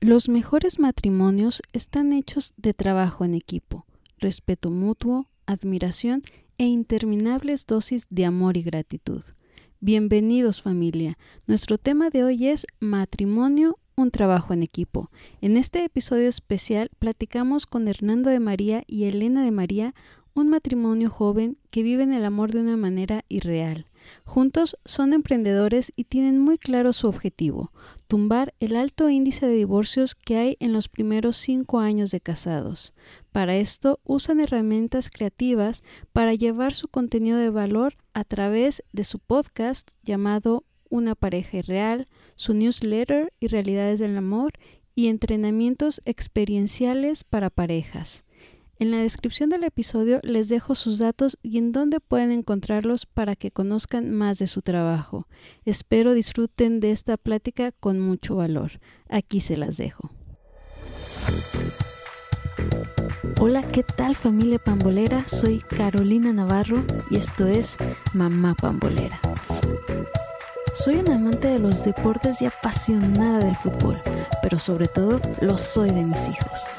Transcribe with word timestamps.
Los 0.00 0.28
mejores 0.28 0.78
matrimonios 0.78 1.60
están 1.72 2.12
hechos 2.12 2.54
de 2.56 2.72
trabajo 2.72 3.24
en 3.24 3.34
equipo, 3.34 3.84
respeto 4.18 4.70
mutuo, 4.70 5.28
admiración 5.44 6.22
e 6.56 6.66
interminables 6.66 7.66
dosis 7.66 8.06
de 8.08 8.24
amor 8.24 8.56
y 8.56 8.62
gratitud. 8.62 9.24
Bienvenidos 9.80 10.62
familia. 10.62 11.18
Nuestro 11.48 11.78
tema 11.78 12.10
de 12.10 12.22
hoy 12.22 12.46
es 12.46 12.64
matrimonio, 12.78 13.80
un 13.96 14.12
trabajo 14.12 14.54
en 14.54 14.62
equipo. 14.62 15.10
En 15.40 15.56
este 15.56 15.84
episodio 15.84 16.28
especial 16.28 16.90
platicamos 17.00 17.66
con 17.66 17.88
Hernando 17.88 18.30
de 18.30 18.38
María 18.38 18.84
y 18.86 19.06
Elena 19.06 19.42
de 19.42 19.50
María, 19.50 19.96
un 20.32 20.48
matrimonio 20.48 21.10
joven 21.10 21.58
que 21.70 21.82
viven 21.82 22.12
el 22.12 22.24
amor 22.24 22.52
de 22.52 22.60
una 22.60 22.76
manera 22.76 23.24
irreal. 23.28 23.86
Juntos 24.24 24.76
son 24.84 25.12
emprendedores 25.12 25.92
y 25.96 26.04
tienen 26.04 26.38
muy 26.38 26.58
claro 26.58 26.92
su 26.92 27.08
objetivo, 27.08 27.72
tumbar 28.06 28.54
el 28.60 28.76
alto 28.76 29.08
índice 29.08 29.46
de 29.46 29.54
divorcios 29.54 30.14
que 30.14 30.36
hay 30.36 30.56
en 30.60 30.72
los 30.72 30.88
primeros 30.88 31.36
cinco 31.36 31.80
años 31.80 32.10
de 32.10 32.20
casados. 32.20 32.94
Para 33.32 33.56
esto 33.56 34.00
usan 34.04 34.40
herramientas 34.40 35.10
creativas 35.10 35.82
para 36.12 36.34
llevar 36.34 36.74
su 36.74 36.88
contenido 36.88 37.38
de 37.38 37.50
valor 37.50 37.94
a 38.14 38.24
través 38.24 38.82
de 38.92 39.04
su 39.04 39.18
podcast 39.18 39.92
llamado 40.02 40.64
Una 40.90 41.14
pareja 41.14 41.58
irreal, 41.58 42.08
su 42.34 42.54
newsletter 42.54 43.32
y 43.40 43.48
realidades 43.48 43.98
del 43.98 44.16
amor 44.16 44.52
y 44.94 45.08
entrenamientos 45.08 46.00
experienciales 46.04 47.22
para 47.24 47.50
parejas. 47.50 48.24
En 48.80 48.92
la 48.92 48.98
descripción 48.98 49.50
del 49.50 49.64
episodio 49.64 50.20
les 50.22 50.48
dejo 50.48 50.76
sus 50.76 50.98
datos 50.98 51.36
y 51.42 51.58
en 51.58 51.72
dónde 51.72 51.98
pueden 51.98 52.30
encontrarlos 52.30 53.06
para 53.06 53.34
que 53.34 53.50
conozcan 53.50 54.12
más 54.12 54.38
de 54.38 54.46
su 54.46 54.62
trabajo. 54.62 55.26
Espero 55.64 56.12
disfruten 56.12 56.78
de 56.78 56.92
esta 56.92 57.16
plática 57.16 57.72
con 57.72 57.98
mucho 57.98 58.36
valor. 58.36 58.70
Aquí 59.08 59.40
se 59.40 59.56
las 59.56 59.78
dejo. 59.78 60.12
Hola, 63.40 63.62
¿qué 63.62 63.82
tal 63.82 64.14
familia 64.14 64.60
pambolera? 64.60 65.26
Soy 65.26 65.58
Carolina 65.58 66.32
Navarro 66.32 66.84
y 67.10 67.16
esto 67.16 67.48
es 67.48 67.78
Mamá 68.14 68.54
Pambolera. 68.54 69.20
Soy 70.74 70.96
una 70.96 71.16
amante 71.16 71.48
de 71.48 71.58
los 71.58 71.84
deportes 71.84 72.40
y 72.42 72.46
apasionada 72.46 73.40
del 73.40 73.56
fútbol, 73.56 74.00
pero 74.40 74.60
sobre 74.60 74.86
todo 74.86 75.20
lo 75.40 75.58
soy 75.58 75.90
de 75.90 76.04
mis 76.04 76.28
hijos. 76.28 76.78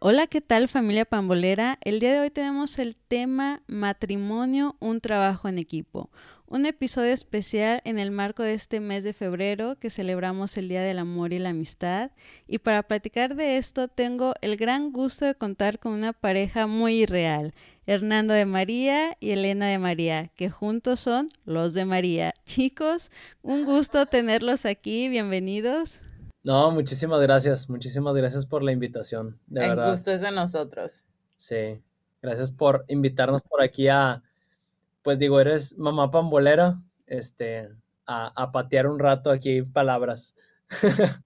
Hola, 0.00 0.28
¿qué 0.28 0.40
tal 0.40 0.68
familia 0.68 1.04
pambolera? 1.04 1.76
El 1.80 1.98
día 1.98 2.12
de 2.12 2.20
hoy 2.20 2.30
tenemos 2.30 2.78
el 2.78 2.94
tema 2.94 3.62
matrimonio, 3.66 4.76
un 4.78 5.00
trabajo 5.00 5.48
en 5.48 5.58
equipo. 5.58 6.08
Un 6.46 6.66
episodio 6.66 7.12
especial 7.12 7.80
en 7.84 7.98
el 7.98 8.12
marco 8.12 8.44
de 8.44 8.54
este 8.54 8.78
mes 8.78 9.02
de 9.02 9.12
febrero 9.12 9.76
que 9.80 9.90
celebramos 9.90 10.56
el 10.56 10.68
Día 10.68 10.82
del 10.82 11.00
Amor 11.00 11.32
y 11.32 11.40
la 11.40 11.50
Amistad. 11.50 12.12
Y 12.46 12.58
para 12.58 12.84
platicar 12.84 13.34
de 13.34 13.56
esto 13.56 13.88
tengo 13.88 14.34
el 14.40 14.56
gran 14.56 14.92
gusto 14.92 15.24
de 15.24 15.34
contar 15.34 15.80
con 15.80 15.94
una 15.94 16.12
pareja 16.12 16.68
muy 16.68 17.02
irreal, 17.02 17.52
Hernando 17.84 18.34
de 18.34 18.46
María 18.46 19.16
y 19.18 19.32
Elena 19.32 19.66
de 19.66 19.80
María, 19.80 20.28
que 20.36 20.48
juntos 20.48 21.00
son 21.00 21.26
los 21.44 21.74
de 21.74 21.86
María. 21.86 22.34
Chicos, 22.44 23.10
un 23.42 23.64
gusto 23.64 24.06
tenerlos 24.06 24.64
aquí, 24.64 25.08
bienvenidos. 25.08 26.02
No, 26.48 26.70
muchísimas 26.70 27.20
gracias, 27.20 27.68
muchísimas 27.68 28.14
gracias 28.14 28.46
por 28.46 28.62
la 28.62 28.72
invitación, 28.72 29.38
de 29.48 29.66
El 29.66 29.76
gusto 29.76 30.12
es 30.12 30.22
de 30.22 30.30
nosotros. 30.30 31.04
Sí, 31.36 31.82
gracias 32.22 32.52
por 32.52 32.86
invitarnos 32.88 33.42
por 33.42 33.62
aquí 33.62 33.88
a, 33.88 34.22
pues 35.02 35.18
digo, 35.18 35.40
eres 35.40 35.76
mamá 35.76 36.10
pambolera, 36.10 36.80
este, 37.06 37.68
a, 38.06 38.32
a 38.34 38.50
patear 38.50 38.86
un 38.86 38.98
rato 38.98 39.30
aquí 39.30 39.60
palabras. 39.60 40.36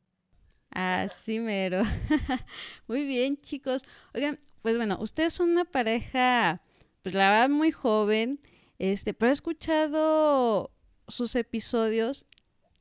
Así 0.71 1.39
mero. 1.39 1.83
muy 2.89 3.07
bien, 3.07 3.41
chicos. 3.41 3.85
Oigan, 4.15 4.41
pues 4.61 4.77
bueno, 4.77 4.99
ustedes 5.01 5.35
son 5.35 5.51
una 5.51 5.65
pareja, 5.65 6.63
pues 7.05 7.15
la 7.15 7.31
verdad 7.31 7.49
muy 7.49 7.71
joven, 7.71 8.41
este, 8.81 9.15
pero 9.15 9.31
he 9.31 9.35
escuchado 9.35 10.73
sus 11.07 11.37
episodios 11.37 12.27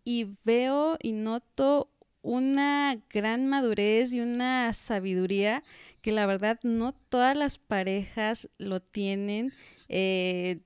y 0.03 0.39
veo 0.43 0.97
y 1.03 1.11
noto 1.11 1.91
una 2.21 2.97
gran 3.09 3.47
madurez 3.47 4.13
y 4.13 4.19
una 4.19 4.71
sabiduría 4.73 5.63
que 6.01 6.11
la 6.11 6.25
verdad 6.25 6.59
no 6.63 6.93
todas 6.93 7.35
las 7.35 7.57
parejas 7.57 8.49
lo 8.57 8.79
tienen. 8.81 9.53
Eh, 9.89 10.59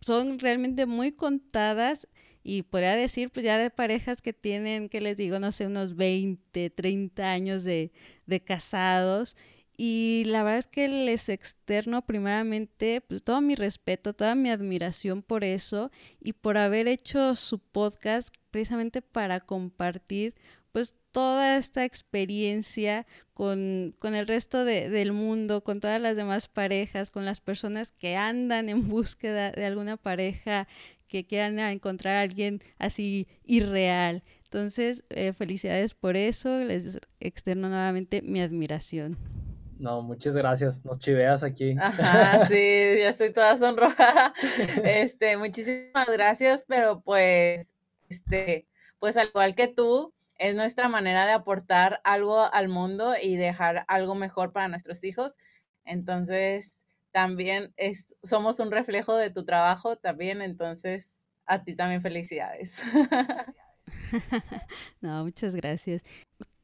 son 0.00 0.38
realmente 0.38 0.86
muy 0.86 1.12
contadas 1.12 2.06
y 2.42 2.62
podría 2.62 2.94
decir, 2.94 3.30
pues 3.30 3.44
ya 3.44 3.56
de 3.56 3.70
parejas 3.70 4.20
que 4.20 4.34
tienen, 4.34 4.90
que 4.90 5.00
les 5.00 5.16
digo, 5.16 5.38
no 5.38 5.50
sé, 5.50 5.66
unos 5.66 5.96
20, 5.96 6.68
30 6.70 7.32
años 7.32 7.64
de, 7.64 7.90
de 8.26 8.40
casados. 8.40 9.36
Y 9.76 10.24
la 10.26 10.44
verdad 10.44 10.58
es 10.58 10.66
que 10.66 10.86
les 10.86 11.28
externo 11.28 12.02
primeramente 12.06 13.00
pues 13.00 13.24
todo 13.24 13.40
mi 13.40 13.56
respeto, 13.56 14.12
toda 14.12 14.34
mi 14.36 14.50
admiración 14.50 15.22
por 15.22 15.42
eso 15.42 15.90
y 16.20 16.34
por 16.34 16.58
haber 16.58 16.86
hecho 16.86 17.34
su 17.34 17.58
podcast 17.58 18.32
precisamente 18.52 19.02
para 19.02 19.40
compartir 19.40 20.34
pues 20.74 20.96
toda 21.12 21.56
esta 21.56 21.84
experiencia 21.84 23.06
con, 23.32 23.94
el 24.02 24.26
resto 24.26 24.64
del 24.64 25.12
mundo, 25.12 25.62
con 25.62 25.78
todas 25.78 26.00
las 26.00 26.16
demás 26.16 26.48
parejas, 26.48 27.12
con 27.12 27.24
las 27.24 27.38
personas 27.38 27.92
que 27.92 28.16
andan 28.16 28.68
en 28.68 28.88
búsqueda 28.88 29.52
de 29.52 29.66
alguna 29.66 29.96
pareja, 29.96 30.66
que 31.06 31.26
quieran 31.26 31.60
encontrar 31.60 32.16
a 32.16 32.22
alguien 32.22 32.60
así 32.76 33.28
irreal. 33.44 34.24
Entonces, 34.46 35.04
eh, 35.10 35.32
felicidades 35.32 35.94
por 35.94 36.16
eso, 36.16 36.58
les 36.58 36.98
externo 37.20 37.68
nuevamente 37.68 38.20
mi 38.22 38.40
admiración. 38.40 39.16
No, 39.78 40.02
muchas 40.02 40.34
gracias, 40.34 40.84
nos 40.84 40.98
chiveas 40.98 41.44
aquí. 41.44 41.76
Ajá, 41.80 42.46
sí, 42.46 42.98
ya 42.98 43.10
estoy 43.10 43.32
toda 43.32 43.56
sonrojada. 43.58 44.34
Este, 44.82 45.36
muchísimas 45.36 46.08
gracias, 46.12 46.64
pero 46.66 47.00
pues, 47.00 47.68
este, 48.08 48.66
pues 48.98 49.16
al 49.16 49.28
igual 49.28 49.54
que 49.54 49.68
tú, 49.68 50.13
es 50.38 50.54
nuestra 50.54 50.88
manera 50.88 51.26
de 51.26 51.32
aportar 51.32 52.00
algo 52.04 52.52
al 52.52 52.68
mundo 52.68 53.14
y 53.20 53.36
dejar 53.36 53.84
algo 53.88 54.14
mejor 54.14 54.52
para 54.52 54.68
nuestros 54.68 55.04
hijos. 55.04 55.32
Entonces, 55.84 56.78
también 57.12 57.72
es, 57.76 58.16
somos 58.22 58.58
un 58.60 58.70
reflejo 58.70 59.14
de 59.16 59.30
tu 59.30 59.44
trabajo 59.44 59.96
también, 59.96 60.42
entonces 60.42 61.14
a 61.46 61.62
ti 61.62 61.76
también 61.76 62.02
felicidades. 62.02 62.82
no, 65.00 65.24
muchas 65.24 65.54
gracias. 65.54 66.02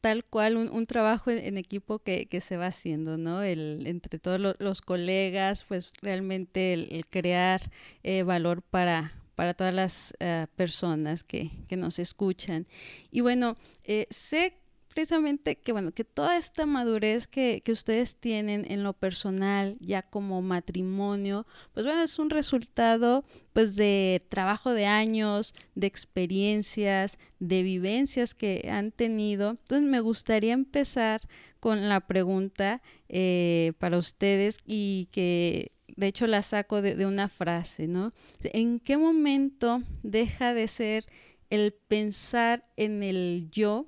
Tal 0.00 0.24
cual, 0.24 0.56
un, 0.56 0.86
trabajo 0.86 1.30
en, 1.30 1.58
equipo 1.58 1.98
que, 1.98 2.26
se 2.40 2.56
va 2.56 2.66
haciendo, 2.66 3.18
¿no? 3.18 3.42
El, 3.42 3.86
entre 3.86 4.18
todos 4.18 4.40
los, 4.58 4.80
colegas, 4.80 5.64
pues 5.68 5.92
realmente 6.00 6.72
el, 6.72 7.06
crear 7.06 7.70
eh, 8.02 8.22
valor 8.22 8.62
para, 8.62 9.12
para 9.40 9.54
todas 9.54 9.72
las 9.72 10.14
eh, 10.20 10.48
personas 10.54 11.24
que, 11.24 11.50
nos 11.70 11.98
escuchan. 11.98 12.66
Y 13.10 13.22
bueno, 13.22 13.56
eh, 13.84 14.06
sé 14.10 14.52
precisamente 14.92 15.56
que 15.56 15.72
bueno, 15.72 15.92
que 15.92 16.04
toda 16.04 16.36
esta 16.36 16.66
madurez 16.66 17.26
que, 17.26 17.62
ustedes 17.68 18.16
tienen 18.16 18.70
en 18.70 18.82
lo 18.82 18.92
personal, 18.92 19.78
ya 19.80 20.02
como 20.02 20.42
matrimonio, 20.42 21.46
pues 21.72 21.86
bueno, 21.86 22.02
es 22.02 22.18
un 22.18 22.28
resultado 22.28 23.24
pues 23.54 23.76
de 23.76 24.26
trabajo 24.28 24.74
de 24.74 24.84
años, 24.84 25.54
de 25.74 25.86
experiencias, 25.86 27.18
de 27.38 27.62
vivencias 27.62 28.34
que 28.34 28.68
han 28.70 28.92
tenido. 28.92 29.52
Entonces 29.52 29.88
me 29.88 30.00
gustaría 30.00 30.52
empezar 30.52 31.22
con 31.60 31.88
la 31.88 32.00
pregunta 32.00 32.82
eh, 33.08 33.72
para 33.78 33.96
ustedes 33.96 34.58
y 34.66 35.08
que 35.12 35.70
de 36.00 36.06
hecho 36.06 36.26
la 36.26 36.42
saco 36.42 36.80
de, 36.80 37.04
una 37.04 37.28
frase, 37.28 37.86
¿no? 37.86 38.10
¿En 38.42 38.80
qué 38.80 38.96
momento 38.96 39.82
deja 40.02 40.54
de 40.54 40.66
ser 40.66 41.04
el 41.50 41.72
pensar 41.72 42.64
en 42.76 43.02
el 43.02 43.48
yo 43.52 43.86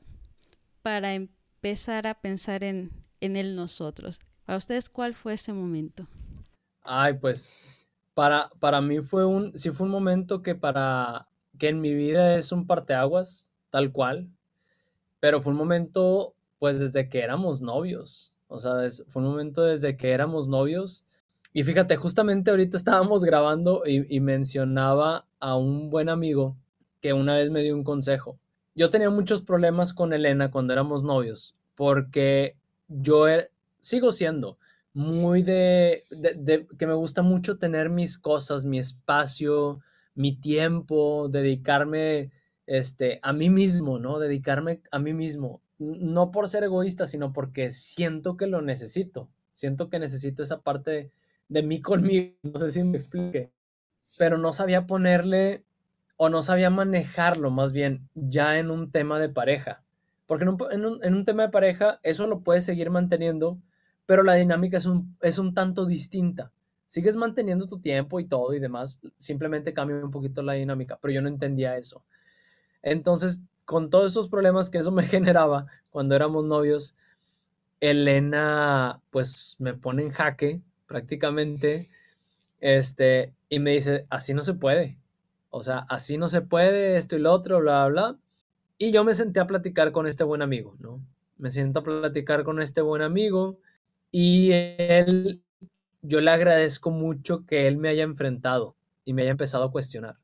para 0.83 1.15
empezar 1.15 2.07
a 2.07 2.21
pensar 2.21 2.65
en, 2.65 2.91
en 3.21 3.37
el 3.37 3.57
nosotros? 3.57 4.21
Para 4.45 4.59
ustedes, 4.59 4.91
¿cuál 4.91 5.15
fue 5.15 5.33
ese 5.33 5.55
momento? 5.55 6.07
Ay, 6.83 7.15
pues 7.15 7.57
para, 8.13 8.51
para 8.61 8.83
mí 8.83 9.01
fue 9.01 9.25
un, 9.25 9.59
sí 9.59 9.71
fue 9.71 9.87
un 9.87 9.93
momento 9.93 10.43
que 10.43 10.55
para, 10.55 11.29
que 11.59 11.69
en 11.69 11.81
mi 11.81 11.95
vida 11.95 12.37
es 12.37 12.53
un 12.53 12.67
parteaguas, 12.67 13.51
tal 13.71 13.91
cual, 13.91 14.29
pero 15.19 15.41
fue 15.41 15.53
un 15.53 15.59
momento, 15.59 16.35
pues 16.59 16.79
desde 16.79 17.09
que 17.09 17.21
éramos 17.21 17.63
novios, 17.63 18.35
O 18.49 18.61
sea, 18.61 18.73
fue 19.09 19.23
un 19.23 19.29
momento 19.31 19.63
desde 19.63 19.97
que 19.97 20.11
éramos 20.11 20.47
novios. 20.47 21.07
Y 21.53 21.65
fíjate, 21.65 21.97
justamente 21.97 22.51
ahorita 22.51 22.77
estábamos 22.77 23.25
grabando 23.25 23.83
y, 23.87 24.21
mencionaba 24.21 25.27
a 25.39 25.57
un 25.57 25.91
buen 25.91 26.09
amigo 26.09 26.57
que 27.01 27.13
una 27.13 27.35
vez 27.35 27.51
me 27.51 27.63
dio 27.63 27.75
un 27.75 27.85
consejo. 27.85 28.39
Yo 28.75 28.89
tenía 28.89 29.11
muchos 29.11 29.43
problemas 29.43 29.93
con 29.93 30.13
Elena 30.13 30.51
cuando 30.51 30.73
éramos 30.73 31.03
novios, 31.03 31.55
porque 31.75 32.57
yo 32.89 33.29
er, 33.29 33.51
sigo 33.81 34.13
siendo 34.13 34.59
muy 34.95 35.43
de, 35.43 36.05
de, 36.11 36.67
que 36.79 36.87
me 36.87 36.95
gusta 36.95 37.23
mucho 37.23 37.59
tener 37.59 37.91
mis 37.91 38.19
cosas, 38.19 38.65
mi 38.65 38.79
espacio, 38.79 39.81
mi 40.15 40.35
tiempo, 40.37 41.29
dedicarme 41.29 42.31
este, 42.67 43.19
a 43.23 43.33
mí 43.33 43.51
mismo, 43.51 43.99
¿no? 43.99 44.19
Dedicarme 44.19 44.81
a 44.91 44.99
mí 44.99 45.13
mismo 45.13 45.61
no 45.83 46.31
por 46.31 46.49
ser 46.49 46.65
egoísta, 46.65 47.07
sino 47.07 47.33
porque 47.33 47.73
siento 47.73 48.37
que 48.37 48.47
lo 48.47 48.63
necesito. 48.63 49.29
Siento 49.53 49.91
que 49.91 49.99
necesito 49.99 50.43
esa 50.43 50.61
parte 50.61 51.11
de, 51.53 51.63
mí 51.63 51.81
conmigo. 51.81 52.35
No 52.43 52.59
sé 52.59 52.71
si 52.71 52.83
me 52.83 52.97
explique. 52.97 53.51
Pero 54.19 54.39
no 54.39 54.53
sabía 54.53 54.87
ponerle 54.87 55.65
o 56.17 56.29
no 56.29 56.43
sabía 56.43 56.71
manejarlo 56.71 57.51
más 57.51 57.73
bien 57.73 58.09
ya 58.15 58.59
en 58.59 58.71
un 58.71 58.91
tema 58.91 59.19
de 59.19 59.29
pareja. 59.29 59.83
Porque 60.27 60.45
en 60.45 60.85
un, 60.85 61.25
tema 61.25 61.45
de 61.45 61.49
pareja 61.49 61.99
eso 62.03 62.27
lo 62.27 62.41
puedes 62.41 62.65
seguir 62.65 62.91
manteniendo, 62.91 63.59
pero 64.07 64.23
la 64.23 64.35
dinámica 64.35 64.79
es 64.79 64.87
un, 64.87 65.17
es 65.21 65.39
un 65.39 65.53
tanto 65.55 65.85
distinta. 65.85 66.53
Sigues 66.87 67.17
manteniendo 67.17 67.67
tu 67.67 67.81
tiempo 67.81 68.21
y 68.21 68.27
todo 68.27 68.55
y 68.55 68.61
demás, 68.61 69.01
simplemente 69.17 69.73
cambia 69.75 69.97
un 69.97 70.11
poquito 70.11 70.43
la 70.43 70.53
dinámica, 70.53 70.99
pero 71.01 71.13
yo 71.13 71.23
no 71.23 71.29
entendía 71.29 71.77
eso. 71.77 72.05
Entonces 72.83 73.41
con 73.65 73.91
todos 73.91 74.11
esos 74.11 74.29
problemas 74.29 74.71
que 74.71 74.79
eso 74.79 74.93
me 74.93 75.03
generaba 75.05 75.67
cuando 75.91 76.15
éramos 76.15 76.45
novios, 76.45 76.95
Elena 77.81 79.01
pues 79.11 79.57
me 79.59 79.75
pone 79.75 80.03
en 80.03 80.11
jaque 80.11 80.61
prácticamente, 80.93 81.89
este, 82.61 83.33
y 83.49 83.61
me 83.61 83.71
dice, 83.71 84.05
así 84.11 84.35
no 84.35 84.43
se 84.43 84.53
puede, 84.53 84.99
o 85.49 85.63
sea, 85.63 85.87
así 85.89 86.19
no 86.19 86.29
se 86.29 86.43
puede, 86.43 86.97
esto 86.97 87.17
y 87.17 87.19
lo 87.19 87.33
otro, 87.33 87.61
bla, 87.61 87.89
bla. 87.89 88.19
Y 88.77 88.93
yo 88.93 89.05
me 89.05 89.15
senté 89.15 89.41
a 89.41 89.47
platicar 89.47 89.91
con 89.91 90.07
este 90.07 90.23
buen 90.23 90.43
amigo, 90.43 90.77
¿no? 90.81 91.01
Me 91.39 91.51
siento 91.51 91.81
a 91.81 91.83
platicar 91.83 92.45
con 92.45 92.61
este 92.61 92.83
buen 92.83 93.01
amigo 93.01 93.59
y 94.11 94.51
él, 94.53 95.41
yo 96.03 96.21
le 96.21 96.31
agradezco 96.31 96.91
mucho 96.91 97.47
que 97.47 97.67
él 97.69 97.79
me 97.79 97.89
haya 97.89 98.03
enfrentado 98.03 98.77
y 99.07 99.15
me 99.15 99.23
haya 99.23 99.31
empezado 99.31 99.65
a 99.65 99.73
cuestionar. 99.73 100.17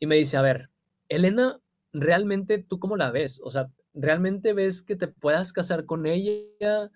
Y 0.00 0.06
me 0.06 0.16
dice, 0.16 0.36
a 0.36 0.42
ver, 0.42 0.68
Elena 1.08 1.60
realmente 1.92 2.58
tú 2.58 2.80
cómo 2.80 2.96
la 2.96 3.12
ves? 3.12 3.40
O 3.44 3.50
sea, 3.50 3.70
¿realmente 3.94 4.52
ves 4.52 4.82
que 4.82 4.96
te 4.96 5.06
puedas 5.06 5.52
casar 5.52 5.84
con 5.86 6.06
ella? 6.06 6.90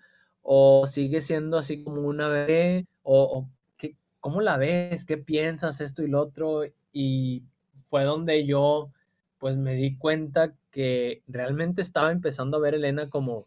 ¿O 0.52 0.88
sigue 0.88 1.22
siendo 1.22 1.58
así 1.58 1.84
como 1.84 2.02
una 2.02 2.26
bebé? 2.26 2.84
¿O, 3.04 3.48
qué, 3.76 3.94
cómo 4.18 4.40
la 4.40 4.56
ves? 4.56 5.04
¿Qué 5.06 5.16
piensas? 5.16 5.80
Esto 5.80 6.02
y 6.02 6.08
lo 6.08 6.20
otro. 6.20 6.62
Y 6.92 7.44
fue 7.86 8.02
donde 8.02 8.44
yo 8.44 8.90
pues 9.38 9.56
me 9.56 9.74
di 9.74 9.96
cuenta 9.96 10.52
que 10.72 11.22
realmente 11.28 11.80
estaba 11.80 12.10
empezando 12.10 12.56
a 12.56 12.60
ver 12.60 12.74
a 12.74 12.78
Elena 12.78 13.08
como 13.08 13.44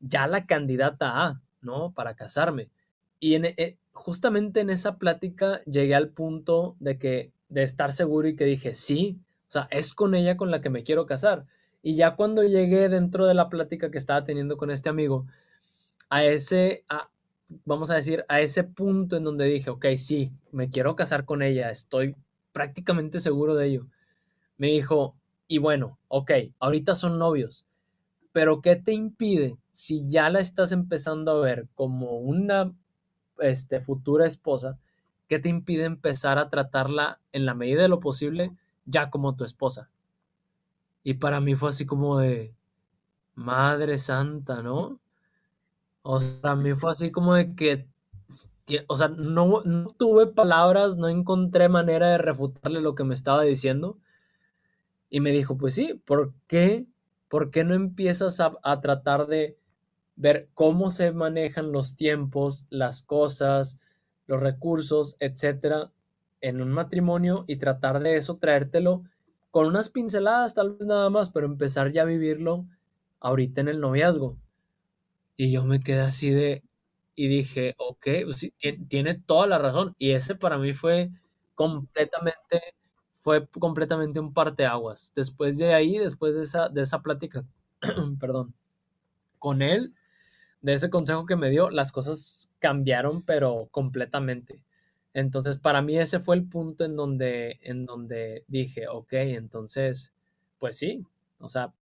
ya 0.00 0.26
la 0.26 0.46
candidata 0.46 1.26
A, 1.26 1.42
¿no? 1.60 1.92
Para 1.92 2.14
casarme. 2.14 2.70
Y 3.20 3.34
en, 3.34 3.44
eh, 3.44 3.76
justamente 3.92 4.60
en 4.60 4.70
esa 4.70 4.96
plática 4.96 5.62
llegué 5.64 5.94
al 5.94 6.08
punto 6.08 6.74
de 6.80 6.98
que 6.98 7.32
de 7.50 7.64
estar 7.64 7.92
seguro 7.92 8.28
y 8.28 8.34
que 8.34 8.46
dije, 8.46 8.72
sí, 8.72 9.18
o 9.48 9.50
sea, 9.50 9.68
es 9.70 9.92
con 9.92 10.14
ella 10.14 10.38
con 10.38 10.50
la 10.50 10.62
que 10.62 10.70
me 10.70 10.84
quiero 10.84 11.04
casar. 11.04 11.44
Y 11.82 11.96
ya 11.96 12.16
cuando 12.16 12.42
llegué 12.44 12.88
dentro 12.88 13.26
de 13.26 13.34
la 13.34 13.50
plática 13.50 13.90
que 13.90 13.98
estaba 13.98 14.24
teniendo 14.24 14.56
con 14.56 14.70
este 14.70 14.88
amigo, 14.88 15.26
a 16.08 16.24
ese, 16.24 16.84
vamos 17.64 17.90
a 17.90 17.94
decir, 17.94 18.24
a 18.28 18.40
ese 18.40 18.64
punto 18.64 19.16
en 19.16 19.24
donde 19.24 19.46
dije, 19.46 19.70
ok, 19.70 19.86
sí, 19.96 20.32
me 20.52 20.68
quiero 20.68 20.96
casar 20.96 21.24
con 21.24 21.42
ella, 21.42 21.70
estoy 21.70 22.16
prácticamente 22.52 23.18
seguro 23.18 23.54
de 23.54 23.66
ello. 23.66 23.86
Me 24.56 24.68
dijo, 24.68 25.16
y 25.48 25.58
bueno, 25.58 25.98
ok, 26.08 26.30
ahorita 26.58 26.94
son 26.94 27.18
novios, 27.18 27.66
pero 28.32 28.60
¿qué 28.60 28.76
te 28.76 28.92
impide 28.92 29.56
si 29.70 30.06
ya 30.08 30.30
la 30.30 30.40
estás 30.40 30.72
empezando 30.72 31.32
a 31.32 31.40
ver 31.40 31.68
como 31.74 32.18
una 32.18 32.72
este, 33.38 33.80
futura 33.80 34.26
esposa? 34.26 34.78
¿Qué 35.28 35.38
te 35.38 35.48
impide 35.48 35.84
empezar 35.84 36.38
a 36.38 36.50
tratarla 36.50 37.20
en 37.32 37.46
la 37.46 37.54
medida 37.54 37.82
de 37.82 37.88
lo 37.88 38.00
posible? 38.00 38.52
ya 38.86 39.10
como 39.10 39.34
tu 39.36 39.44
esposa. 39.44 39.90
Y 41.02 41.14
para 41.14 41.40
mí 41.40 41.54
fue 41.54 41.68
así 41.68 41.84
como 41.84 42.18
de, 42.18 42.54
Madre 43.34 43.98
Santa, 43.98 44.62
¿no? 44.62 44.98
O 46.08 46.20
sea, 46.20 46.40
para 46.40 46.54
mí 46.54 46.72
fue 46.74 46.92
así 46.92 47.10
como 47.10 47.34
de 47.34 47.56
que, 47.56 47.88
o 48.86 48.96
sea, 48.96 49.08
no, 49.08 49.62
tuve 49.96 50.28
palabras, 50.28 50.96
no 50.96 51.08
encontré 51.08 51.68
manera 51.68 52.10
de 52.10 52.18
refutarle 52.18 52.80
lo 52.80 52.94
que 52.94 53.02
me 53.02 53.14
estaba 53.14 53.42
diciendo. 53.42 53.98
Y 55.10 55.20
me 55.20 55.32
dijo, 55.32 55.56
pues 55.58 55.74
sí, 55.74 56.00
¿por 56.04 56.32
qué? 56.46 56.86
¿Por 57.28 57.50
qué 57.50 57.64
no 57.64 57.74
empiezas 57.74 58.38
a, 58.38 58.52
a 58.62 58.80
tratar 58.80 59.26
de 59.26 59.58
ver 60.14 60.48
cómo 60.54 60.90
se 60.90 61.10
manejan 61.10 61.72
los 61.72 61.96
tiempos, 61.96 62.66
las 62.70 63.02
cosas, 63.02 63.76
los 64.28 64.40
recursos, 64.40 65.16
etcétera, 65.18 65.90
en 66.40 66.62
un 66.62 66.70
matrimonio 66.70 67.44
y 67.48 67.56
tratar 67.56 68.00
de 68.00 68.14
eso, 68.14 68.36
traértelo 68.36 69.02
con 69.50 69.66
unas 69.66 69.88
pinceladas 69.88 70.54
tal 70.54 70.74
vez 70.74 70.86
nada 70.86 71.10
más, 71.10 71.30
pero 71.30 71.46
empezar 71.46 71.90
ya 71.90 72.02
a 72.02 72.04
vivirlo 72.04 72.64
ahorita 73.18 73.60
en 73.60 73.68
el 73.68 73.80
noviazgo. 73.80 74.36
Y 75.36 75.50
yo 75.52 75.64
me 75.64 75.80
quedé 75.80 76.00
así 76.00 76.30
de, 76.30 76.62
y 77.14 77.28
dije, 77.28 77.74
ok, 77.78 78.06
pues 78.24 78.50
tiene 78.88 79.14
toda 79.14 79.46
la 79.46 79.58
razón. 79.58 79.94
Y 79.98 80.12
ese 80.12 80.34
para 80.34 80.58
mí 80.58 80.72
fue 80.74 81.10
completamente, 81.54 82.62
fue 83.20 83.46
completamente 83.48 84.20
un 84.20 84.32
parteaguas. 84.34 85.12
Después 85.14 85.58
de 85.58 85.74
ahí, 85.74 85.98
después 85.98 86.36
de 86.36 86.42
esa, 86.42 86.68
de 86.68 86.82
esa 86.82 87.02
plática, 87.02 87.44
perdón, 88.20 88.54
con 89.38 89.62
él, 89.62 89.94
de 90.62 90.74
ese 90.74 90.90
consejo 90.90 91.26
que 91.26 91.36
me 91.36 91.50
dio, 91.50 91.70
las 91.70 91.92
cosas 91.92 92.50
cambiaron, 92.58 93.22
pero 93.22 93.68
completamente. 93.70 94.62
Entonces, 95.14 95.58
para 95.58 95.82
mí 95.82 95.98
ese 95.98 96.20
fue 96.20 96.36
el 96.36 96.48
punto 96.48 96.84
en 96.84 96.96
donde, 96.96 97.58
en 97.62 97.86
donde 97.86 98.44
dije, 98.48 98.88
ok, 98.88 99.12
entonces, 99.14 100.12
pues 100.58 100.76
sí, 100.78 101.04
o 101.38 101.48
sea, 101.48 101.72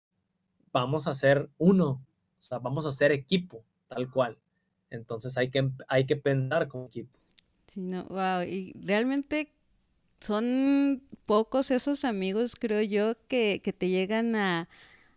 vamos 0.73 1.06
a 1.06 1.15
ser 1.15 1.51
uno, 1.59 2.05
sea, 2.44 2.58
vamos 2.58 2.87
a 2.87 2.91
ser 2.93 3.12
equipo, 3.12 3.64
tal 3.88 4.11
cual. 4.11 4.38
Entonces 4.91 5.37
hay 5.38 5.50
que, 5.50 5.70
hay 5.88 6.06
que 6.06 6.17
pensar 6.17 6.69
como 6.69 6.87
equipo. 6.87 7.19
Sí, 7.67 7.81
no, 7.81 8.05
wow, 8.05 8.43
y 8.46 8.72
realmente 8.84 9.53
son 10.20 11.03
pocos 11.27 11.70
esos 11.70 12.05
amigos, 12.05 12.56
creo 12.56 12.82
yo, 12.82 13.15
que, 13.29 13.63
que 13.65 13.72
te 13.72 13.89
llegan 13.91 14.36
a, 14.36 14.69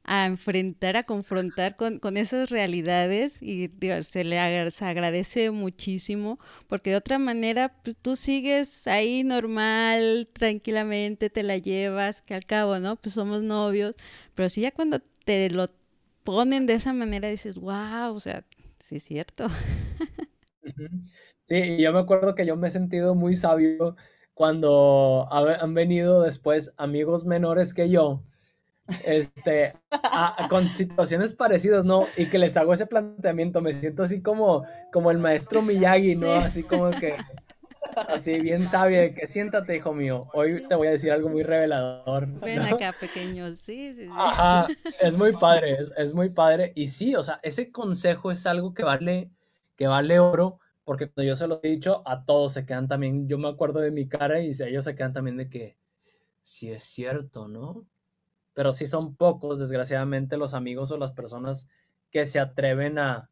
a 0.04 0.26
enfrentar, 0.28 0.98
a 0.98 1.04
confrontar 1.06 1.76
con, 1.78 2.00
con 2.00 2.18
esas 2.18 2.50
realidades 2.52 3.42
y 3.44 3.72
se 4.04 4.24
le 4.26 4.40
agradece 4.40 5.52
muchísimo 5.52 6.40
porque 6.68 6.92
de 6.92 6.98
otra 6.98 7.20
manera 7.20 7.76
pues, 7.84 7.96
tú 8.02 8.16
sigues 8.18 8.88
ahí 8.88 9.24
normal, 9.26 10.30
tranquilamente, 10.34 11.30
te 11.32 11.44
la 11.44 11.58
llevas, 11.58 12.22
que 12.24 12.36
al 12.36 12.46
cabo, 12.46 12.80
¿no? 12.80 12.98
Pues 12.98 13.16
somos 13.16 13.44
novios, 13.44 13.96
pero 14.36 14.50
si 14.50 14.62
ya 14.62 14.72
cuando 14.72 15.00
te 15.26 15.50
lo 15.52 15.68
ponen 16.28 16.66
de 16.66 16.74
esa 16.74 16.92
manera 16.92 17.30
dices, 17.30 17.56
wow, 17.56 18.14
o 18.14 18.20
sea, 18.20 18.44
sí 18.80 18.98
es 18.98 19.04
cierto. 19.04 19.48
Sí, 21.44 21.78
yo 21.78 21.94
me 21.94 22.00
acuerdo 22.00 22.36
que 22.36 22.46
yo 22.46 22.58
me 22.58 22.68
he 22.68 22.70
sentido 22.70 23.16
muy 23.16 23.34
sabio 23.34 23.96
cuando 24.34 25.30
han 25.32 25.74
venido 25.74 26.24
después 26.24 26.74
amigos 26.76 27.24
menores 27.24 27.74
que 27.74 27.90
yo 27.90 28.26
este, 29.06 29.72
con 30.50 30.76
situaciones 30.76 31.34
parecidas, 31.34 31.86
¿no? 31.86 32.04
Y 32.18 32.26
que 32.26 32.40
les 32.40 32.58
hago 32.58 32.74
ese 32.74 32.86
planteamiento, 32.86 33.62
me 33.62 33.72
siento 33.72 34.04
así 34.04 34.22
como, 34.22 34.66
como 34.92 35.12
el 35.12 35.20
maestro 35.20 35.62
Miyagi, 35.62 36.18
¿no? 36.18 36.30
Así 36.34 36.64
como 36.64 36.92
que, 36.92 37.16
así 38.08 38.40
bien 38.40 38.66
sabio, 38.66 39.02
de 39.02 39.14
que 39.14 39.28
siéntate, 39.28 39.76
hijo 39.76 39.94
mío, 39.94 40.30
hoy 40.34 40.66
te 40.68 40.76
voy 40.76 40.88
a 40.88 40.92
decir 40.92 41.12
algo 41.12 41.30
muy 41.30 41.44
revelador. 41.44 42.28
Ven 42.42 42.62
acá, 42.62 42.94
pequeño, 43.00 43.54
sí, 43.56 43.94
sí, 43.96 44.06
sí. 44.06 44.10
Ajá, 44.12 44.68
es 45.02 45.18
muy 45.18 45.32
padre, 45.40 45.78
es, 45.80 45.92
es, 45.98 46.14
muy 46.14 46.30
padre. 46.30 46.72
Y 46.76 46.88
sí, 46.88 47.16
o 47.16 47.24
sea, 47.24 47.40
ese 47.44 47.72
consejo 47.72 48.32
es 48.32 48.46
algo 48.48 48.74
que 48.74 48.84
vale, 48.84 49.32
que 49.76 49.88
vale 49.88 50.20
oro, 50.20 50.60
porque 50.84 51.10
cuando 51.10 51.28
yo 51.28 51.36
se 51.36 51.48
lo 51.48 51.60
he 51.64 51.70
dicho, 51.70 52.02
a 52.06 52.24
todos 52.26 52.54
se 52.54 52.66
quedan 52.66 52.88
también, 52.88 53.28
yo 53.28 53.38
me 53.38 53.50
acuerdo 53.50 53.80
de 53.80 53.92
mi 53.92 54.08
cara 54.08 54.40
y 54.42 54.50
ellos 54.50 54.86
se 54.86 54.96
quedan 54.96 55.14
también 55.14 55.38
de 55.38 55.50
que, 55.50 55.78
sí 56.42 56.72
es 56.72 56.84
cierto, 56.84 57.48
¿no? 57.48 57.86
pero 58.58 58.72
sí 58.72 58.88
son 58.88 59.16
pocos, 59.16 59.60
desgraciadamente, 59.60 60.36
los 60.36 60.56
amigos 60.56 60.92
o 60.92 60.98
las 60.98 61.12
personas 61.12 61.68
que 62.10 62.26
se 62.26 62.40
atreven 62.40 62.98
a, 62.98 63.30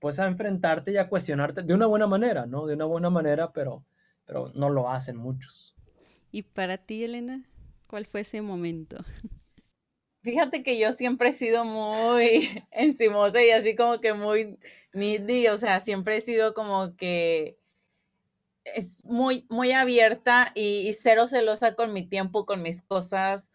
pues, 0.00 0.18
a 0.18 0.26
enfrentarte 0.26 0.90
y 0.90 0.96
a 0.96 1.08
cuestionarte 1.08 1.62
de 1.62 1.74
una 1.74 1.86
buena 1.86 2.08
manera, 2.08 2.44
¿no? 2.46 2.66
De 2.66 2.74
una 2.74 2.84
buena 2.84 3.08
manera, 3.08 3.52
pero, 3.52 3.84
pero 4.26 4.50
no 4.54 4.70
lo 4.70 4.90
hacen 4.90 5.16
muchos. 5.16 5.74
¿Y 6.30 6.42
para 6.42 6.78
ti, 6.78 7.04
Elena? 7.04 7.44
¿Cuál 7.86 8.06
fue 8.06 8.20
ese 8.20 8.42
momento? 8.42 9.04
fíjate 10.24 10.62
que 10.62 10.78
yo 10.78 10.92
siempre 10.92 11.28
he 11.28 11.34
sido 11.34 11.64
muy 11.64 12.48
encimosa 12.72 13.42
y 13.42 13.50
así 13.50 13.76
como 13.76 14.00
que 14.00 14.14
muy 14.14 14.58
needy, 14.92 15.48
o 15.48 15.58
sea, 15.58 15.80
siempre 15.80 16.16
he 16.16 16.20
sido 16.22 16.54
como 16.54 16.96
que 16.96 17.58
es 18.64 19.04
muy, 19.04 19.46
muy 19.50 19.72
abierta 19.72 20.50
y, 20.54 20.92
cero 20.94 21.28
celosa 21.28 21.74
con 21.74 21.92
mi 21.92 22.02
tiempo, 22.08 22.46
con 22.46 22.62
mis 22.62 22.80
cosas, 22.82 23.52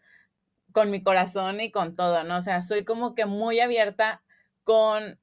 con 0.72 0.90
mi 0.90 1.02
corazón 1.02 1.60
y 1.60 1.72
con 1.72 1.96
todo, 1.96 2.22
¿no? 2.22 2.36
O 2.38 2.42
sea, 2.42 2.62
soy 2.62 2.84
como 2.84 3.16
que 3.16 3.26
muy 3.26 3.58
abierta 3.58 4.22
con, 4.62 5.18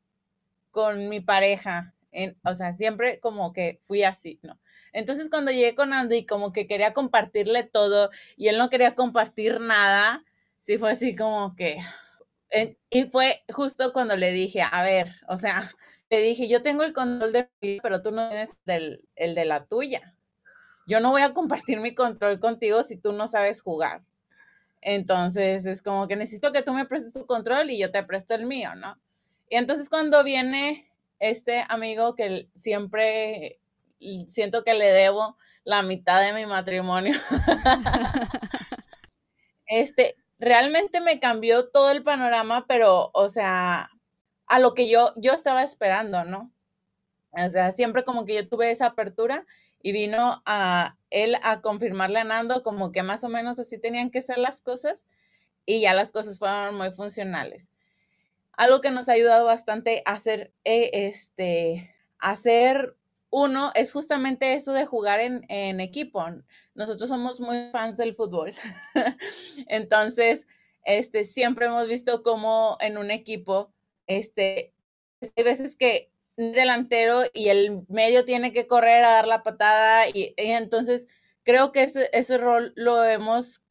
con 0.72 1.08
mi 1.08 1.22
pareja, 1.22 1.96
en, 2.12 2.38
o 2.44 2.54
sea, 2.56 2.74
siempre 2.74 3.22
como 3.22 3.54
que 3.54 3.80
fui 3.88 4.04
así, 4.04 4.40
¿no? 4.44 4.60
Entonces 4.98 5.30
cuando 5.30 5.52
llegué 5.52 5.76
con 5.76 5.94
Andy, 5.94 6.26
como 6.26 6.52
que 6.52 6.66
quería 6.66 6.92
compartirle 6.92 7.62
todo 7.62 8.10
y 8.36 8.48
él 8.48 8.58
no 8.58 8.72
quería 8.72 8.96
compartir 8.96 9.62
nada, 9.62 10.26
sí 10.62 10.80
fue 10.80 10.90
así 10.90 11.16
como 11.16 11.56
que... 11.56 11.78
y 12.90 13.04
fue 13.12 13.44
justo 13.48 13.94
cuando 13.94 14.16
le 14.16 14.32
dije, 14.32 14.64
a 14.64 14.82
ver, 14.82 15.10
o 15.28 15.38
sea, 15.38 15.70
le 16.10 16.20
dije, 16.24 16.48
yo 16.48 16.64
tengo 16.64 16.82
el 16.82 16.94
control 16.94 17.32
de 17.32 17.48
mi 17.62 17.70
vida, 17.74 17.82
pero 17.84 18.02
tú 18.02 18.10
no 18.10 18.28
tienes 18.30 18.58
el 18.66 19.36
de 19.36 19.46
la 19.46 19.66
tuya. 19.66 20.16
Yo 20.88 21.00
no 21.00 21.12
voy 21.12 21.22
a 21.22 21.32
compartir 21.32 21.80
mi 21.80 21.94
control 21.94 22.40
contigo 22.40 22.82
si 22.82 22.98
tú 22.98 23.12
no 23.12 23.28
sabes 23.28 23.62
jugar. 23.62 24.02
Entonces 24.82 25.68
es 25.68 25.84
como 25.84 26.08
que 26.08 26.16
necesito 26.16 26.52
que 26.52 26.64
tú 26.64 26.74
me 26.74 26.86
prestes 26.86 27.14
tu 27.14 27.28
control 27.28 27.70
y 27.70 27.78
yo 27.78 27.92
te 27.92 28.02
presto 28.02 28.34
el 28.34 28.48
mío, 28.48 28.74
¿no? 28.74 29.00
Y 29.48 29.58
entonces 29.58 29.90
cuando 29.90 30.24
viene 30.24 30.90
este 31.20 31.64
amigo 31.70 32.16
que 32.16 32.50
siempre 32.58 33.60
siento 34.28 34.64
que 34.64 34.74
le 34.74 34.86
debo 34.86 35.38
la 35.64 35.82
mitad 35.82 36.22
de 36.22 36.34
mi 36.34 36.46
matrimonio, 36.46 37.14
este, 39.68 40.16
realmente 40.40 41.02
me 41.02 41.20
cambió 41.20 41.70
todo 41.70 41.92
el 41.92 42.04
panorama, 42.04 42.66
pero, 42.68 43.12
o 43.14 43.30
sea, 43.30 43.90
a 44.48 44.60
lo 44.60 44.74
que 44.74 44.90
yo, 44.90 45.14
yo 45.18 45.34
estaba 45.34 45.64
esperando, 45.64 46.24
¿no? 46.24 46.52
O 47.32 47.50
sea, 47.50 47.72
siempre 47.72 48.04
como 48.04 48.26
que 48.26 48.36
yo 48.36 48.48
tuve 48.48 48.72
esa 48.72 48.88
apertura 48.88 49.46
y 49.82 49.92
vino 49.92 50.42
a 50.46 50.98
él 51.10 51.36
a 51.44 51.62
confirmarle 51.62 52.20
a 52.20 52.24
Nando 52.24 52.64
como 52.64 52.92
que 52.92 53.04
más 53.04 53.24
o 53.24 53.30
menos 53.30 53.60
así 53.60 53.78
tenían 53.78 54.10
que 54.10 54.22
ser 54.22 54.38
las 54.38 54.62
cosas 54.62 55.06
y 55.66 55.82
ya 55.82 55.94
las 55.94 56.12
cosas 56.12 56.40
fueron 56.40 56.76
muy 56.76 56.92
funcionales. 56.92 57.72
Algo 58.54 58.82
que 58.82 58.90
nos 58.90 59.08
ha 59.10 59.14
ayudado 59.14 59.46
bastante 59.46 60.02
a 60.06 60.14
hacer, 60.14 60.52
eh, 60.64 60.90
este, 60.94 61.94
hacer 62.20 62.96
uno 63.38 63.72
es 63.76 63.94
justamente 63.94 64.56
eso 64.56 64.74
de 64.74 64.86
jugar 64.86 65.20
en, 65.20 65.80
equipo. 65.80 66.26
Nosotros 66.74 67.08
somos 67.08 67.40
muy 67.40 67.70
fans 67.72 67.96
del 67.98 68.16
fútbol. 68.16 68.54
Entonces, 69.68 70.48
este, 70.84 71.24
siempre 71.24 71.68
hemos 71.68 71.88
visto 71.88 72.24
cómo 72.24 72.78
en 72.80 72.98
un 72.98 73.12
equipo, 73.12 73.72
este, 74.08 74.74
hay 75.36 75.44
veces 75.44 75.76
que 75.76 76.12
un 76.36 76.52
delantero 76.52 77.24
y 77.34 77.50
el 77.50 77.84
medio 77.90 78.26
tiene 78.26 78.54
que 78.54 78.66
correr 78.66 79.04
a 79.04 79.12
dar 79.12 79.28
la 79.28 79.44
patada 79.44 80.08
y, 80.08 80.34
entonces 80.38 81.08
creo 81.44 81.72
que 81.72 81.84
ese, 81.84 82.10
ese 82.14 82.38
rol 82.38 82.74
lo 82.76 83.04
hemos 83.04 83.64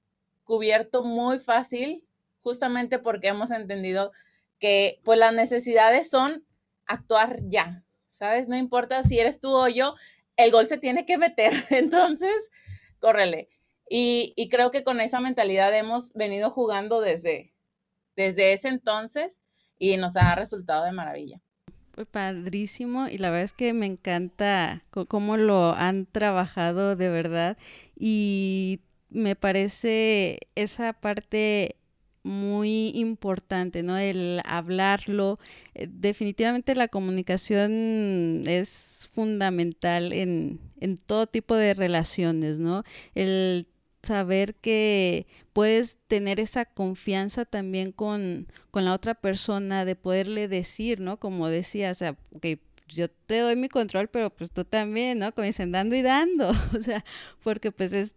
cubierto 0.44 1.04
muy 1.04 1.38
fácil 1.38 2.04
justamente 2.40 2.98
porque 2.98 3.28
hemos 3.28 3.50
entendido 3.50 4.12
que 4.58 5.00
pues 5.04 5.18
las 5.18 5.32
necesidades 5.34 6.08
son 6.10 6.44
actuar 6.86 7.38
ya, 7.44 7.85
¿sabes? 8.16 8.48
No 8.48 8.56
importa 8.56 9.02
si 9.02 9.18
eres 9.18 9.40
tú 9.40 9.54
o 9.54 9.68
yo, 9.68 9.94
el 10.36 10.50
gol 10.50 10.68
se 10.68 10.78
tiene 10.78 11.06
que 11.06 11.18
meter, 11.18 11.52
entonces, 11.70 12.50
córrele. 12.98 13.48
Y, 13.88 14.32
y 14.36 14.48
creo 14.48 14.70
que 14.70 14.82
con 14.82 15.00
esa 15.00 15.20
mentalidad 15.20 15.76
hemos 15.76 16.12
venido 16.14 16.50
jugando 16.50 17.00
desde, 17.00 17.54
desde 18.16 18.52
ese 18.52 18.68
entonces 18.68 19.42
y 19.78 19.96
nos 19.96 20.16
ha 20.16 20.34
resultado 20.34 20.84
de 20.84 20.92
maravilla. 20.92 21.40
Padrísimo 22.10 23.08
y 23.08 23.16
la 23.18 23.30
verdad 23.30 23.44
es 23.44 23.52
que 23.52 23.72
me 23.72 23.86
encanta 23.86 24.82
cómo 25.08 25.38
lo 25.38 25.72
han 25.72 26.04
trabajado 26.04 26.94
de 26.94 27.08
verdad 27.08 27.56
y 27.98 28.80
me 29.08 29.34
parece 29.34 30.40
esa 30.54 30.92
parte 30.92 31.76
muy 32.26 32.90
importante, 32.94 33.82
¿no? 33.82 33.96
El 33.96 34.42
hablarlo. 34.44 35.38
Eh, 35.74 35.88
definitivamente 35.90 36.74
la 36.74 36.88
comunicación 36.88 38.42
es 38.46 39.08
fundamental 39.12 40.12
en, 40.12 40.60
en 40.80 40.96
todo 40.96 41.26
tipo 41.26 41.54
de 41.54 41.72
relaciones, 41.74 42.58
¿no? 42.58 42.82
El 43.14 43.68
saber 44.02 44.54
que 44.54 45.26
puedes 45.52 45.98
tener 46.08 46.40
esa 46.40 46.64
confianza 46.64 47.44
también 47.44 47.92
con, 47.92 48.48
con 48.70 48.84
la 48.84 48.94
otra 48.94 49.14
persona, 49.14 49.84
de 49.84 49.96
poderle 49.96 50.48
decir, 50.48 51.00
¿no? 51.00 51.18
Como 51.18 51.48
decía, 51.48 51.90
o 51.90 51.94
sea, 51.94 52.16
que 52.40 52.60
yo 52.88 53.08
te 53.08 53.38
doy 53.38 53.56
mi 53.56 53.68
control, 53.68 54.08
pero 54.08 54.30
pues 54.30 54.50
tú 54.50 54.64
también, 54.64 55.18
¿no? 55.18 55.32
Como 55.32 55.46
dicen, 55.46 55.72
dando 55.72 55.96
y 55.96 56.02
dando, 56.02 56.50
o 56.76 56.82
sea, 56.82 57.04
porque 57.42 57.72
pues 57.72 57.92
es 57.92 58.16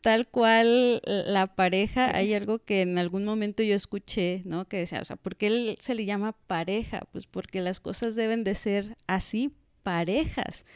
tal 0.00 0.28
cual 0.28 1.02
la 1.04 1.54
pareja, 1.54 2.16
hay 2.16 2.34
algo 2.34 2.58
que 2.60 2.82
en 2.82 2.98
algún 2.98 3.24
momento 3.24 3.62
yo 3.62 3.74
escuché, 3.74 4.42
¿no? 4.44 4.66
Que 4.66 4.78
decía, 4.78 5.00
o 5.00 5.04
sea, 5.04 5.16
¿por 5.16 5.36
qué 5.36 5.48
él 5.48 5.78
se 5.80 5.94
le 5.94 6.04
llama 6.04 6.32
pareja? 6.46 7.02
Pues 7.12 7.26
porque 7.26 7.60
las 7.60 7.80
cosas 7.80 8.14
deben 8.16 8.44
de 8.44 8.54
ser 8.54 8.96
así, 9.06 9.52
parejas, 9.82 10.66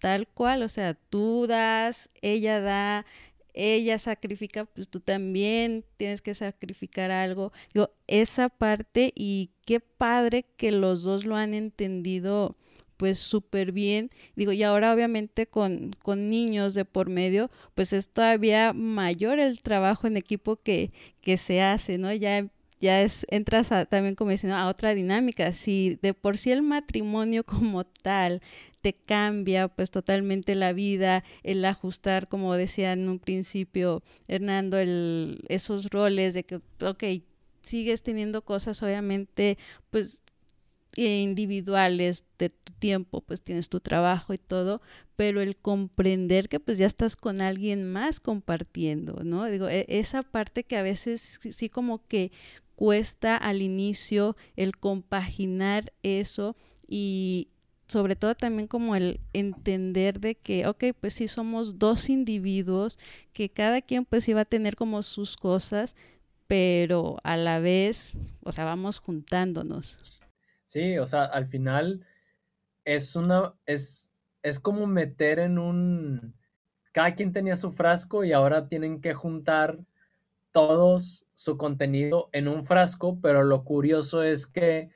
tal 0.00 0.26
cual, 0.28 0.62
o 0.62 0.68
sea, 0.68 0.94
tú 0.94 1.46
das, 1.46 2.10
ella 2.22 2.60
da, 2.60 3.06
ella 3.54 3.98
sacrifica, 3.98 4.64
pues 4.64 4.88
tú 4.88 5.00
también 5.00 5.84
tienes 5.96 6.22
que 6.22 6.34
sacrificar 6.34 7.10
algo. 7.10 7.52
Digo, 7.74 7.90
esa 8.06 8.48
parte 8.48 9.12
y 9.14 9.50
qué 9.64 9.80
padre 9.80 10.44
que 10.56 10.72
los 10.72 11.02
dos 11.02 11.24
lo 11.24 11.36
han 11.36 11.54
entendido 11.54 12.56
pues 13.00 13.18
súper 13.18 13.72
bien. 13.72 14.10
Digo, 14.36 14.52
y 14.52 14.62
ahora 14.62 14.92
obviamente 14.92 15.46
con, 15.46 15.92
con 16.02 16.28
niños 16.28 16.74
de 16.74 16.84
por 16.84 17.08
medio, 17.08 17.50
pues 17.74 17.94
es 17.94 18.10
todavía 18.10 18.74
mayor 18.74 19.40
el 19.40 19.62
trabajo 19.62 20.06
en 20.06 20.18
equipo 20.18 20.56
que, 20.56 20.92
que 21.22 21.38
se 21.38 21.62
hace, 21.62 21.96
¿no? 21.96 22.12
Ya 22.12 22.50
ya 22.78 23.02
es, 23.02 23.26
entras 23.30 23.70
también 23.88 24.14
como 24.14 24.30
diciendo 24.32 24.56
a 24.56 24.68
otra 24.68 24.94
dinámica. 24.94 25.54
Si 25.54 25.98
de 26.02 26.12
por 26.12 26.36
sí 26.36 26.52
el 26.52 26.62
matrimonio 26.62 27.44
como 27.46 27.84
tal 27.84 28.42
te 28.82 28.92
cambia 28.92 29.68
pues 29.68 29.90
totalmente 29.90 30.54
la 30.54 30.74
vida, 30.74 31.24
el 31.42 31.64
ajustar, 31.64 32.28
como 32.28 32.54
decía 32.54 32.92
en 32.92 33.08
un 33.08 33.18
principio 33.18 34.02
Hernando, 34.28 34.78
el, 34.78 35.42
esos 35.48 35.86
roles 35.88 36.34
de 36.34 36.44
que, 36.44 36.60
ok, 36.82 37.04
sigues 37.62 38.02
teniendo 38.02 38.42
cosas 38.42 38.82
obviamente 38.82 39.56
pues 39.90 40.22
individuales 40.96 42.24
de 42.38 42.50
tu 42.50 42.72
tiempo, 42.74 43.20
pues 43.20 43.42
tienes 43.42 43.68
tu 43.68 43.80
trabajo 43.80 44.32
y 44.34 44.38
todo, 44.38 44.82
pero 45.16 45.40
el 45.40 45.56
comprender 45.56 46.48
que 46.48 46.60
pues 46.60 46.78
ya 46.78 46.86
estás 46.86 47.16
con 47.16 47.42
alguien 47.42 47.90
más 47.90 48.20
compartiendo, 48.20 49.22
¿no? 49.24 49.44
Digo, 49.46 49.68
e, 49.68 49.86
esa 49.88 50.22
parte 50.22 50.64
que 50.64 50.76
a 50.76 50.82
veces 50.82 51.38
sí 51.50 51.68
como 51.68 52.06
que 52.06 52.32
cuesta 52.74 53.36
al 53.36 53.62
inicio 53.62 54.36
el 54.56 54.76
compaginar 54.78 55.92
eso 56.02 56.56
y, 56.88 57.48
sobre 57.86 58.16
todo 58.16 58.34
también 58.34 58.68
como 58.68 58.96
el 58.96 59.20
entender 59.32 60.20
de 60.20 60.36
que, 60.36 60.66
ok, 60.66 60.84
pues 61.00 61.14
sí 61.14 61.28
somos 61.28 61.78
dos 61.78 62.08
individuos, 62.08 62.98
que 63.32 63.50
cada 63.50 63.82
quien 63.82 64.04
pues 64.04 64.28
iba 64.28 64.42
a 64.42 64.44
tener 64.44 64.76
como 64.76 65.02
sus 65.02 65.36
cosas, 65.36 65.96
pero 66.46 67.16
a 67.22 67.36
la 67.36 67.58
vez, 67.58 68.16
o 68.42 68.52
sea, 68.52 68.64
vamos 68.64 68.98
juntándonos. 68.98 70.19
Sí, 70.70 70.98
o 70.98 71.06
sea, 71.06 71.24
al 71.24 71.48
final 71.48 72.06
es 72.84 73.16
una, 73.16 73.56
es, 73.66 74.12
es 74.44 74.60
como 74.60 74.86
meter 74.86 75.40
en 75.40 75.58
un, 75.58 76.36
cada 76.92 77.14
quien 77.14 77.32
tenía 77.32 77.56
su 77.56 77.72
frasco 77.72 78.22
y 78.22 78.32
ahora 78.32 78.68
tienen 78.68 79.00
que 79.00 79.12
juntar 79.12 79.80
todos 80.52 81.26
su 81.34 81.56
contenido 81.58 82.28
en 82.30 82.46
un 82.46 82.62
frasco, 82.62 83.18
pero 83.20 83.42
lo 83.42 83.64
curioso 83.64 84.22
es 84.22 84.46
que 84.46 84.90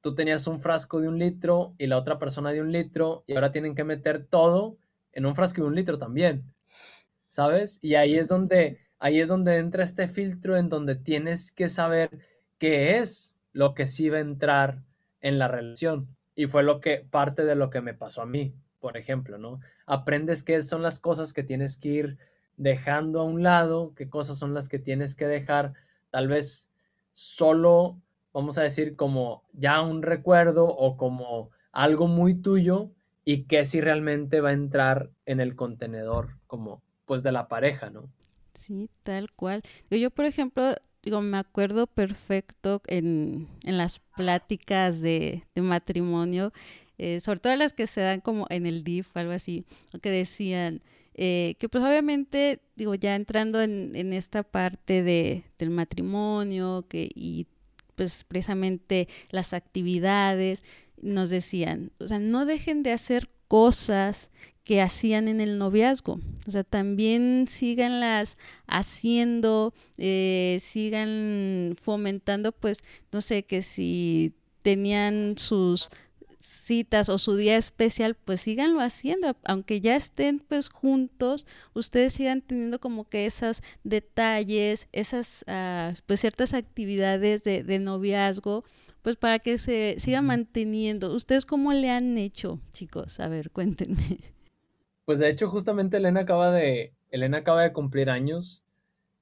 tú 0.00 0.14
tenías 0.14 0.46
un 0.46 0.60
frasco 0.60 1.00
de 1.00 1.08
un 1.08 1.18
litro 1.18 1.74
y 1.76 1.88
la 1.88 1.98
otra 1.98 2.20
persona 2.20 2.52
de 2.52 2.60
un 2.60 2.70
litro 2.70 3.24
y 3.26 3.34
ahora 3.34 3.50
tienen 3.50 3.74
que 3.74 3.82
meter 3.82 4.24
todo 4.26 4.78
en 5.10 5.26
un 5.26 5.34
frasco 5.34 5.62
de 5.62 5.66
un 5.66 5.74
litro 5.74 5.98
también, 5.98 6.54
¿sabes? 7.28 7.80
Y 7.82 7.96
ahí 7.96 8.14
es 8.16 8.28
donde, 8.28 8.78
ahí 9.00 9.18
es 9.18 9.28
donde 9.28 9.56
entra 9.56 9.82
este 9.82 10.06
filtro 10.06 10.56
en 10.56 10.68
donde 10.68 10.94
tienes 10.94 11.50
que 11.50 11.68
saber 11.68 12.10
qué 12.58 12.98
es 12.98 13.36
lo 13.52 13.74
que 13.74 13.88
sí 13.88 14.08
va 14.08 14.18
a 14.18 14.20
entrar 14.20 14.84
en 15.26 15.38
la 15.38 15.48
relación. 15.48 16.08
Y 16.34 16.46
fue 16.46 16.62
lo 16.62 16.80
que, 16.80 16.98
parte 17.10 17.44
de 17.44 17.56
lo 17.56 17.68
que 17.68 17.80
me 17.80 17.94
pasó 17.94 18.22
a 18.22 18.26
mí, 18.26 18.54
por 18.78 18.96
ejemplo, 18.96 19.38
¿no? 19.38 19.60
Aprendes 19.86 20.42
qué 20.42 20.62
son 20.62 20.82
las 20.82 21.00
cosas 21.00 21.32
que 21.32 21.42
tienes 21.42 21.76
que 21.76 21.88
ir 21.88 22.18
dejando 22.56 23.20
a 23.20 23.24
un 23.24 23.42
lado, 23.42 23.92
qué 23.96 24.08
cosas 24.08 24.38
son 24.38 24.54
las 24.54 24.68
que 24.68 24.78
tienes 24.78 25.14
que 25.14 25.26
dejar, 25.26 25.72
tal 26.10 26.28
vez 26.28 26.70
solo 27.12 28.00
vamos 28.32 28.58
a 28.58 28.62
decir, 28.62 28.96
como 28.96 29.42
ya 29.52 29.80
un 29.80 30.02
recuerdo 30.02 30.66
o 30.66 30.96
como 30.96 31.50
algo 31.72 32.06
muy 32.06 32.34
tuyo 32.34 32.90
y 33.24 33.44
que 33.44 33.64
si 33.64 33.80
realmente 33.80 34.40
va 34.40 34.50
a 34.50 34.52
entrar 34.52 35.10
en 35.24 35.40
el 35.40 35.56
contenedor 35.56 36.36
como 36.46 36.82
pues 37.06 37.22
de 37.22 37.32
la 37.32 37.48
pareja, 37.48 37.88
¿no? 37.88 38.10
Sí, 38.52 38.90
tal 39.02 39.32
cual. 39.32 39.62
Yo, 39.90 40.10
por 40.10 40.26
ejemplo, 40.26 40.74
digo, 41.06 41.22
me 41.22 41.38
acuerdo 41.38 41.86
perfecto 41.86 42.82
en, 42.88 43.46
en 43.64 43.78
las 43.78 44.00
pláticas 44.16 45.00
de, 45.00 45.44
matrimonio, 45.54 46.52
eh, 46.98 47.20
sobre 47.20 47.38
todo 47.38 47.54
las 47.54 47.72
que 47.72 47.86
se 47.86 48.00
dan 48.00 48.20
como 48.20 48.46
en 48.50 48.66
el 48.66 48.82
DIF 48.82 49.14
o 49.14 49.20
algo 49.20 49.30
así, 49.30 49.64
que 50.02 50.10
decían 50.10 50.82
eh, 51.14 51.54
que 51.60 51.68
pues 51.68 51.84
obviamente, 51.84 52.60
digo, 52.74 52.96
ya 52.96 53.14
entrando 53.14 53.62
en, 53.62 53.94
en 53.94 54.12
esta 54.12 54.42
parte 54.42 55.04
de, 55.04 55.44
del 55.58 55.70
matrimonio 55.70 56.86
que, 56.88 57.08
y 57.14 57.46
pues 57.94 58.24
precisamente 58.24 59.06
las 59.30 59.52
actividades, 59.52 60.64
nos 61.00 61.30
decían, 61.30 61.92
o 62.00 62.08
sea, 62.08 62.18
no 62.18 62.46
dejen 62.46 62.82
de 62.82 62.90
hacer 62.90 63.30
cosas 63.46 64.32
que 64.66 64.82
hacían 64.82 65.28
en 65.28 65.40
el 65.40 65.58
noviazgo. 65.58 66.18
O 66.46 66.50
sea, 66.50 66.64
también 66.64 67.46
síganlas 67.48 68.36
haciendo, 68.66 69.72
eh, 69.96 70.58
sigan 70.60 71.76
fomentando, 71.80 72.50
pues, 72.50 72.82
no 73.12 73.20
sé, 73.20 73.44
que 73.44 73.62
si 73.62 74.34
tenían 74.64 75.38
sus 75.38 75.88
citas 76.40 77.08
o 77.08 77.18
su 77.18 77.36
día 77.36 77.56
especial, 77.56 78.16
pues 78.16 78.40
síganlo 78.40 78.80
haciendo, 78.80 79.36
aunque 79.44 79.80
ya 79.80 79.94
estén 79.94 80.40
pues 80.40 80.68
juntos, 80.68 81.46
ustedes 81.74 82.14
sigan 82.14 82.40
teniendo 82.40 82.80
como 82.80 83.08
que 83.08 83.26
esos 83.26 83.62
detalles, 83.84 84.88
esas 84.92 85.44
uh, 85.48 85.96
pues 86.06 86.20
ciertas 86.20 86.54
actividades 86.54 87.44
de, 87.44 87.62
de, 87.62 87.78
noviazgo, 87.78 88.64
pues 89.02 89.16
para 89.16 89.38
que 89.38 89.58
se 89.58 89.94
siga 89.98 90.22
manteniendo. 90.22 91.14
¿Ustedes 91.14 91.46
cómo 91.46 91.72
le 91.72 91.90
han 91.90 92.18
hecho, 92.18 92.60
chicos? 92.72 93.20
A 93.20 93.28
ver, 93.28 93.50
cuéntenme. 93.52 94.18
Pues 95.06 95.20
de 95.20 95.30
hecho 95.30 95.48
justamente 95.48 95.96
Elena 95.96 96.20
acaba 96.20 96.50
de, 96.50 96.92
Elena 97.10 97.38
acaba 97.38 97.62
de 97.62 97.72
cumplir 97.72 98.10
años 98.10 98.64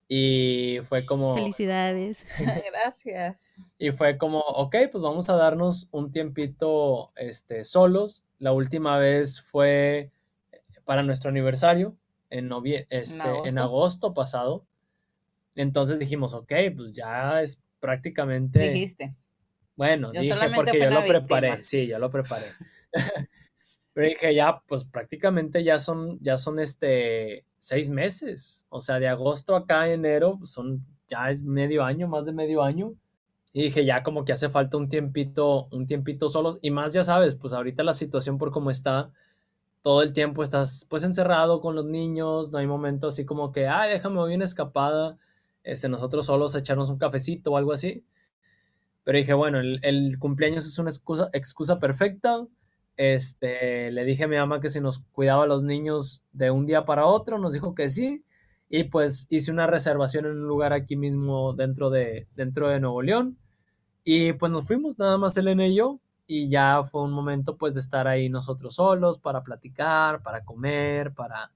y 0.08 0.78
fue 0.82 1.06
como... 1.06 1.34
Felicidades. 1.34 2.26
Gracias. 2.72 3.36
Y 3.78 3.92
fue 3.92 4.18
como, 4.18 4.40
ok, 4.40 4.76
pues 4.90 5.02
vamos 5.02 5.28
a 5.30 5.36
darnos 5.36 5.88
un 5.92 6.10
tiempito 6.10 7.12
este, 7.16 7.64
solos. 7.64 8.24
La 8.38 8.52
última 8.52 8.98
vez 8.98 9.40
fue 9.42 10.10
para 10.84 11.02
nuestro 11.02 11.30
aniversario, 11.30 11.96
en, 12.30 12.48
novie 12.48 12.86
este, 12.90 13.16
¿En, 13.16 13.20
agosto? 13.20 13.48
en 13.48 13.58
agosto 13.58 14.14
pasado. 14.14 14.66
Entonces 15.54 15.98
dijimos, 15.98 16.32
ok, 16.32 16.52
pues 16.74 16.92
ya 16.92 17.42
es 17.42 17.62
prácticamente... 17.78 18.70
Dijiste. 18.70 19.14
Bueno, 19.76 20.12
yo 20.12 20.20
dije 20.20 20.50
porque 20.54 20.78
yo 20.78 20.90
lo 20.90 21.04
preparé, 21.04 21.62
sí, 21.62 21.86
yo 21.86 21.98
lo 21.98 22.10
preparé. 22.10 22.46
Pero 23.94 24.08
dije, 24.08 24.34
ya, 24.34 24.60
pues 24.66 24.84
prácticamente 24.84 25.64
ya 25.64 25.78
son, 25.78 26.18
ya 26.20 26.36
son 26.36 26.58
este, 26.58 27.46
seis 27.58 27.90
meses. 27.90 28.66
O 28.68 28.80
sea, 28.80 28.98
de 28.98 29.08
agosto 29.08 29.56
acá 29.56 29.82
a 29.82 29.92
enero, 29.92 30.36
pues, 30.38 30.50
son, 30.50 30.84
ya 31.08 31.30
es 31.30 31.42
medio 31.42 31.84
año, 31.84 32.08
más 32.08 32.26
de 32.26 32.32
medio 32.32 32.62
año. 32.62 32.94
Y 33.52 33.62
dije, 33.64 33.84
ya 33.84 34.02
como 34.02 34.24
que 34.24 34.32
hace 34.32 34.48
falta 34.50 34.76
un 34.76 34.88
tiempito, 34.88 35.68
un 35.70 35.86
tiempito 35.86 36.28
solos. 36.28 36.58
Y 36.60 36.72
más, 36.72 36.92
ya 36.92 37.04
sabes, 37.04 37.36
pues 37.36 37.52
ahorita 37.52 37.84
la 37.84 37.94
situación 37.94 38.36
por 38.36 38.50
cómo 38.50 38.70
está, 38.70 39.12
todo 39.82 40.02
el 40.02 40.12
tiempo 40.12 40.42
estás 40.42 40.86
pues 40.90 41.04
encerrado 41.04 41.60
con 41.60 41.74
los 41.76 41.84
niños, 41.84 42.50
no 42.50 42.58
hay 42.58 42.66
momento 42.66 43.08
así 43.08 43.24
como 43.26 43.52
que, 43.52 43.68
ay, 43.68 43.92
déjame 43.92 44.16
voy 44.16 44.34
una 44.34 44.44
escapada, 44.44 45.18
este, 45.62 45.88
nosotros 45.88 46.26
solos 46.26 46.54
echarnos 46.56 46.90
un 46.90 46.98
cafecito 46.98 47.52
o 47.52 47.56
algo 47.58 47.72
así. 47.72 48.04
Pero 49.04 49.18
dije, 49.18 49.34
bueno, 49.34 49.60
el, 49.60 49.80
el 49.82 50.18
cumpleaños 50.18 50.66
es 50.66 50.78
una 50.78 50.90
excusa, 50.90 51.28
excusa 51.32 51.78
perfecta. 51.78 52.46
Este, 52.96 53.90
le 53.90 54.04
dije 54.04 54.24
a 54.24 54.28
mi 54.28 54.36
mamá 54.36 54.60
que 54.60 54.68
si 54.68 54.80
nos 54.80 55.00
cuidaba 55.12 55.44
a 55.44 55.46
los 55.46 55.64
niños 55.64 56.22
de 56.32 56.50
un 56.50 56.66
día 56.66 56.84
para 56.84 57.06
otro, 57.06 57.38
nos 57.38 57.52
dijo 57.52 57.74
que 57.74 57.88
sí. 57.90 58.24
Y 58.68 58.84
pues 58.84 59.26
hice 59.30 59.50
una 59.52 59.66
reservación 59.66 60.26
en 60.26 60.32
un 60.32 60.48
lugar 60.48 60.72
aquí 60.72 60.96
mismo 60.96 61.52
dentro 61.52 61.90
de, 61.90 62.26
dentro 62.34 62.68
de 62.68 62.80
Nuevo 62.80 63.02
León. 63.02 63.38
Y 64.04 64.32
pues 64.34 64.52
nos 64.52 64.66
fuimos, 64.66 64.98
nada 64.98 65.16
más 65.18 65.36
Elena 65.36 65.66
y 65.66 65.76
yo, 65.76 65.98
y 66.26 66.48
ya 66.48 66.82
fue 66.84 67.02
un 67.02 67.12
momento 67.12 67.56
pues 67.56 67.74
de 67.74 67.80
estar 67.80 68.06
ahí 68.06 68.28
nosotros 68.28 68.74
solos 68.74 69.18
para 69.18 69.42
platicar, 69.42 70.22
para 70.22 70.44
comer, 70.44 71.12
para 71.12 71.50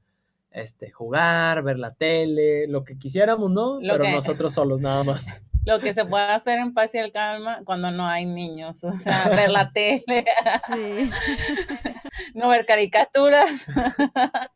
este, 0.51 0.91
jugar, 0.91 1.63
ver 1.63 1.79
la 1.79 1.91
tele, 1.91 2.67
lo 2.67 2.85
que 2.85 2.99
quisiéramos, 2.99 3.51
¿no? 3.51 3.81
Lo 3.81 3.93
Pero 3.95 4.05
que... 4.05 4.13
nosotros 4.13 4.53
solos 4.53 4.81
nada 4.81 5.05
más. 5.05 5.43
Lo 5.65 5.81
que 5.81 5.93
se 5.93 6.05
puede 6.05 6.25
hacer 6.25 6.59
en 6.59 6.73
paz 6.73 6.95
y 6.95 6.99
el 6.99 7.13
calma 7.13 7.61
cuando 7.65 7.91
no 7.91 8.07
hay 8.07 8.25
niños, 8.25 8.83
o 8.85 8.99
sea, 8.99 9.29
ver 9.29 9.51
la 9.51 9.71
tele, 9.71 10.25
sí. 10.67 11.11
no 12.35 12.49
ver 12.49 12.65
caricaturas. 12.65 13.67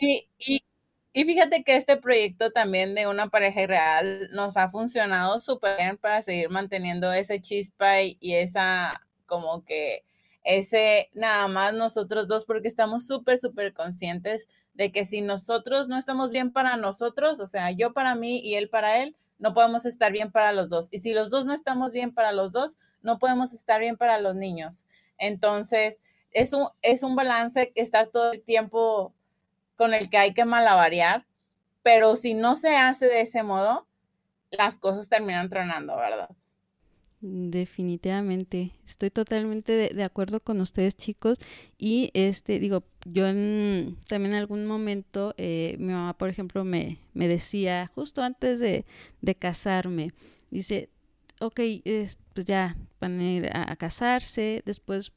y, 0.00 0.28
y 0.38 0.64
y 1.16 1.24
fíjate 1.24 1.62
que 1.62 1.76
este 1.76 1.96
proyecto 1.96 2.50
también 2.50 2.96
de 2.96 3.06
una 3.06 3.28
pareja 3.28 3.62
irreal 3.62 4.28
nos 4.32 4.56
ha 4.56 4.68
funcionado 4.68 5.38
súper 5.38 5.76
bien 5.76 5.96
para 5.96 6.20
seguir 6.22 6.50
manteniendo 6.50 7.12
ese 7.12 7.40
chispa 7.40 8.02
y, 8.02 8.18
y, 8.20 8.34
esa 8.34 9.00
como 9.24 9.64
que 9.64 10.04
ese 10.42 11.10
nada 11.14 11.46
más 11.46 11.72
nosotros 11.72 12.26
dos 12.26 12.44
porque 12.44 12.66
estamos 12.66 13.06
súper, 13.06 13.38
súper 13.38 13.72
conscientes 13.72 14.48
de 14.74 14.90
que 14.90 15.04
si 15.04 15.20
nosotros 15.20 15.86
no 15.86 15.96
estamos 15.98 16.30
bien 16.30 16.52
para 16.52 16.76
nosotros, 16.76 17.38
o 17.38 17.46
sea, 17.46 17.70
yo 17.70 17.92
para 17.92 18.16
mí 18.16 18.40
y 18.40 18.56
él 18.56 18.68
para 18.68 19.00
él, 19.00 19.16
no 19.44 19.52
podemos 19.52 19.84
estar 19.84 20.10
bien 20.10 20.32
para 20.32 20.52
los 20.52 20.70
dos. 20.70 20.88
Y 20.90 21.00
si 21.00 21.12
los 21.12 21.28
dos 21.28 21.44
no 21.44 21.52
estamos 21.52 21.92
bien 21.92 22.14
para 22.14 22.32
los 22.32 22.52
dos, 22.52 22.78
no 23.02 23.18
podemos 23.18 23.52
estar 23.52 23.78
bien 23.78 23.98
para 23.98 24.18
los 24.18 24.34
niños. 24.34 24.86
Entonces, 25.18 26.00
es 26.30 26.54
un, 26.54 26.68
es 26.80 27.02
un 27.02 27.14
balance 27.14 27.70
está 27.74 28.06
todo 28.06 28.32
el 28.32 28.42
tiempo 28.42 29.12
con 29.76 29.92
el 29.92 30.08
que 30.08 30.16
hay 30.16 30.32
que 30.32 30.46
malabarear, 30.46 31.26
pero 31.82 32.16
si 32.16 32.32
no 32.32 32.56
se 32.56 32.74
hace 32.74 33.04
de 33.04 33.20
ese 33.20 33.42
modo, 33.42 33.86
las 34.50 34.78
cosas 34.78 35.10
terminan 35.10 35.50
tronando, 35.50 35.94
¿verdad? 35.94 36.30
Definitivamente, 37.26 38.72
estoy 38.86 39.08
totalmente 39.08 39.72
de, 39.72 39.94
de, 39.94 40.02
acuerdo 40.02 40.40
con 40.40 40.60
ustedes 40.60 40.94
chicos 40.94 41.38
y 41.78 42.10
este 42.12 42.58
digo, 42.58 42.84
yo 43.06 43.26
en, 43.26 43.96
también 44.06 44.34
en 44.34 44.40
algún 44.40 44.66
momento 44.66 45.32
eh, 45.38 45.76
mi 45.78 45.94
mamá 45.94 46.18
por 46.18 46.28
ejemplo 46.28 46.64
me, 46.64 46.98
me 47.14 47.26
decía 47.26 47.90
justo 47.94 48.22
antes 48.22 48.60
de, 48.60 48.84
de 49.22 49.34
casarme, 49.36 50.12
dice, 50.50 50.90
ok, 51.40 51.60
es, 51.86 52.18
pues 52.34 52.44
ya 52.44 52.76
van 53.00 53.18
a 53.18 53.32
ir 53.32 53.46
a, 53.56 53.72
a 53.72 53.76
casarse, 53.76 54.62
después 54.66 55.10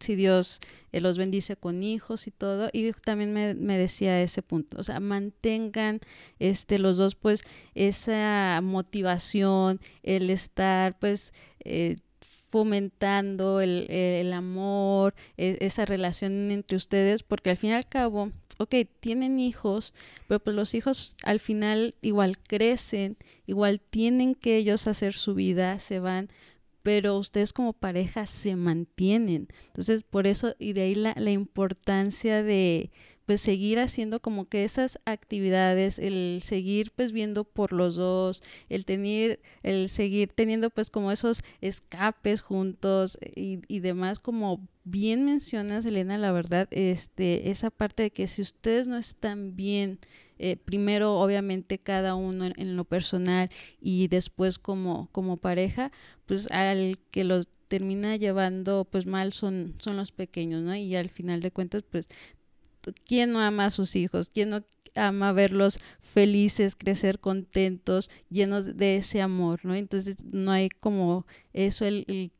si 0.00 0.14
Dios 0.14 0.60
eh, 0.92 1.00
los 1.00 1.18
bendice 1.18 1.56
con 1.56 1.82
hijos 1.82 2.26
y 2.26 2.30
todo. 2.30 2.70
Y 2.72 2.92
también 2.92 3.32
me, 3.32 3.54
me, 3.54 3.78
decía 3.78 4.20
ese 4.22 4.42
punto, 4.42 4.78
o 4.78 4.82
sea, 4.82 5.00
mantengan 5.00 6.00
este, 6.38 6.78
los 6.78 6.96
dos 6.96 7.14
pues 7.14 7.44
esa 7.74 8.60
motivación, 8.62 9.80
el 10.02 10.30
estar 10.30 10.98
pues... 10.98 11.32
Eh, 11.60 11.96
fomentando 12.50 13.60
el, 13.60 13.90
el 13.90 14.32
amor, 14.32 15.14
e, 15.36 15.58
esa 15.60 15.84
relación 15.84 16.50
entre 16.50 16.76
ustedes, 16.76 17.22
porque 17.22 17.50
al 17.50 17.58
fin 17.58 17.70
y 17.70 17.72
al 17.74 17.86
cabo, 17.86 18.32
ok, 18.58 18.74
tienen 19.00 19.40
hijos, 19.40 19.94
pero 20.26 20.40
pues 20.40 20.56
los 20.56 20.74
hijos 20.74 21.14
al 21.24 21.40
final 21.40 21.94
igual 22.02 22.38
crecen, 22.38 23.16
igual 23.46 23.80
tienen 23.80 24.34
que 24.34 24.56
ellos 24.56 24.86
hacer 24.86 25.14
su 25.14 25.34
vida, 25.34 25.78
se 25.78 26.00
van, 26.00 26.28
pero 26.88 27.18
ustedes 27.18 27.52
como 27.52 27.74
pareja 27.74 28.24
se 28.24 28.56
mantienen. 28.56 29.48
Entonces, 29.66 30.00
por 30.00 30.26
eso, 30.26 30.54
y 30.58 30.72
de 30.72 30.80
ahí 30.80 30.94
la, 30.94 31.12
la 31.18 31.30
importancia 31.30 32.42
de 32.42 32.90
pues 33.26 33.42
seguir 33.42 33.78
haciendo 33.78 34.20
como 34.20 34.48
que 34.48 34.64
esas 34.64 34.98
actividades, 35.04 35.98
el 35.98 36.40
seguir 36.42 36.90
pues 36.96 37.12
viendo 37.12 37.44
por 37.44 37.74
los 37.74 37.96
dos, 37.96 38.42
el 38.70 38.86
tener, 38.86 39.42
el 39.62 39.90
seguir 39.90 40.32
teniendo 40.34 40.70
pues 40.70 40.88
como 40.88 41.12
esos 41.12 41.42
escapes 41.60 42.40
juntos 42.40 43.18
y, 43.36 43.60
y 43.68 43.80
demás, 43.80 44.18
como 44.18 44.66
bien 44.90 45.24
mencionas 45.24 45.84
Elena, 45.84 46.18
la 46.18 46.32
verdad, 46.32 46.68
este, 46.70 47.50
esa 47.50 47.70
parte 47.70 48.04
de 48.04 48.10
que 48.10 48.26
si 48.26 48.42
ustedes 48.42 48.88
no 48.88 48.96
están 48.96 49.56
bien, 49.56 49.98
eh, 50.38 50.56
primero 50.56 51.18
obviamente 51.18 51.78
cada 51.78 52.14
uno 52.14 52.44
en, 52.44 52.76
lo 52.76 52.84
personal 52.84 53.50
y 53.80 54.08
después 54.08 54.58
como, 54.58 55.08
como 55.12 55.36
pareja, 55.36 55.90
pues 56.26 56.50
al 56.50 56.98
que 57.10 57.24
los 57.24 57.48
termina 57.68 58.16
llevando 58.16 58.86
pues 58.90 59.06
mal 59.06 59.32
son, 59.32 59.74
son 59.78 59.96
los 59.96 60.12
pequeños, 60.12 60.62
¿no? 60.62 60.74
Y 60.74 60.94
al 60.94 61.10
final 61.10 61.40
de 61.40 61.50
cuentas, 61.50 61.82
pues, 61.90 62.08
¿quién 63.04 63.32
no 63.32 63.40
ama 63.40 63.66
a 63.66 63.70
sus 63.70 63.96
hijos? 63.96 64.30
¿Quién 64.30 64.50
no 64.50 64.64
ama 64.94 65.32
verlos 65.32 65.78
felices, 66.00 66.74
crecer 66.76 67.18
contentos, 67.20 68.10
llenos 68.30 68.76
de 68.76 68.96
ese 68.96 69.20
amor, 69.20 69.60
¿no? 69.64 69.74
Entonces 69.74 70.24
no 70.24 70.50
hay 70.50 70.68
como 70.68 71.26
eso, 71.52 71.84
el, 71.84 72.04
el 72.08 72.32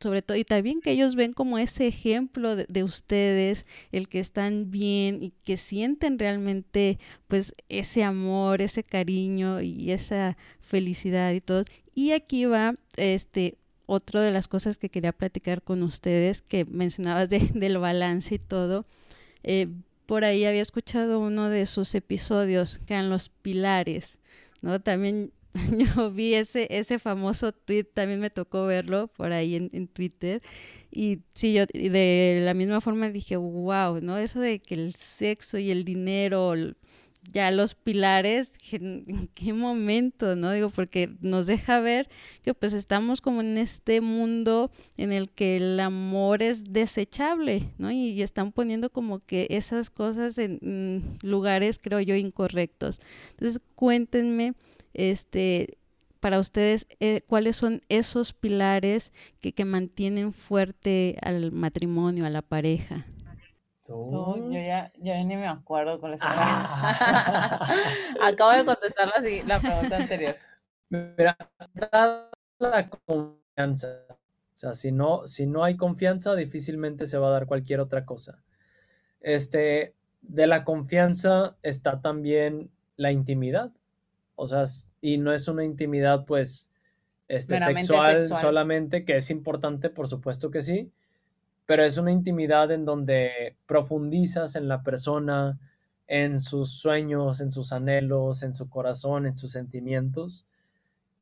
sobre 0.00 0.22
todo, 0.22 0.36
y 0.36 0.44
también 0.44 0.80
que 0.80 0.90
ellos 0.90 1.16
ven 1.16 1.32
como 1.32 1.58
ese 1.58 1.86
ejemplo 1.86 2.56
de, 2.56 2.66
de, 2.68 2.84
ustedes, 2.84 3.66
el 3.92 4.08
que 4.08 4.20
están 4.20 4.70
bien 4.70 5.22
y 5.22 5.32
que 5.44 5.56
sienten 5.56 6.18
realmente 6.18 6.98
pues 7.28 7.54
ese 7.68 8.04
amor, 8.04 8.60
ese 8.60 8.84
cariño 8.84 9.60
y 9.62 9.90
esa 9.92 10.36
felicidad 10.60 11.32
y 11.32 11.40
todo. 11.40 11.64
Y 11.94 12.12
aquí 12.12 12.44
va 12.44 12.76
este 12.96 13.56
otro 13.86 14.20
de 14.20 14.30
las 14.30 14.48
cosas 14.48 14.78
que 14.78 14.88
quería 14.88 15.12
platicar 15.12 15.62
con 15.62 15.82
ustedes, 15.82 16.42
que 16.42 16.64
mencionabas 16.64 17.28
de, 17.28 17.38
del 17.54 17.78
balance 17.78 18.34
y 18.34 18.38
todo. 18.38 18.86
Eh, 19.42 19.68
por 20.06 20.24
ahí 20.24 20.44
había 20.44 20.62
escuchado 20.62 21.20
uno 21.20 21.48
de 21.48 21.66
sus 21.66 21.94
episodios, 21.94 22.78
que 22.86 22.94
eran 22.94 23.10
los 23.10 23.28
pilares, 23.28 24.18
¿no? 24.60 24.80
También 24.80 25.32
yo 25.54 26.10
vi 26.12 26.34
ese, 26.34 26.66
ese 26.70 26.98
famoso 26.98 27.52
tweet, 27.52 27.84
también 27.84 28.20
me 28.20 28.30
tocó 28.30 28.66
verlo 28.66 29.08
por 29.08 29.32
ahí 29.32 29.56
en, 29.56 29.70
en 29.72 29.88
Twitter. 29.88 30.42
Y 30.90 31.20
sí, 31.34 31.54
yo 31.54 31.64
de 31.66 32.40
la 32.44 32.54
misma 32.54 32.80
forma 32.80 33.10
dije, 33.10 33.36
wow, 33.36 34.00
¿no? 34.00 34.18
Eso 34.18 34.40
de 34.40 34.60
que 34.60 34.74
el 34.74 34.94
sexo 34.94 35.58
y 35.58 35.70
el 35.70 35.84
dinero, 35.84 36.54
ya 37.32 37.50
los 37.50 37.74
pilares, 37.74 38.52
¿en 38.72 39.28
qué 39.34 39.52
momento, 39.52 40.36
no? 40.36 40.52
Digo, 40.52 40.70
porque 40.70 41.10
nos 41.20 41.46
deja 41.46 41.80
ver 41.80 42.08
que 42.42 42.54
pues 42.54 42.72
estamos 42.72 43.20
como 43.20 43.40
en 43.40 43.58
este 43.58 44.00
mundo 44.00 44.70
en 44.96 45.12
el 45.12 45.30
que 45.30 45.56
el 45.56 45.80
amor 45.80 46.42
es 46.42 46.64
desechable, 46.72 47.72
¿no? 47.78 47.90
Y, 47.90 48.22
están 48.22 48.52
poniendo 48.52 48.90
como 48.90 49.18
que 49.18 49.46
esas 49.50 49.90
cosas 49.90 50.38
en 50.38 51.18
lugares, 51.22 51.78
creo 51.82 52.00
yo, 52.00 52.14
incorrectos. 52.14 53.00
Entonces, 53.32 53.60
cuéntenme, 53.74 54.54
este, 54.94 55.78
para 56.20 56.38
ustedes, 56.38 56.86
eh, 57.00 57.22
cuáles 57.26 57.56
son 57.56 57.82
esos 57.88 58.32
pilares 58.32 59.12
que, 59.40 59.52
que 59.52 59.64
mantienen 59.64 60.32
fuerte 60.32 61.18
al 61.22 61.52
matrimonio, 61.52 62.24
a 62.26 62.30
la 62.30 62.42
pareja 62.42 63.06
yo 63.86 64.50
ya, 64.50 64.90
ni 64.98 65.36
me 65.36 65.46
acuerdo 65.46 66.00
con 66.00 66.14
esa. 66.14 66.26
Ah. 66.26 67.68
Acabo 68.22 68.52
de 68.52 68.64
contestar 68.64 69.08
la, 69.08 69.44
la 69.46 69.60
pregunta 69.60 69.96
anterior. 69.96 70.36
Mira, 70.88 71.36
la 72.58 72.88
confianza. 72.88 74.06
O 74.08 74.56
sea, 74.56 74.74
si 74.74 74.92
no, 74.92 75.26
si 75.26 75.46
no 75.46 75.64
hay 75.64 75.76
confianza, 75.76 76.34
difícilmente 76.34 77.06
se 77.06 77.18
va 77.18 77.28
a 77.28 77.32
dar 77.32 77.46
cualquier 77.46 77.80
otra 77.80 78.06
cosa. 78.06 78.42
Este, 79.20 79.94
de 80.22 80.46
la 80.46 80.64
confianza 80.64 81.56
está 81.62 82.00
también 82.00 82.70
la 82.96 83.10
intimidad. 83.10 83.72
O 84.36 84.46
sea, 84.46 84.64
y 85.00 85.18
no 85.18 85.32
es 85.32 85.48
una 85.48 85.64
intimidad, 85.64 86.24
pues, 86.24 86.70
este, 87.28 87.58
sexual, 87.58 88.22
solamente, 88.22 89.04
que 89.04 89.16
es 89.16 89.30
importante, 89.30 89.90
por 89.90 90.08
supuesto 90.08 90.50
que 90.50 90.60
sí, 90.60 90.92
pero 91.66 91.82
es 91.82 91.96
una 91.96 92.12
intimidad 92.12 92.70
en 92.70 92.84
donde 92.84 93.56
profundizas 93.66 94.56
en 94.56 94.68
la 94.68 94.82
persona, 94.82 95.58
en 96.06 96.40
sus 96.40 96.70
sueños, 96.70 97.40
en 97.40 97.50
sus 97.50 97.72
anhelos, 97.72 98.42
en 98.42 98.54
su 98.54 98.68
corazón, 98.68 99.26
en 99.26 99.36
sus 99.36 99.52
sentimientos. 99.52 100.46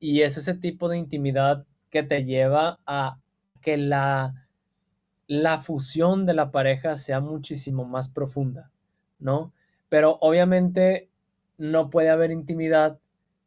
Y 0.00 0.22
es 0.22 0.36
ese 0.36 0.54
tipo 0.54 0.88
de 0.88 0.98
intimidad 0.98 1.64
que 1.90 2.02
te 2.02 2.24
lleva 2.24 2.80
a 2.86 3.18
que 3.60 3.76
la, 3.76 4.48
la 5.28 5.58
fusión 5.58 6.26
de 6.26 6.34
la 6.34 6.50
pareja 6.50 6.96
sea 6.96 7.20
muchísimo 7.20 7.84
más 7.84 8.08
profunda, 8.08 8.72
¿no? 9.20 9.52
Pero 9.88 10.18
obviamente 10.20 11.08
no 11.58 11.90
puede 11.90 12.10
haber 12.10 12.32
intimidad 12.32 12.98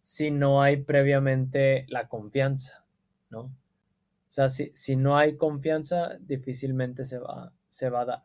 si 0.05 0.29
no 0.29 0.61
hay 0.61 0.83
previamente 0.83 1.87
la 1.89 2.07
confianza, 2.07 2.85
¿no? 3.31 3.39
O 3.39 3.51
sea, 4.27 4.49
si, 4.49 4.95
no 4.95 5.17
hay 5.17 5.35
confianza, 5.35 6.19
difícilmente 6.19 7.03
se 7.05 7.17
va, 7.17 7.51
se 7.69 7.89
va 7.89 8.01
a 8.01 8.05
dar. 8.05 8.23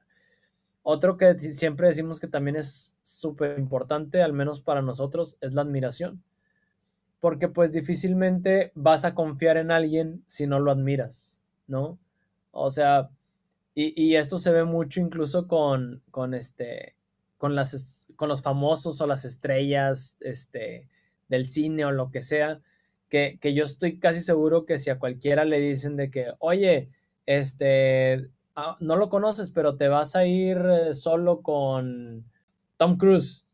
Otro 0.83 1.17
que 1.17 1.39
siempre 1.39 1.87
decimos 1.87 2.21
que 2.21 2.27
también 2.27 2.57
es 2.57 2.99
súper 3.01 3.59
importante, 3.59 4.21
al 4.21 4.35
menos 4.35 4.61
para 4.61 4.83
nosotros, 4.83 5.39
es 5.41 5.55
la 5.55 5.63
admiración. 5.63 6.23
Porque 7.19 7.49
pues 7.49 7.73
difícilmente 7.73 8.73
vas 8.75 9.07
a 9.07 9.15
confiar 9.15 9.57
en 9.57 9.71
alguien 9.71 10.23
si 10.27 10.47
no 10.47 10.61
lo 10.61 10.73
admiras, 10.73 11.41
¿no? 11.67 11.99
O 12.51 12.71
sea, 12.71 13.09
y, 13.75 14.17
esto 14.17 14.37
se 14.37 14.53
ve 14.53 14.65
mucho 14.65 15.01
incluso 15.01 15.49
con, 15.49 16.03
con, 16.11 16.35
este, 16.35 16.95
con, 17.39 17.55
las, 17.55 18.13
con 18.17 18.29
los 18.29 18.43
famosos 18.43 19.01
o 19.01 19.07
las 19.07 19.25
estrellas 19.25 20.19
este, 20.21 20.90
del 21.31 21.47
cine 21.47 21.87
o 21.87 21.93
lo 21.93 22.11
que 22.11 22.21
sea, 22.21 22.61
que, 23.09 23.39
yo 23.55 23.65
estoy 23.65 23.99
casi 23.99 24.21
seguro 24.21 24.67
que 24.67 24.79
si 24.79 24.91
a 24.91 24.99
cualquiera 24.99 25.45
le 25.45 25.59
dicen 25.59 25.97
de 25.97 26.11
que, 26.11 26.33
oye, 26.39 26.91
este, 27.27 28.29
ah, 28.55 28.77
no 28.81 28.97
lo 28.97 29.09
conoces, 29.09 29.51
pero 29.51 29.77
te 29.77 29.89
vas 29.89 30.15
a 30.15 30.27
ir 30.27 30.59
eh, 30.59 30.95
solo 30.95 31.41
con 31.41 32.25
Tom 32.77 32.99
Cruise. 32.99 33.47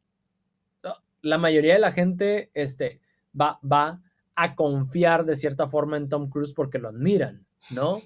Ah, 0.84 1.00
la 1.22 1.38
mayoría 1.38 1.74
de 1.74 1.80
la 1.80 1.92
gente 1.92 2.50
este, 2.54 3.00
va, 3.38 3.60
va 3.60 4.02
a 4.34 4.54
confiar 4.54 5.24
de 5.24 5.36
cierta 5.36 5.68
forma 5.68 5.96
en 5.96 6.08
Tom 6.08 6.28
Cruise 6.28 6.52
porque 6.52 6.78
lo 6.78 6.88
admiran, 6.88 7.46
¿no? 7.70 8.00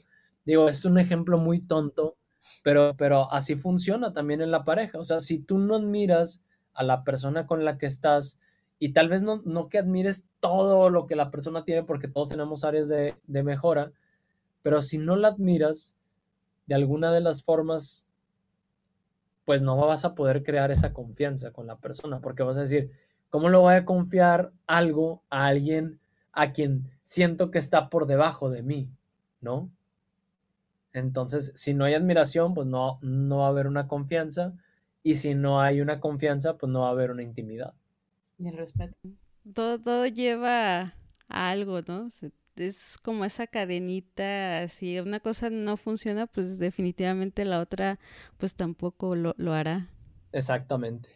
Digo, 0.44 0.68
es 0.68 0.84
un 0.84 0.98
ejemplo 0.98 1.36
muy 1.38 1.60
tonto, 1.60 2.16
pero, 2.62 2.94
pero 2.96 3.30
así 3.32 3.56
funciona 3.56 4.12
también 4.12 4.40
en 4.40 4.52
la 4.52 4.64
pareja. 4.64 4.98
O 4.98 5.04
sea, 5.04 5.18
si 5.18 5.40
tú 5.40 5.58
no 5.58 5.76
admiras 5.76 6.44
a 6.74 6.84
la 6.84 7.02
persona 7.02 7.46
con 7.46 7.64
la 7.64 7.76
que 7.76 7.86
estás, 7.86 8.38
y 8.82 8.94
tal 8.94 9.10
vez 9.10 9.22
no, 9.22 9.42
no 9.44 9.68
que 9.68 9.78
admires 9.78 10.26
todo 10.40 10.88
lo 10.88 11.06
que 11.06 11.14
la 11.14 11.30
persona 11.30 11.64
tiene, 11.64 11.84
porque 11.84 12.08
todos 12.08 12.30
tenemos 12.30 12.64
áreas 12.64 12.88
de, 12.88 13.14
mejora, 13.28 13.92
pero 14.62 14.80
si 14.80 14.96
no 14.96 15.16
la 15.16 15.28
admiras, 15.28 15.96
de 16.66 16.74
alguna 16.74 17.12
de 17.12 17.20
las 17.20 17.44
formas, 17.44 18.08
pues 19.44 19.60
no 19.60 19.76
vas 19.76 20.06
a 20.06 20.14
poder 20.14 20.42
crear 20.42 20.70
esa 20.70 20.94
confianza 20.94 21.52
con 21.52 21.66
la 21.66 21.76
persona, 21.76 22.20
porque 22.20 22.42
vas 22.42 22.56
a 22.56 22.60
decir, 22.60 22.90
¿cómo 23.28 23.50
lo 23.50 23.60
voy 23.60 23.74
a 23.74 23.84
confiar 23.84 24.50
algo 24.66 25.22
a 25.28 25.46
alguien 25.46 26.00
a 26.32 26.52
quien 26.52 26.90
siento 27.02 27.50
que 27.50 27.58
está 27.58 27.90
por 27.90 28.06
debajo 28.06 28.48
de 28.48 28.62
mí? 28.62 28.88
¿No? 29.42 29.70
Entonces, 30.94 31.52
si 31.54 31.74
no 31.74 31.84
hay 31.84 31.92
admiración, 31.92 32.54
pues 32.54 32.66
no, 32.66 32.96
no 33.02 33.38
va 33.38 33.46
a 33.46 33.50
haber 33.50 33.66
una 33.66 33.88
confianza, 33.88 34.54
y 35.02 35.14
si 35.16 35.34
no 35.34 35.60
hay 35.60 35.82
una 35.82 36.00
confianza, 36.00 36.56
pues 36.56 36.72
no 36.72 36.80
va 36.80 36.88
a 36.88 36.92
haber 36.92 37.10
una 37.10 37.22
intimidad. 37.22 37.74
Y 38.40 38.48
el 38.48 38.56
respeto. 38.56 38.96
Todo, 39.52 40.06
lleva 40.06 40.94
a 41.28 41.50
algo, 41.50 41.82
¿no? 41.86 42.08
es 42.56 42.96
como 42.98 43.24
esa 43.24 43.46
cadenita, 43.46 44.66
si 44.68 44.98
una 44.98 45.20
cosa 45.20 45.50
no 45.50 45.76
funciona, 45.76 46.26
pues 46.26 46.58
definitivamente 46.58 47.44
la 47.44 47.60
otra 47.60 47.98
pues 48.38 48.54
tampoco 48.54 49.14
lo, 49.14 49.34
lo 49.36 49.52
hará. 49.52 49.90
Exactamente. 50.32 51.08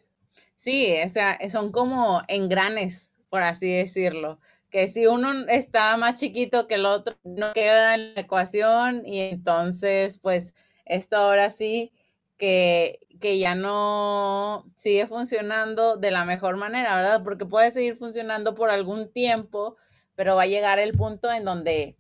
Sí, 0.55 0.95
o 1.05 1.09
sea, 1.09 1.39
son 1.51 1.73
como 1.73 2.23
engranes, 2.29 3.13
por 3.31 3.43
así 3.43 3.73
decirlo. 3.73 4.39
Que 4.71 4.89
si 4.89 5.07
uno 5.07 5.47
está 5.49 5.97
más 5.97 6.17
chiquito 6.17 6.67
que 6.67 6.75
el 6.75 6.85
otro, 6.85 7.17
no 7.25 7.55
queda 7.55 7.95
en 7.95 8.15
la 8.15 8.21
ecuación 8.21 9.07
y 9.07 9.21
entonces, 9.21 10.19
pues, 10.19 10.55
esto 10.85 11.17
ahora 11.17 11.51
sí 11.51 11.93
que, 12.37 13.01
que 13.21 13.39
ya 13.39 13.55
no 13.55 14.71
sigue 14.75 15.07
funcionando 15.07 15.97
de 15.97 16.11
la 16.11 16.25
mejor 16.25 16.57
manera, 16.57 16.97
¿verdad? 16.97 17.23
Porque 17.23 17.47
puede 17.47 17.71
seguir 17.71 17.97
funcionando 17.97 18.55
por 18.55 18.71
algún 18.71 19.13
tiempo, 19.13 19.77
pero 20.15 20.37
va 20.37 20.43
a 20.43 20.47
llegar 20.47 20.79
el 20.79 20.93
punto 20.93 21.31
en 21.31 21.45
donde 21.45 21.97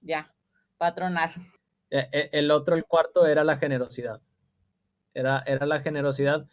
ya, 0.00 0.34
patronar. 0.76 1.32
E, 1.90 2.08
e, 2.12 2.30
el 2.32 2.50
otro, 2.50 2.76
el 2.76 2.84
cuarto, 2.84 3.26
era 3.26 3.44
la 3.44 3.56
generosidad. 3.56 4.20
Era, 5.14 5.42
era 5.46 5.66
la 5.66 5.80
generosidad 5.80 6.46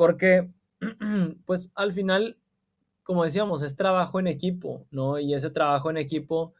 porque, 0.00 0.50
pues 1.44 1.70
al 1.74 1.92
final, 1.92 2.38
como 3.02 3.24
decíamos, 3.24 3.62
es 3.62 3.76
trabajo 3.76 4.18
en 4.18 4.28
equipo, 4.28 4.86
¿no? 4.90 5.18
Y 5.18 5.34
ese 5.34 5.50
trabajo 5.50 5.90
en 5.90 5.98
equipo 5.98 6.54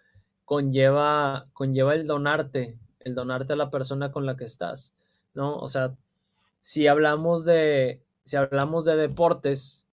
conlleva, 0.45 1.45
conlleva 1.55 1.95
el 1.95 2.07
donarte, 2.07 2.79
el 2.99 3.15
donarte 3.15 3.55
a 3.55 3.57
la 3.57 3.71
persona 3.71 4.13
con 4.13 4.27
la 4.27 4.37
que 4.37 4.45
estás. 4.45 4.95
¿No? 5.35 5.57
O 5.57 5.69
sea, 5.69 5.97
si 6.61 6.87
hablamos 6.87 7.45
de, 7.45 8.03
si 8.25 8.37
hablamos 8.37 8.85
de 8.85 8.97
deportes 8.97 9.87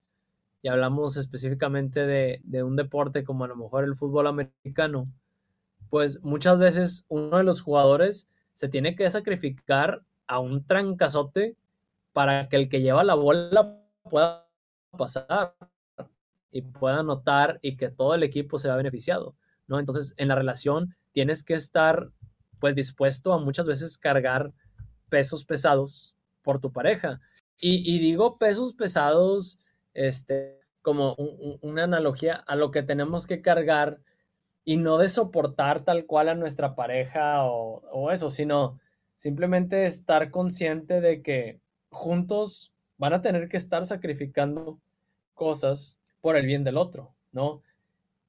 y 0.62 0.68
hablamos 0.68 1.16
específicamente 1.16 2.06
de, 2.06 2.40
de 2.44 2.62
un 2.62 2.76
deporte 2.76 3.24
como 3.24 3.44
a 3.44 3.48
lo 3.48 3.56
mejor 3.56 3.84
el 3.84 3.96
fútbol 3.96 4.26
americano, 4.26 5.08
pues 5.90 6.22
muchas 6.22 6.58
veces 6.58 7.04
uno 7.08 7.38
de 7.38 7.44
los 7.44 7.62
jugadores 7.62 8.28
se 8.52 8.68
tiene 8.68 8.96
que 8.96 9.10
sacrificar 9.10 10.02
a 10.26 10.40
un 10.40 10.64
trancazote 10.66 11.56
para 12.12 12.48
que 12.48 12.56
el 12.56 12.68
que 12.68 12.80
lleva 12.80 13.04
la 13.04 13.14
bola 13.14 13.80
pueda 14.02 14.46
pasar 14.96 15.54
y 16.50 16.62
pueda 16.62 17.00
anotar 17.00 17.58
y 17.62 17.76
que 17.76 17.88
todo 17.88 18.14
el 18.14 18.22
equipo 18.22 18.58
se 18.58 18.68
vea 18.68 18.76
beneficiado, 18.76 19.36
¿no? 19.66 19.78
Entonces, 19.78 20.14
en 20.16 20.28
la 20.28 20.34
relación 20.34 20.96
tienes 21.12 21.42
que 21.44 21.54
estar 21.54 22.10
pues 22.58 22.74
dispuesto 22.74 23.32
a 23.32 23.38
muchas 23.38 23.66
veces 23.66 23.98
cargar 23.98 24.52
pesos 25.08 25.44
pesados 25.44 26.14
por 26.42 26.58
tu 26.58 26.72
pareja. 26.72 27.20
Y, 27.60 27.98
digo 27.98 28.38
pesos 28.38 28.72
pesados, 28.72 29.58
este, 29.92 30.60
como 30.80 31.14
una 31.60 31.84
analogía 31.84 32.36
a 32.36 32.54
lo 32.54 32.70
que 32.70 32.82
tenemos 32.82 33.26
que 33.26 33.42
cargar 33.42 33.98
y 34.64 34.76
no 34.76 34.98
de 34.98 35.08
soportar 35.08 35.80
tal 35.80 36.06
cual 36.06 36.28
a 36.28 36.34
nuestra 36.36 36.76
pareja 36.76 37.44
o, 37.44 37.82
o 37.90 38.12
eso, 38.12 38.30
sino 38.30 38.78
simplemente 39.16 39.86
estar 39.86 40.30
consciente 40.30 41.00
de 41.00 41.20
que 41.22 41.60
juntos 41.90 42.72
van 42.96 43.14
a 43.14 43.22
tener 43.22 43.48
que 43.48 43.56
estar 43.56 43.84
sacrificando 43.84 44.78
cosas 45.34 45.98
por 46.20 46.36
el 46.36 46.46
bien 46.46 46.64
del 46.64 46.76
otro, 46.76 47.14
¿no? 47.32 47.62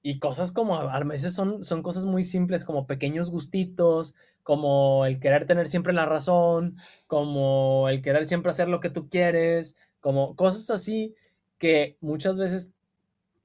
Y 0.02 0.20
cosas 0.20 0.52
como 0.52 0.78
a 0.78 1.00
veces 1.04 1.34
son, 1.34 1.64
son 1.64 1.84
cosas 1.84 2.06
muy 2.06 2.24
simples, 2.24 2.64
como 2.64 2.88
pequeños 2.88 3.32
gustitos, 3.32 4.16
como 4.44 5.06
el 5.06 5.20
querer 5.20 5.46
tener 5.46 5.68
siempre 5.68 5.94
la 5.94 6.06
razón, 6.06 6.78
como 7.08 7.90
el 7.90 8.02
querer 8.02 8.26
siempre 8.26 8.50
hacer 8.52 8.70
lo 8.70 8.80
que 8.80 8.90
tú 8.90 9.10
quieres, 9.10 9.76
como 10.00 10.36
cosas 10.36 10.70
así 10.72 11.16
que 11.58 11.98
muchas 12.00 12.38
veces 12.38 12.72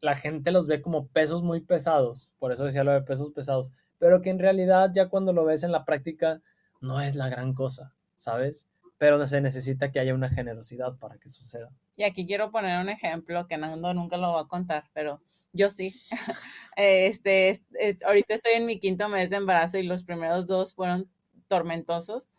la 0.01 0.15
gente 0.15 0.53
los 0.53 0.69
ve 0.69 0.81
como 0.81 1.09
pesos 1.09 1.43
muy 1.43 1.61
pesados, 1.61 2.35
por 2.39 2.53
eso 2.53 2.65
decía 2.65 2.85
lo 2.85 2.93
de 2.93 3.03
pesos 3.03 3.31
pesados, 3.33 3.73
pero 3.99 4.23
que 4.23 4.31
en 4.31 4.39
realidad 4.39 4.91
ya 4.95 5.09
cuando 5.09 5.33
lo 5.33 5.45
ves 5.45 5.65
en 5.65 5.73
la 5.73 5.85
práctica 5.85 6.41
no 6.81 7.01
es 7.01 7.15
la 7.17 7.29
gran 7.29 7.55
cosa, 7.55 7.95
¿sabes? 8.15 8.69
Pero 8.99 9.27
se 9.27 9.41
necesita 9.41 9.91
que 9.91 10.01
haya 10.01 10.15
una 10.15 10.29
generosidad 10.29 10.97
para 10.99 11.19
que 11.19 11.29
suceda. 11.29 11.71
Y 11.97 12.05
aquí 12.05 12.27
quiero 12.27 12.51
poner 12.51 12.81
un 12.81 12.89
ejemplo 12.89 13.47
que 13.47 13.57
Nando 13.57 13.95
nunca 13.95 14.17
lo 14.17 14.33
va 14.33 14.43
a 14.43 14.49
contar, 14.49 14.85
pero 14.93 15.21
yo 15.55 15.71
sí. 15.71 15.95
este, 16.77 17.63
eh, 17.81 17.99
ahorita 18.05 18.35
estoy 18.35 18.53
en 18.55 18.67
mi 18.67 18.79
quinto 18.79 19.09
mes 19.09 19.31
de 19.31 19.37
embarazo 19.37 19.79
y 19.79 19.85
los 19.85 20.05
primeros 20.05 20.47
dos 20.47 20.75
fueron 20.75 21.09
tormentosos. 21.49 22.31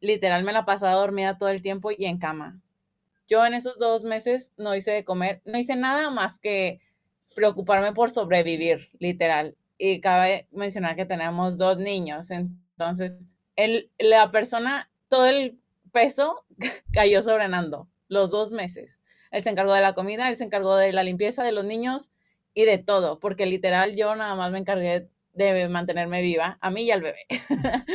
Literal 0.00 0.42
me 0.42 0.52
la 0.52 0.64
pasaba 0.64 0.94
dormida 0.94 1.38
todo 1.38 1.50
el 1.50 1.62
tiempo 1.62 1.90
y 1.96 2.06
en 2.06 2.18
cama. 2.18 2.60
Yo 3.28 3.46
en 3.46 3.54
esos 3.54 3.78
dos 3.78 4.02
meses 4.02 4.52
no 4.56 4.74
hice 4.74 4.90
de 4.90 5.04
comer, 5.04 5.40
no 5.44 5.58
hice 5.58 5.76
nada 5.76 6.10
más 6.10 6.38
que 6.38 6.80
preocuparme 7.34 7.92
por 7.92 8.10
sobrevivir, 8.10 8.90
literal. 8.98 9.56
Y 9.78 10.00
cabe 10.00 10.46
mencionar 10.50 10.96
que 10.96 11.06
tenemos 11.06 11.56
dos 11.56 11.78
niños, 11.78 12.30
entonces 12.30 13.26
el, 13.56 13.90
la 13.98 14.30
persona, 14.30 14.90
todo 15.08 15.26
el 15.26 15.58
peso 15.92 16.44
cayó 16.92 17.22
sobre 17.22 17.48
Nando, 17.48 17.88
los 18.08 18.30
dos 18.30 18.52
meses. 18.52 19.00
Él 19.30 19.42
se 19.42 19.50
encargó 19.50 19.72
de 19.72 19.80
la 19.80 19.94
comida, 19.94 20.28
él 20.28 20.36
se 20.36 20.44
encargó 20.44 20.76
de 20.76 20.92
la 20.92 21.02
limpieza 21.02 21.42
de 21.42 21.52
los 21.52 21.64
niños 21.64 22.10
y 22.54 22.64
de 22.64 22.78
todo, 22.78 23.18
porque 23.18 23.46
literal 23.46 23.96
yo 23.96 24.14
nada 24.14 24.34
más 24.34 24.50
me 24.52 24.58
encargué 24.58 25.08
de 25.32 25.68
mantenerme 25.68 26.22
viva, 26.22 26.58
a 26.60 26.70
mí 26.70 26.82
y 26.84 26.90
al 26.92 27.02
bebé. 27.02 27.26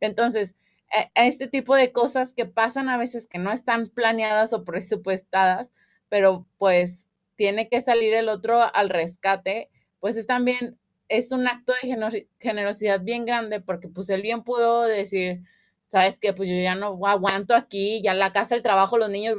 entonces, 0.00 0.56
e, 0.96 1.10
este 1.14 1.46
tipo 1.48 1.74
de 1.76 1.92
cosas 1.92 2.34
que 2.34 2.46
pasan 2.46 2.88
a 2.88 2.96
veces 2.98 3.26
que 3.26 3.38
no 3.38 3.52
están 3.52 3.88
planeadas 3.88 4.52
o 4.52 4.64
presupuestadas, 4.64 5.72
pero 6.08 6.46
pues 6.58 7.08
tiene 7.36 7.68
que 7.68 7.80
salir 7.80 8.14
el 8.14 8.28
otro 8.28 8.60
al 8.74 8.90
rescate, 8.90 9.70
pues 10.00 10.16
es 10.16 10.26
también, 10.26 10.78
es 11.08 11.32
un 11.32 11.46
acto 11.46 11.72
de 11.82 12.26
generosidad 12.40 13.00
bien 13.00 13.24
grande 13.26 13.60
porque 13.60 13.88
pues 13.88 14.08
él 14.10 14.22
bien 14.22 14.42
pudo 14.42 14.82
decir, 14.82 15.42
sabes 15.88 16.18
que 16.18 16.32
pues 16.32 16.48
yo 16.48 16.56
ya 16.56 16.74
no 16.74 16.98
aguanto 17.06 17.54
aquí, 17.54 18.00
ya 18.02 18.14
la 18.14 18.32
casa, 18.32 18.54
el 18.54 18.62
trabajo, 18.62 18.96
los 18.96 19.10
niños, 19.10 19.36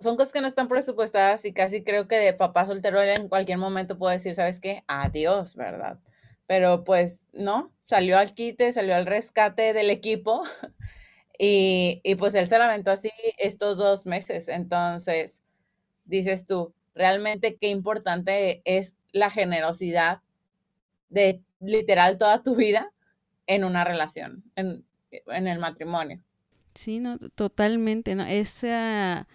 son 0.00 0.16
cosas 0.16 0.32
que 0.32 0.40
no 0.40 0.46
están 0.46 0.68
presupuestadas 0.68 1.44
y 1.44 1.52
casi 1.52 1.82
creo 1.82 2.06
que 2.08 2.16
de 2.16 2.32
papá 2.32 2.66
soltero 2.66 3.02
en 3.02 3.28
cualquier 3.28 3.58
momento 3.58 3.98
puede 3.98 4.16
decir, 4.16 4.34
sabes 4.34 4.60
qué, 4.60 4.84
adiós, 4.86 5.56
¿verdad? 5.56 5.98
Pero 6.46 6.84
pues 6.84 7.24
no, 7.32 7.72
salió 7.84 8.18
al 8.18 8.34
quite, 8.34 8.72
salió 8.72 8.94
al 8.94 9.06
rescate 9.06 9.72
del 9.72 9.90
equipo 9.90 10.42
y, 11.38 12.00
y 12.04 12.14
pues 12.14 12.34
él 12.34 12.46
se 12.46 12.58
lamentó 12.58 12.90
así 12.90 13.10
estos 13.38 13.78
dos 13.78 14.06
meses. 14.06 14.48
Entonces, 14.48 15.42
dices 16.04 16.46
tú, 16.46 16.74
realmente 16.94 17.56
qué 17.56 17.68
importante 17.68 18.60
es 18.64 18.96
la 19.12 19.30
generosidad 19.30 20.20
de 21.08 21.42
literal 21.60 22.18
toda 22.18 22.42
tu 22.42 22.56
vida 22.56 22.92
en 23.46 23.64
una 23.64 23.84
relación, 23.84 24.44
en, 24.56 24.84
el 25.10 25.58
matrimonio. 25.58 26.20
Sí, 26.74 27.00
no, 27.00 27.18
totalmente, 27.18 28.14
¿no? 28.14 28.24
Esa, 28.26 29.26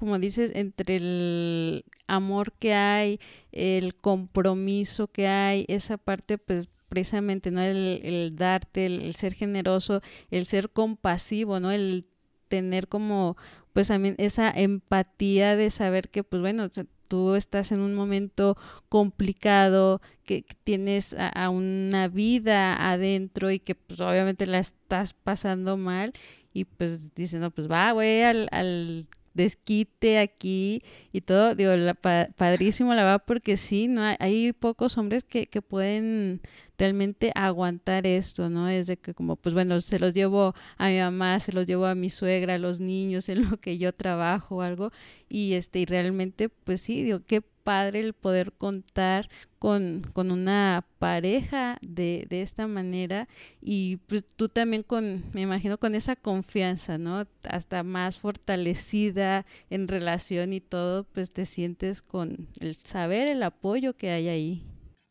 como 0.00 0.18
dices, 0.18 0.52
entre 0.54 0.96
el 0.96 1.84
amor 2.06 2.54
que 2.54 2.72
hay, 2.72 3.20
el 3.52 3.94
compromiso 3.94 5.08
que 5.08 5.28
hay, 5.28 5.66
esa 5.68 5.98
parte, 5.98 6.38
pues 6.38 6.70
precisamente, 6.88 7.50
¿no? 7.50 7.60
El, 7.60 8.34
darte, 8.34 8.86
el, 8.86 9.14
ser 9.14 9.34
generoso, 9.34 10.00
el 10.30 10.46
ser 10.46 10.70
compasivo, 10.70 11.60
¿no? 11.60 11.70
El 11.70 12.06
tener 12.48 12.88
como, 12.88 13.36
pues 13.74 13.88
también 13.88 14.14
esa 14.16 14.50
empatía 14.50 15.54
de 15.54 15.68
saber 15.68 16.08
que, 16.08 16.24
pues 16.24 16.40
bueno, 16.40 16.70
tú 17.06 17.34
estás 17.34 17.70
en 17.70 17.80
un 17.80 17.94
momento 17.94 18.56
complicado, 18.88 20.00
que, 20.24 20.46
tienes 20.64 21.14
a, 21.18 21.50
una 21.50 22.08
vida 22.08 22.90
adentro 22.90 23.50
y 23.50 23.58
que 23.58 23.74
pues 23.74 24.00
obviamente 24.00 24.46
la 24.46 24.60
estás 24.60 25.12
pasando 25.12 25.76
mal 25.76 26.14
y 26.54 26.64
pues 26.64 27.14
dicen, 27.14 27.40
no, 27.40 27.50
pues 27.50 27.70
va, 27.70 27.92
voy 27.92 28.22
al, 28.22 28.48
al 28.50 29.06
desquite 29.34 30.18
aquí 30.18 30.82
y 31.12 31.20
todo, 31.20 31.54
digo, 31.54 31.76
la, 31.76 31.94
padrísimo 31.94 32.94
la 32.94 33.04
va 33.04 33.18
porque 33.18 33.56
sí, 33.56 33.88
¿no? 33.88 34.02
Hay, 34.18 34.52
pocos 34.52 34.98
hombres 34.98 35.24
que, 35.24 35.46
que 35.46 35.62
pueden 35.62 36.40
realmente 36.80 37.30
aguantar 37.34 38.06
esto, 38.06 38.48
¿no? 38.48 38.68
Es 38.68 38.86
de 38.86 38.96
que 38.96 39.12
como, 39.12 39.36
pues 39.36 39.54
bueno, 39.54 39.80
se 39.82 39.98
los 39.98 40.14
llevo 40.14 40.54
a 40.78 40.88
mi 40.88 40.98
mamá, 40.98 41.38
se 41.38 41.52
los 41.52 41.66
llevo 41.66 41.84
a 41.84 41.94
mi 41.94 42.08
suegra, 42.08 42.54
a 42.54 42.58
los 42.58 42.80
niños, 42.80 43.28
en 43.28 43.48
lo 43.50 43.58
que 43.58 43.78
yo 43.78 43.92
trabajo 43.92 44.56
o 44.56 44.60
algo, 44.62 44.90
y 45.28 45.52
este, 45.52 45.80
y 45.80 45.84
realmente, 45.84 46.48
pues 46.48 46.80
sí, 46.80 47.02
digo, 47.02 47.20
qué 47.26 47.42
padre 47.42 48.00
el 48.00 48.14
poder 48.14 48.52
contar 48.52 49.28
con, 49.58 50.06
con 50.14 50.30
una 50.30 50.86
pareja 50.98 51.76
de, 51.82 52.26
de, 52.30 52.40
esta 52.40 52.66
manera 52.66 53.28
y 53.60 53.98
pues 54.06 54.24
tú 54.24 54.48
también 54.48 54.82
con, 54.82 55.24
me 55.34 55.42
imagino, 55.42 55.76
con 55.76 55.94
esa 55.94 56.16
confianza, 56.16 56.96
¿no? 56.96 57.26
Hasta 57.44 57.82
más 57.82 58.16
fortalecida 58.18 59.44
en 59.68 59.86
relación 59.86 60.54
y 60.54 60.60
todo, 60.60 61.04
pues 61.04 61.30
te 61.30 61.44
sientes 61.44 62.00
con 62.00 62.48
el 62.60 62.76
saber, 62.76 63.28
el 63.28 63.42
apoyo 63.42 63.94
que 63.94 64.10
hay 64.10 64.28
ahí. 64.28 64.64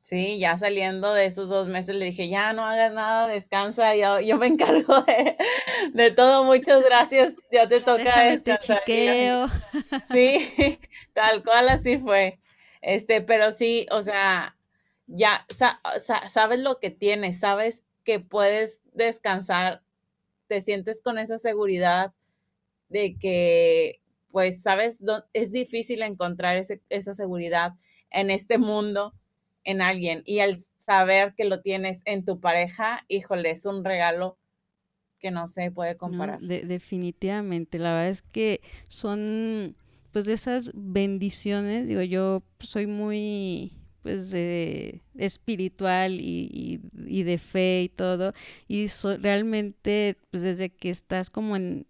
Sí, 0.09 0.39
ya 0.39 0.57
saliendo 0.57 1.13
de 1.13 1.27
esos 1.27 1.49
dos 1.49 1.67
meses 1.67 1.93
le 1.95 2.05
dije, 2.05 2.29
ya 2.29 2.51
no 2.53 2.65
hagas 2.65 2.91
nada, 2.91 3.27
descansa, 3.27 3.95
yo, 3.95 4.19
yo 4.19 4.37
me 4.39 4.47
encargo 4.47 5.05
de, 5.93 6.09
todo, 6.09 6.45
muchas 6.45 6.83
gracias, 6.83 7.35
ya 7.51 7.67
te 7.67 7.79
toca 7.79 8.27
este 8.33 8.57
chiqueo. 8.57 9.47
Sí, 10.11 10.49
tal 11.13 11.43
cual 11.43 11.69
así 11.69 11.99
fue. 11.99 12.39
Este, 12.81 13.21
pero 13.21 13.51
sí, 13.51 13.85
o 13.91 14.01
sea, 14.01 14.57
ya 15.05 15.45
sabes 16.27 16.59
lo 16.59 16.79
que 16.79 16.89
tienes, 16.89 17.39
sabes 17.39 17.83
que 18.03 18.19
puedes 18.19 18.81
descansar, 18.93 19.83
te 20.47 20.61
sientes 20.61 21.03
con 21.03 21.19
esa 21.19 21.37
seguridad 21.37 22.15
de 22.87 23.15
que, 23.19 24.01
pues, 24.31 24.63
sabes, 24.63 25.01
es 25.33 25.51
difícil 25.51 26.01
encontrar 26.01 26.57
ese, 26.57 26.81
esa 26.89 27.13
seguridad 27.13 27.73
en 28.09 28.31
este 28.31 28.57
mundo 28.57 29.13
en 29.63 29.81
alguien 29.81 30.23
y 30.25 30.39
al 30.39 30.57
saber 30.77 31.33
que 31.35 31.45
lo 31.45 31.61
tienes 31.61 32.01
en 32.05 32.25
tu 32.25 32.39
pareja, 32.39 33.05
híjole, 33.07 33.51
es 33.51 33.65
un 33.65 33.83
regalo 33.83 34.37
que 35.19 35.31
no 35.31 35.47
se 35.47 35.71
puede 35.71 35.97
comparar. 35.97 36.39
definitivamente, 36.39 37.77
la 37.77 37.91
verdad 37.91 38.09
es 38.09 38.21
que 38.21 38.61
son 38.87 39.75
pues 40.11 40.25
de 40.25 40.33
esas 40.33 40.71
bendiciones, 40.73 41.87
digo 41.87 42.01
yo 42.01 42.41
soy 42.59 42.87
muy 42.87 43.78
pues 44.01 44.33
espiritual 45.17 46.19
y, 46.21 46.79
y, 47.05 47.23
de 47.23 47.38
fe 47.38 47.83
y 47.83 47.89
todo 47.89 48.33
y 48.67 48.88
realmente 49.19 50.17
pues 50.31 50.43
desde 50.43 50.69
que 50.69 50.89
estás 50.89 51.29
como 51.29 51.55
en, 51.57 51.85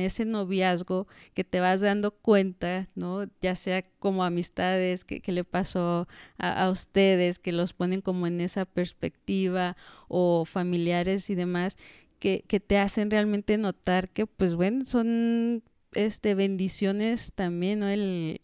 ese 0.00 0.24
noviazgo 0.24 1.06
que 1.34 1.44
te 1.44 1.60
vas 1.60 1.80
dando 1.80 2.10
cuenta 2.10 2.88
no 2.94 3.26
ya 3.40 3.54
sea 3.54 3.82
como 4.00 4.24
amistades 4.24 5.04
que, 5.04 5.20
le 5.32 5.44
pasó 5.44 6.08
a, 6.38 6.68
ustedes 6.70 7.38
que 7.38 7.52
los 7.52 7.72
ponen 7.72 8.00
como 8.00 8.26
en 8.26 8.40
esa 8.40 8.64
perspectiva 8.64 9.76
o 10.08 10.44
familiares 10.44 11.30
y 11.30 11.34
demás 11.34 11.76
que, 12.18 12.44
que 12.46 12.60
te 12.60 12.78
hacen 12.78 13.10
realmente 13.10 13.56
notar 13.56 14.08
que 14.08 14.26
pues 14.26 14.54
bueno 14.54 14.84
son 14.84 15.62
este 15.92 16.34
bendiciones 16.34 17.32
también 17.34 17.80
no 17.80 17.88
el 17.88 18.38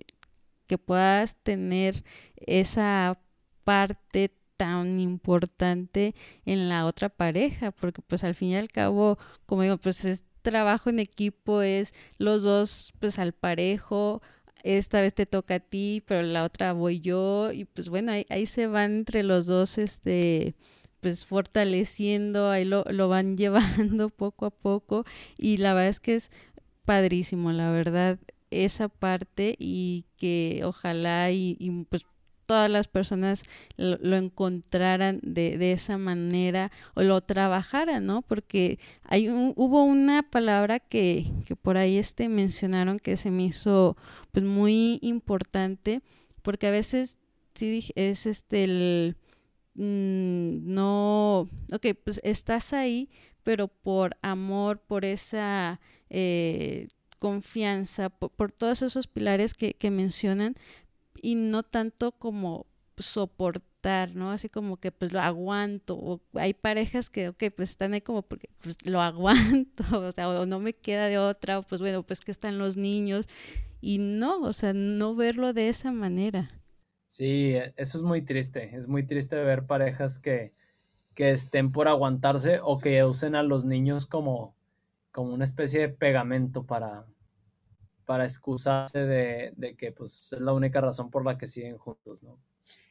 que 0.68 0.78
puedas 0.78 1.36
tener 1.42 2.04
esa 2.36 3.18
parte 3.64 4.32
tan 4.56 5.00
importante 5.00 6.14
en 6.44 6.68
la 6.68 6.86
otra 6.86 7.08
pareja, 7.08 7.72
porque 7.72 8.02
pues 8.02 8.24
al 8.24 8.34
fin 8.34 8.50
y 8.50 8.56
al 8.56 8.68
cabo, 8.68 9.18
como 9.46 9.62
digo, 9.62 9.78
pues 9.78 10.04
es 10.04 10.24
trabajo 10.42 10.90
en 10.90 10.98
equipo, 11.00 11.62
es 11.62 11.94
los 12.18 12.42
dos 12.42 12.92
pues 12.98 13.18
al 13.18 13.32
parejo, 13.32 14.22
esta 14.64 15.00
vez 15.00 15.14
te 15.14 15.26
toca 15.26 15.56
a 15.56 15.60
ti, 15.60 16.02
pero 16.06 16.22
la 16.22 16.44
otra 16.44 16.72
voy 16.72 17.00
yo, 17.00 17.52
y 17.52 17.64
pues 17.64 17.88
bueno, 17.88 18.12
ahí, 18.12 18.46
se 18.46 18.66
van 18.66 18.96
entre 18.96 19.22
los 19.22 19.46
dos, 19.46 19.78
este, 19.78 20.54
pues 21.00 21.24
fortaleciendo, 21.26 22.50
ahí 22.50 22.64
lo, 22.64 22.84
lo 22.90 23.08
van 23.08 23.36
llevando 23.38 24.10
poco 24.10 24.46
a 24.46 24.50
poco, 24.50 25.04
y 25.36 25.58
la 25.58 25.74
verdad 25.74 25.88
es 25.90 26.00
que 26.00 26.14
es 26.16 26.30
padrísimo, 26.84 27.52
la 27.52 27.70
verdad, 27.70 28.18
esa 28.50 28.88
parte 28.88 29.56
y 29.58 30.06
que 30.16 30.62
ojalá 30.64 31.30
y, 31.30 31.56
pues 31.88 32.04
todas 32.46 32.70
las 32.70 32.88
personas 32.88 33.44
lo, 33.76 34.16
encontraran 34.16 35.20
de, 35.22 35.58
de, 35.58 35.72
esa 35.72 35.98
manera 35.98 36.72
o 36.94 37.02
lo 37.02 37.20
trabajaran, 37.20 38.06
¿no? 38.06 38.22
Porque 38.22 38.78
hay 39.02 39.28
hubo 39.28 39.82
una 39.82 40.22
palabra 40.22 40.80
que, 40.80 41.30
que 41.46 41.56
por 41.56 41.76
ahí 41.76 41.98
este 41.98 42.30
mencionaron 42.30 43.00
que 43.00 43.18
se 43.18 43.30
me 43.30 43.44
hizo 43.44 43.98
pues 44.32 44.46
muy 44.46 44.98
importante 45.02 46.00
porque 46.40 46.68
a 46.68 46.70
veces 46.70 47.18
sí 47.54 47.90
es 47.96 48.24
este 48.24 48.64
el 48.64 49.16
mm, 49.74 50.72
no, 50.72 51.40
ok, 51.72 51.86
pues 52.02 52.20
estás 52.24 52.72
ahí, 52.72 53.10
pero 53.42 53.68
por 53.68 54.16
amor, 54.22 54.80
por 54.80 55.04
esa 55.04 55.80
eh, 56.08 56.88
confianza, 57.18 58.10
por, 58.10 58.52
todos 58.52 58.82
esos 58.82 59.06
pilares 59.06 59.54
que, 59.54 59.90
mencionan, 59.90 60.56
y 61.20 61.34
no 61.34 61.62
tanto 61.62 62.12
como 62.12 62.66
soportar, 62.96 64.14
¿no? 64.14 64.30
Así 64.30 64.48
como 64.48 64.76
que 64.76 64.92
pues 64.92 65.12
lo 65.12 65.20
aguanto, 65.20 65.96
o 65.96 66.20
hay 66.34 66.54
parejas 66.54 67.10
que, 67.10 67.28
ok, 67.28 67.44
pues 67.54 67.70
están 67.70 67.92
ahí 67.92 68.00
como 68.00 68.22
porque 68.22 68.48
pues 68.62 68.76
lo 68.86 69.00
aguanto, 69.00 69.84
o 70.08 70.12
sea, 70.12 70.28
o 70.30 70.46
no 70.46 70.60
me 70.60 70.72
queda 70.72 71.06
de 71.06 71.18
otra, 71.18 71.58
o 71.58 71.62
pues 71.62 71.80
bueno, 71.80 72.02
pues 72.02 72.20
que 72.20 72.30
están 72.30 72.58
los 72.58 72.76
niños, 72.76 73.28
y 73.80 73.98
no, 73.98 74.40
o 74.40 74.52
sea, 74.52 74.72
no 74.72 75.14
verlo 75.14 75.52
de 75.52 75.68
esa 75.68 75.92
manera. 75.92 76.50
Sí, 77.08 77.54
e, 77.54 77.72
eso 77.76 77.98
es 77.98 78.02
muy 78.02 78.22
triste, 78.22 78.76
es 78.76 78.86
muy 78.88 79.06
triste 79.06 79.36
ver 79.36 79.66
parejas 79.66 80.18
que, 80.18 80.52
que 81.14 81.30
estén 81.30 81.72
por 81.72 81.88
aguantarse 81.88 82.60
o 82.62 82.78
que 82.78 83.02
usen 83.04 83.34
a 83.34 83.42
los 83.42 83.64
niños 83.64 84.06
como, 84.06 84.57
como 85.10 85.32
una 85.32 85.44
especie 85.44 85.80
de 85.80 85.88
pegamento 85.88 86.66
para, 86.66 87.06
para 88.04 88.24
excusarse 88.24 89.04
de, 89.06 89.52
de, 89.56 89.76
que 89.76 89.92
pues 89.92 90.32
es 90.32 90.40
la 90.40 90.52
única 90.52 90.80
razón 90.80 91.10
por 91.10 91.24
la 91.24 91.38
que 91.38 91.46
siguen 91.46 91.78
juntos, 91.78 92.22
¿no? 92.22 92.38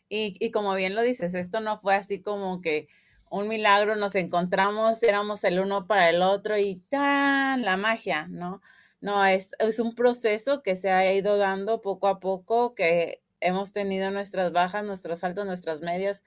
Y, 0.10 0.38
y 0.40 0.52
como 0.52 0.74
bien 0.76 0.96
lo 0.96 1.02
dices, 1.02 1.34
esto 1.34 1.60
no 1.60 1.80
fue 1.80 1.96
así 1.96 2.22
como 2.22 2.62
que 2.62 2.88
un 3.30 3.48
milagro, 3.48 3.96
nos 3.96 4.16
encontramos, 4.16 5.04
éramos 5.04 5.44
el 5.44 5.60
uno 5.60 5.86
para 5.86 6.10
el 6.10 6.22
otro 6.22 6.58
y 6.58 6.78
tan 6.90 7.62
la 7.64 7.78
magia, 7.78 8.28
¿no? 8.30 8.62
No, 9.02 9.26
es, 9.26 9.52
es 9.60 9.80
un 9.80 9.94
proceso 9.94 10.64
que 10.64 10.76
se 10.76 10.92
ha 10.92 11.14
ido 11.14 11.38
dando 11.38 11.82
poco 11.82 12.08
a 12.08 12.20
poco, 12.20 12.74
que 12.74 13.22
hemos 13.40 13.72
tenido 13.72 14.10
nuestras 14.12 14.52
bajas, 14.52 14.84
nuestras 14.84 15.24
altas, 15.24 15.46
nuestras 15.46 15.82
medias, 15.82 16.24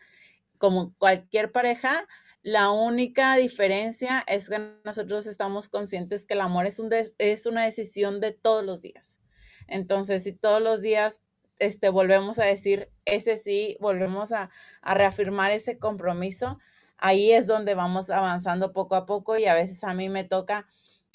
como 0.59 0.95
cualquier 0.99 1.51
pareja. 1.53 2.07
La 2.43 2.71
única 2.71 3.37
diferencia 3.37 4.25
es 4.27 4.49
que 4.49 4.59
nosotros 4.85 5.27
estamos 5.27 5.69
conscientes 5.69 6.25
que 6.25 6.35
el 6.35 6.41
amor 6.41 6.67
es, 6.67 6.79
un 6.79 6.91
es 7.19 7.47
una 7.47 7.65
decisión 7.65 8.21
de 8.21 8.33
todos 8.33 8.65
los 8.65 8.81
días. 8.81 9.21
Entonces, 9.67 10.25
si 10.25 10.33
todos 10.33 10.63
los 10.63 10.81
días 10.81 11.21
este, 11.59 11.91
volvemos 11.91 12.39
a 12.39 12.45
decir 12.45 12.91
ese 13.05 13.37
sí, 13.37 13.77
volvemos 13.81 14.33
a, 14.33 14.51
reafirmar 14.83 15.51
ese 15.53 15.79
compromiso, 15.79 16.59
ahí 16.97 17.33
es 17.33 17.47
donde 17.47 17.75
vamos 17.75 18.09
avanzando 18.09 18.73
poco 18.73 18.97
a 18.97 19.05
poco 19.05 19.37
y 19.37 19.45
a 19.45 19.55
veces 19.55 19.85
a 19.85 19.93
mí 19.93 20.09
me 20.09 20.25
toca 20.25 20.67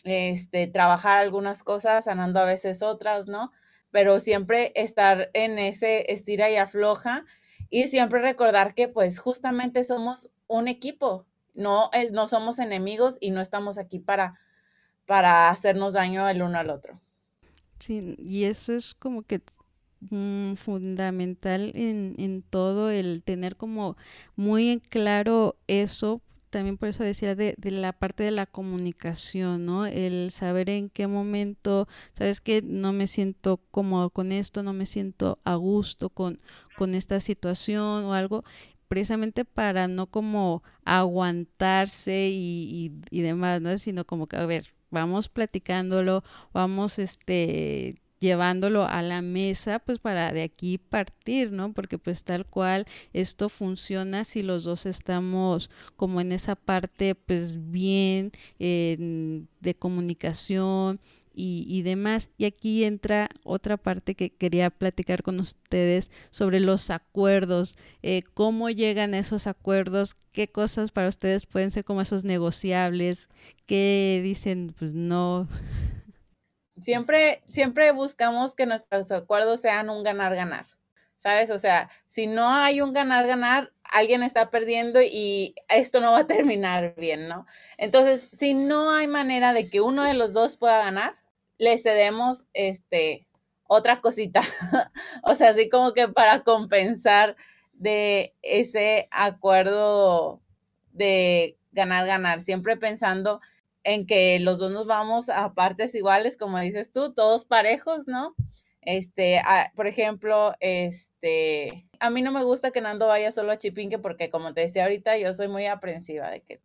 este, 0.04 0.68
trabajar 0.68 1.18
algunas 1.18 1.64
cosas, 1.64 2.06
sanando 2.06 2.40
a 2.40 2.46
veces 2.46 2.84
otras, 2.84 3.28
¿no? 3.28 3.52
Pero 3.90 4.20
siempre 4.20 4.72
estar 4.76 5.32
en 5.34 5.58
ese 5.58 6.12
estira 6.14 6.52
y 6.52 6.58
afloja 6.58 7.26
y 7.70 7.88
siempre 7.88 8.22
recordar 8.22 8.74
que 8.74 8.88
pues 8.88 9.20
justamente 9.20 9.84
somos 9.84 10.30
un 10.48 10.68
equipo, 10.68 11.26
no, 11.54 11.90
no 12.12 12.28
somos 12.28 12.60
enemigos 12.60 13.18
y 13.20 13.32
no 13.32 13.42
estamos 13.42 13.78
aquí 13.78 14.00
para, 14.00 14.40
para 15.06 15.50
hacernos 15.50 15.94
daño 15.94 16.28
el 16.28 16.42
uno 16.42 16.58
al 16.58 16.70
otro. 16.70 17.00
Sí, 17.80 18.16
y 18.20 18.46
eso 18.46 18.74
es 18.74 18.94
como 18.94 19.24
que 19.24 19.42
mm, 20.10 20.54
fundamental 20.54 21.72
en, 21.76 22.16
en 22.18 22.42
todo 22.42 22.90
el 22.90 23.24
tener 23.24 23.58
como 23.58 23.98
muy 24.36 24.70
en 24.70 24.80
claro 24.80 25.58
eso 25.68 26.22
también 26.56 26.78
por 26.78 26.88
eso 26.88 27.04
decía 27.04 27.36
de, 27.36 27.54
la 27.64 27.92
parte 27.92 28.24
de 28.24 28.32
la 28.32 28.46
comunicación, 28.46 29.66
¿no? 29.66 29.86
El 29.86 30.32
saber 30.32 30.70
en 30.70 30.90
qué 30.90 31.06
momento, 31.06 31.90
sabes 32.14 32.40
que 32.40 32.62
no 32.62 32.94
me 32.94 33.08
siento 33.08 33.58
cómodo 33.72 34.10
con 34.10 34.32
esto, 34.32 34.64
no 34.64 34.72
me 34.72 34.86
siento 34.86 35.38
a 35.44 35.56
gusto 35.56 36.10
con, 36.10 36.40
con 36.76 36.96
esta 36.96 37.20
situación 37.20 38.06
o 38.06 38.14
algo, 38.14 38.44
precisamente 38.88 39.46
para 39.46 39.88
no 39.88 40.08
como 40.08 40.64
aguantarse 40.84 42.30
y, 42.30 42.92
y, 43.12 43.18
y 43.18 43.22
demás, 43.22 43.62
¿no? 43.62 43.78
Sino 43.78 44.06
como 44.06 44.28
que, 44.28 44.38
a 44.38 44.46
ver, 44.46 44.74
vamos 44.92 45.30
platicándolo, 45.30 46.24
vamos 46.54 47.00
este 47.00 48.02
llevándolo 48.20 48.86
a 48.86 49.02
la 49.02 49.22
mesa 49.22 49.80
pues 49.80 50.00
para 50.00 50.32
de 50.32 50.44
aquí 50.44 50.78
partir, 50.78 51.52
¿no? 51.52 51.74
Porque 51.74 51.98
pues 51.98 52.24
tal 52.24 52.46
cual 52.46 52.86
esto 53.14 53.50
funciona 53.50 54.24
si 54.24 54.42
los 54.42 54.64
dos 54.64 54.86
estamos 54.86 55.70
como 55.96 56.22
en 56.22 56.32
esa 56.32 56.56
parte 56.56 57.14
pues 57.16 57.72
bien 57.72 58.32
de 58.58 59.76
comunicación 59.78 61.00
y, 61.36 61.82
demás. 61.84 62.30
Y 62.38 62.46
aquí 62.46 62.84
entra 62.84 63.30
otra 63.44 63.78
parte 63.78 64.16
que 64.16 64.30
quería 64.32 64.70
platicar 64.70 65.24
con 65.24 65.40
ustedes 65.40 66.12
sobre 66.32 66.60
los 66.60 66.90
acuerdos, 66.90 67.78
eh, 68.02 68.24
cómo 68.34 68.70
llegan 68.70 69.14
esos 69.14 69.48
acuerdos, 69.48 70.16
qué 70.32 70.48
cosas 70.48 70.92
para 70.92 71.10
ustedes 71.10 71.46
pueden 71.46 71.72
ser 71.72 71.84
como 71.84 72.02
esos 72.02 72.24
negociables, 72.24 73.30
qué 73.66 74.22
dicen 74.24 74.74
pues 74.78 74.94
no 74.94 75.48
Siempre, 76.82 77.42
siempre 77.48 77.92
buscamos 77.92 78.54
que 78.54 78.66
nuestros 78.66 79.10
acuerdos 79.12 79.62
sean 79.62 79.90
un 79.90 80.04
ganar-ganar, 80.04 80.66
¿sabes? 81.16 81.50
O 81.50 81.58
sea, 81.58 81.90
si 82.06 82.28
no 82.28 82.54
hay 82.54 82.82
un 82.82 82.92
ganar-ganar, 82.92 83.72
alguien 83.84 84.24
está 84.24 84.52
perdiendo 84.52 85.02
y 85.02 85.56
esto 85.70 86.02
no 86.02 86.12
va 86.12 86.20
a 86.20 86.28
terminar 86.28 86.94
bien, 86.98 87.30
¿no? 87.30 87.46
Entonces, 87.78 88.30
si 88.34 88.54
no 88.54 88.92
hay 88.92 89.08
manera 89.08 89.54
de 89.54 89.70
que 89.70 89.80
uno 89.80 90.04
de 90.04 90.16
los 90.16 90.34
dos 90.34 90.58
pueda 90.58 90.80
ganar, 90.84 91.16
le 91.58 91.78
cedemos 91.78 92.48
este 92.54 93.28
otra 93.68 94.02
cosita. 94.02 94.42
o 95.24 95.36
sea, 95.36 95.50
así 95.50 95.70
como 95.70 95.94
que 95.94 96.08
para 96.08 96.44
compensar 96.44 97.36
de 97.74 98.36
ese 98.42 99.08
acuerdo 99.12 100.42
de 100.92 101.58
ganar, 101.72 102.06
ganar, 102.08 102.42
siempre 102.42 102.78
pensando 102.78 103.42
en 103.84 104.08
que 104.08 104.40
los 104.40 104.60
dos 104.60 104.72
nos 104.72 104.88
vamos 104.88 105.30
a 105.30 105.54
partes 105.54 105.94
iguales, 105.94 106.38
como 106.38 106.58
dices 106.60 106.92
tú, 106.92 107.14
todos 107.14 107.46
parejos, 107.46 108.08
¿no? 108.08 108.36
Este, 108.86 109.42
por 109.76 109.88
ejemplo, 109.88 110.54
este, 110.60 111.88
a 112.00 112.12
mí 112.12 112.22
no 112.22 112.32
me 112.32 112.44
gusta 112.44 112.70
que 112.70 112.82
Nando 112.82 113.08
vaya 113.08 113.32
solo 113.32 113.52
a 113.52 113.58
Chipinque 113.58 113.98
porque 113.98 114.30
como 114.30 114.54
te 114.54 114.62
decía 114.62 114.84
ahorita, 114.84 115.18
yo 115.18 115.34
soy 115.34 115.48
muy 115.48 115.66
aprensiva 115.66 116.30
de 116.30 116.42
que, 116.42 116.62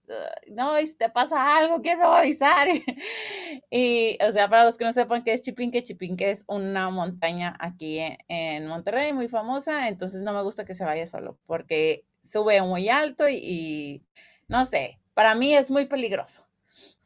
no, 0.48 0.76
si 0.76 0.94
te 0.94 1.08
pasa 1.08 1.56
algo, 1.56 1.80
quiero 1.80 2.12
avisar. 2.12 2.68
y, 3.70 4.18
o 4.22 4.32
sea, 4.32 4.48
para 4.50 4.64
los 4.64 4.76
que 4.76 4.84
no 4.84 4.92
sepan 4.92 5.22
qué 5.22 5.32
es 5.32 5.40
Chipinque, 5.40 5.82
Chipinque 5.82 6.30
es 6.30 6.44
una 6.46 6.90
montaña 6.90 7.54
aquí 7.58 8.00
en, 8.28 8.66
Monterrey 8.66 9.14
muy 9.14 9.28
famosa, 9.28 9.88
entonces 9.88 10.20
no 10.20 10.34
me 10.34 10.42
gusta 10.42 10.66
que 10.66 10.74
se 10.74 10.84
vaya 10.84 11.06
solo 11.06 11.38
porque 11.46 12.04
sube 12.22 12.60
muy 12.62 12.90
alto 12.90 13.28
y 13.28 14.04
no 14.46 14.66
sé, 14.66 15.00
para 15.14 15.34
mí 15.34 15.54
es 15.54 15.70
muy 15.70 15.86
peligroso 15.86 16.50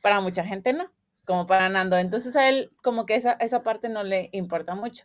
para 0.05 0.21
mucha 0.21 0.45
gente 0.45 0.75
no, 0.75 0.93
como 1.25 1.47
para 1.47 1.69
Nando. 1.69 1.97
Entonces 1.97 2.37
a 2.37 2.49
él 2.49 2.73
como 2.83 3.07
que 3.07 3.15
esa, 3.17 3.33
esa 3.33 3.63
parte 3.63 3.89
no 3.89 4.05
le 4.05 4.29
importa 4.33 4.75
mucho. 4.75 5.05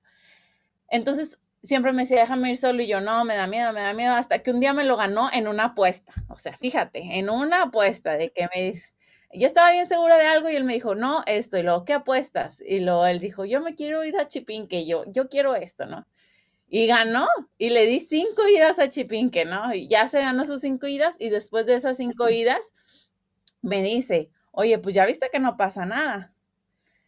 Entonces 0.90 1.40
siempre 1.62 1.92
me 1.92 2.04
decía, 2.04 2.22
déjame 2.22 2.52
ir 2.52 2.58
solo 2.58 2.82
y 2.82 2.88
yo 2.88 3.02
no, 3.02 3.26
me 3.26 3.36
da 3.36 3.48
miedo, 3.48 3.74
me 3.74 3.82
da 3.82 3.94
miedo, 3.94 4.14
hasta 4.16 4.40
que 4.40 4.52
un 4.52 4.60
día 4.60 4.74
me 4.74 4.84
lo 4.84 4.98
ganó 4.98 5.30
en 5.34 5.48
una 5.48 5.66
apuesta. 5.66 6.14
O 6.30 6.38
sea, 6.38 6.58
fíjate, 6.58 7.20
en 7.20 7.30
una 7.30 7.64
apuesta 7.64 8.14
de 8.14 8.32
que 8.32 8.48
me 8.56 8.72
dice, 8.72 8.94
yo 9.32 9.46
estaba 9.46 9.72
bien 9.72 9.88
segura 9.88 10.18
de 10.18 10.26
algo 10.26 10.50
y 10.50 10.56
él 10.56 10.64
me 10.64 10.74
dijo, 10.74 10.96
no, 10.96 11.24
esto, 11.26 11.58
y 11.58 11.64
luego, 11.64 11.86
¿qué 11.86 11.94
apuestas? 11.94 12.62
Y 12.66 12.80
luego 12.80 13.06
él 13.06 13.20
dijo, 13.20 13.46
yo 13.46 13.62
me 13.62 13.76
quiero 13.76 14.04
ir 14.04 14.18
a 14.18 14.28
Chipinque, 14.28 14.86
yo, 14.86 15.04
yo 15.08 15.30
quiero 15.30 15.56
esto, 15.56 15.86
¿no? 15.86 16.08
Y 16.68 16.88
ganó, 16.88 17.28
y 17.58 17.70
le 17.70 17.86
di 17.86 18.00
cinco 18.00 18.48
idas 18.48 18.80
a 18.80 18.90
Chipinque, 18.90 19.46
¿no? 19.46 19.74
Y 19.74 19.88
ya 19.88 20.08
se 20.08 20.22
ganó 20.22 20.46
sus 20.46 20.62
cinco 20.62 20.88
idas, 20.88 21.16
y 21.20 21.30
después 21.30 21.66
de 21.66 21.76
esas 21.76 21.98
cinco 21.98 22.30
idas, 22.30 22.60
me 23.62 23.82
dice, 23.82 24.32
oye, 24.60 24.78
pues 24.78 24.94
ya 24.94 25.06
viste 25.06 25.30
que 25.32 25.40
no 25.40 25.56
pasa 25.56 25.86
nada. 25.86 26.34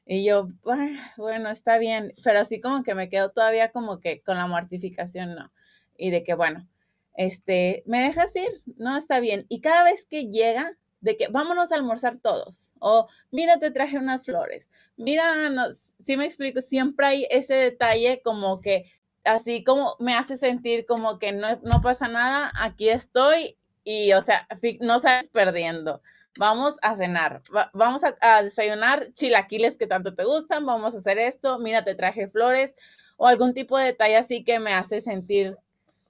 Y 0.05 0.23
yo, 0.23 0.47
bueno, 0.63 1.49
está 1.49 1.77
bien, 1.77 2.13
pero 2.23 2.39
así 2.39 2.61
como 2.61 2.81
que 2.81 2.95
me 2.95 3.09
quedo 3.09 3.31
todavía 3.31 3.71
como 3.71 3.99
que 3.99 4.21
con 4.21 4.37
la 4.37 4.47
mortificación, 4.47 5.35
no. 5.35 5.51
Y 5.97 6.11
de 6.11 6.23
que, 6.23 6.33
bueno, 6.33 6.65
este, 7.13 7.83
¿me 7.85 8.01
dejas 8.03 8.33
ir? 8.37 8.61
No, 8.77 8.97
está 8.97 9.19
bien. 9.19 9.45
Y 9.49 9.59
cada 9.59 9.83
vez 9.83 10.05
que 10.05 10.29
llega, 10.29 10.77
de 11.01 11.17
que 11.17 11.27
vámonos 11.27 11.73
a 11.73 11.75
almorzar 11.75 12.19
todos, 12.19 12.71
o 12.79 13.09
mira, 13.31 13.59
te 13.59 13.69
traje 13.69 13.97
unas 13.97 14.23
flores, 14.23 14.69
mira, 14.95 15.49
no, 15.49 15.65
si 16.05 16.15
me 16.15 16.25
explico, 16.25 16.61
siempre 16.61 17.05
hay 17.05 17.27
ese 17.31 17.55
detalle 17.55 18.21
como 18.23 18.61
que, 18.61 18.85
así 19.25 19.63
como 19.63 19.97
me 19.99 20.15
hace 20.15 20.37
sentir 20.37 20.85
como 20.85 21.19
que 21.19 21.31
no, 21.33 21.59
no 21.63 21.81
pasa 21.81 22.07
nada, 22.07 22.51
aquí 22.61 22.87
estoy, 22.87 23.57
y, 23.83 24.13
o 24.13 24.21
sea, 24.21 24.47
no 24.79 24.99
sabes 24.99 25.27
perdiendo 25.27 26.01
vamos 26.37 26.75
a 26.81 26.95
cenar, 26.95 27.41
vamos 27.73 28.01
a, 28.03 28.43
desayunar 28.43 29.13
chilaquiles 29.13 29.77
que 29.77 29.87
tanto 29.87 30.13
te 30.15 30.23
gustan, 30.23 30.65
vamos 30.65 30.95
a 30.95 30.99
hacer 30.99 31.19
esto, 31.19 31.59
mira, 31.59 31.83
te 31.83 31.95
traje 31.95 32.27
flores 32.27 32.75
o 33.17 33.27
algún 33.27 33.53
tipo 33.53 33.77
de 33.77 33.85
detalle 33.85 34.17
así 34.17 34.43
que 34.43 34.59
me 34.59 34.73
hace 34.73 35.01
sentir 35.01 35.57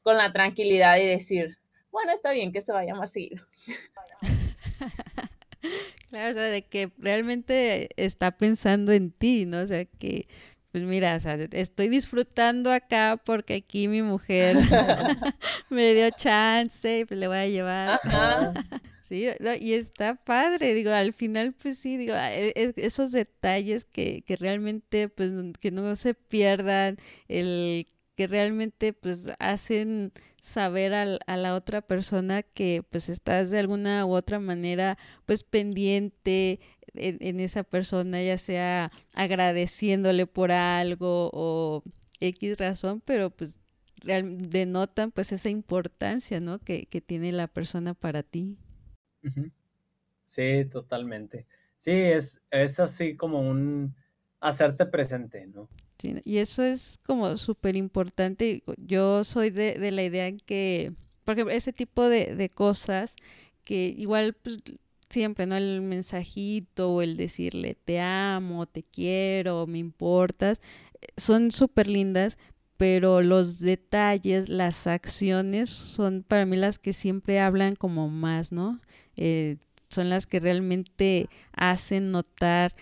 con 0.01 0.17
la 0.17 0.31
tranquilidad 0.31 0.97
y 0.97 1.05
decir, 1.05 1.57
bueno, 1.91 2.11
está 2.13 2.31
bien 2.31 2.51
que 2.51 2.61
se 2.61 2.71
vaya 2.71 2.95
más 2.95 3.11
seguido. 3.11 3.45
Claro, 6.09 6.31
o 6.31 6.33
sea, 6.33 6.43
de 6.43 6.63
que 6.63 6.91
realmente 6.97 7.89
está 7.95 8.31
pensando 8.31 8.91
en 8.91 9.11
ti, 9.11 9.45
¿no? 9.45 9.61
O 9.61 9.67
sea, 9.67 9.85
que, 9.85 10.27
pues 10.73 10.83
mira, 10.83 11.15
o 11.15 11.19
sea, 11.21 11.35
estoy 11.51 11.87
disfrutando 11.87 12.69
acá 12.69 13.17
porque 13.23 13.55
aquí 13.55 13.87
mi 13.87 14.01
mujer 14.01 14.57
me 15.69 15.93
dio 15.93 16.09
chance 16.09 16.99
y 16.99 17.05
pues 17.05 17.17
le 17.17 17.27
voy 17.29 17.37
a 17.37 17.47
llevar. 17.47 17.99
Sí, 19.11 19.27
y 19.59 19.73
está 19.73 20.15
padre, 20.15 20.73
digo, 20.73 20.91
al 20.91 21.11
final, 21.11 21.53
pues 21.61 21.77
sí, 21.79 21.97
digo, 21.97 22.13
e, 22.15 22.53
e, 22.55 22.73
esos 22.77 23.11
detalles 23.11 23.83
que, 23.83 24.21
que 24.21 24.37
realmente, 24.37 25.09
pues, 25.09 25.31
que 25.59 25.69
no 25.69 25.97
se 25.97 26.13
pierdan, 26.13 26.97
el 27.27 27.87
que 28.15 28.27
realmente 28.27 28.93
pues 28.93 29.31
hacen 29.39 30.13
saber 30.41 30.93
a 30.93 31.37
la 31.37 31.55
otra 31.55 31.81
persona 31.81 32.41
que 32.43 32.83
pues 32.89 33.09
estás 33.09 33.49
de 33.51 33.59
alguna 33.59 34.05
u 34.05 34.11
otra 34.11 34.39
manera 34.39 34.97
pues 35.25 35.43
pendiente 35.43 36.59
en, 36.93 37.39
esa 37.39 37.63
persona, 37.63 38.21
ya 38.23 38.37
sea 38.37 38.91
agradeciéndole 39.13 40.25
por 40.25 40.51
algo 40.51 41.29
o 41.33 41.83
X 42.19 42.57
razón, 42.57 43.01
pero 43.05 43.29
pues 43.29 43.59
denotan 44.03 45.11
pues 45.11 45.31
esa 45.31 45.49
importancia, 45.49 46.39
¿no? 46.39 46.59
Que, 46.59 46.85
tiene 47.05 47.31
la 47.31 47.47
persona 47.47 47.93
para 47.93 48.23
ti. 48.23 48.57
Sí, 50.23 50.65
totalmente. 50.65 51.45
Sí, 51.77 51.91
es, 51.91 52.41
es 52.51 52.79
así 52.79 53.15
como 53.15 53.41
un 53.41 53.95
hacerte 54.39 54.85
presente, 54.85 55.47
¿no? 55.47 55.69
y 56.23 56.37
eso 56.37 56.63
es 56.63 56.99
como 57.05 57.37
súper 57.37 57.75
importante. 57.75 58.63
Yo 58.77 59.23
soy 59.23 59.51
de, 59.51 59.77
de, 59.77 59.91
la 59.91 60.03
idea 60.03 60.31
que, 60.45 60.93
por 61.25 61.33
ejemplo, 61.33 61.53
ese 61.53 61.73
tipo 61.73 62.09
de, 62.09 62.35
de 62.35 62.49
cosas 62.49 63.15
que 63.63 63.93
igual 63.97 64.33
pues, 64.33 64.57
siempre, 65.09 65.45
¿no? 65.45 65.55
El 65.55 65.81
mensajito 65.81 66.93
o 66.93 67.01
el 67.01 67.17
decirle 67.17 67.75
te 67.75 67.99
amo, 67.99 68.65
te 68.65 68.83
quiero, 68.83 69.67
me 69.67 69.77
importas, 69.77 70.59
eh, 71.01 71.07
son 71.17 71.51
súper 71.51 71.87
lindas, 71.87 72.37
pero 72.77 73.21
los 73.21 73.59
detalles, 73.59 74.49
las 74.49 74.87
acciones 74.87 75.69
son 75.69 76.23
para 76.23 76.45
mí 76.45 76.57
las 76.57 76.79
que 76.79 76.93
siempre 76.93 77.39
hablan 77.39 77.75
como 77.75 78.09
más, 78.09 78.51
¿no? 78.51 78.81
Eh, 79.17 79.57
son 79.89 80.09
las 80.09 80.25
que 80.25 80.39
realmente 80.39 81.29
hacen 81.53 82.11
notar 82.11 82.75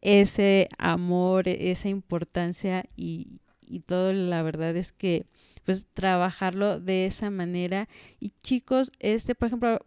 ese 0.00 0.68
amor, 0.78 1.48
e-, 1.48 1.70
esa 1.70 1.88
importancia 1.88 2.84
y, 2.96 3.40
y 3.66 3.80
todo, 3.80 4.12
la 4.12 4.42
verdad 4.42 4.76
es 4.76 4.92
que 4.92 5.26
pues 5.64 5.86
trabajarlo 5.92 6.80
de 6.80 7.06
esa 7.06 7.30
manera. 7.30 7.88
Y 8.20 8.30
chicos, 8.42 8.92
este, 9.00 9.34
por 9.34 9.48
ejemplo, 9.48 9.80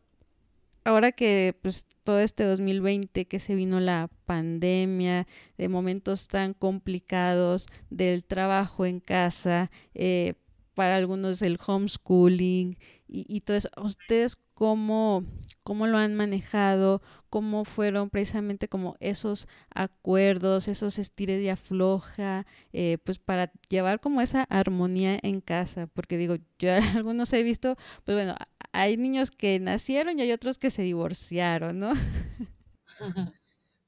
ahora 0.84 1.12
que 1.12 1.56
pues 1.62 1.86
todo 2.04 2.20
este 2.20 2.44
2020 2.44 3.26
que 3.26 3.40
se 3.40 3.56
vino 3.56 3.80
la 3.80 4.10
pandemia, 4.26 5.28
de 5.58 5.70
momentos 5.70 6.28
tan 6.28 6.54
complicados, 6.54 7.68
del 7.90 8.24
trabajo 8.24 8.86
en 8.86 9.00
casa, 9.00 9.72
eh, 9.94 10.34
para 10.76 10.98
algunos 10.98 11.42
el 11.42 11.60
homeschooling 11.66 12.78
y, 13.08 13.26
y 13.28 13.42
todo 13.42 13.58
eso, 13.58 13.70
¿ustedes 13.82 14.38
cómo, 14.60 15.24
cómo 15.64 15.88
lo 15.88 15.98
han 15.98 16.16
manejado? 16.16 17.02
¿Cómo 17.30 17.64
fueron 17.64 18.10
precisamente 18.10 18.68
como 18.68 18.98
esos 19.00 19.48
acuerdos, 19.74 20.68
esos 20.68 21.00
estires 21.00 21.42
y 21.42 21.48
afloja, 21.48 22.46
eh, 22.74 22.98
pues 23.06 23.20
para 23.20 23.54
llevar 23.70 24.02
como 24.02 24.20
esa 24.20 24.44
armonía 24.44 25.18
en 25.24 25.40
casa? 25.40 25.88
Porque 25.88 26.18
digo, 26.18 26.36
yo 26.60 26.72
algunos 26.98 27.32
he 27.32 27.42
visto, 27.44 27.78
pues 28.04 28.18
bueno, 28.18 28.36
hay 28.74 28.98
niños 28.98 29.32
que 29.32 29.58
nacieron 29.62 30.20
y 30.20 30.24
hay 30.24 30.34
otros 30.34 30.58
que 30.58 30.72
se 30.72 30.82
divorciaron, 30.82 31.80
¿no? 31.80 31.94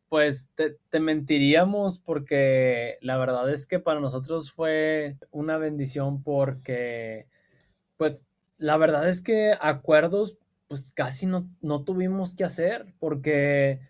Pues 0.07 0.49
te, 0.55 0.99
mentiríamos 0.99 1.97
porque 1.97 2.97
la 2.99 3.17
verdad 3.17 3.49
es 3.49 3.65
que 3.65 3.79
para 3.79 4.01
nosotros 4.01 4.51
fue 4.51 5.15
una 5.31 5.57
bendición 5.57 6.21
porque, 6.21 7.27
pues, 7.95 8.25
la 8.57 8.75
verdad 8.77 9.07
es 9.07 9.21
que 9.21 9.53
acuerdos, 9.59 10.37
pues 10.71 10.89
casi 10.93 11.25
no, 11.25 11.49
no 11.59 11.83
tuvimos 11.83 12.33
que 12.33 12.45
hacer 12.45 12.93
porque, 12.97 13.81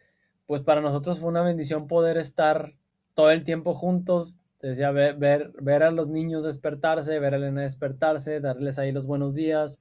pues, 0.48 0.62
para 0.62 0.82
nosotros 0.82 1.20
fue 1.20 1.30
una 1.30 1.44
bendición 1.44 1.86
poder 1.86 2.18
estar 2.18 2.74
todo 3.14 3.30
el 3.30 3.44
tiempo 3.44 3.76
juntos, 3.76 4.40
decía, 4.60 4.90
ver, 4.90 5.16
ver, 5.16 5.52
ver 5.62 5.84
a 5.84 5.92
los 5.92 6.08
niños 6.08 6.44
despertarse, 6.44 7.20
ver 7.20 7.36
a 7.36 7.38
Elena 7.38 7.62
despertarse, 7.62 8.40
darles 8.40 8.80
ahí 8.80 8.92
los 8.92 9.06
buenos 9.06 9.36
días, 9.36 9.80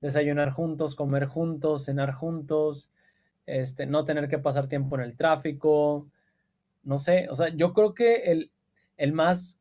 desayunar 0.00 0.50
juntos, 0.50 0.96
comer 0.96 1.26
juntos, 1.26 1.84
cenar 1.84 2.10
juntos, 2.10 2.90
este, 3.46 3.86
no 3.86 4.02
tener 4.02 4.26
que 4.26 4.40
pasar 4.40 4.66
tiempo 4.66 4.96
en 4.96 5.02
el 5.02 5.14
tráfico, 5.14 6.08
no 6.82 6.98
sé, 6.98 7.28
o 7.30 7.36
sea, 7.36 7.50
yo 7.50 7.72
creo 7.74 7.94
que 7.94 8.24
el, 8.24 8.50
el 8.96 9.12
más 9.12 9.59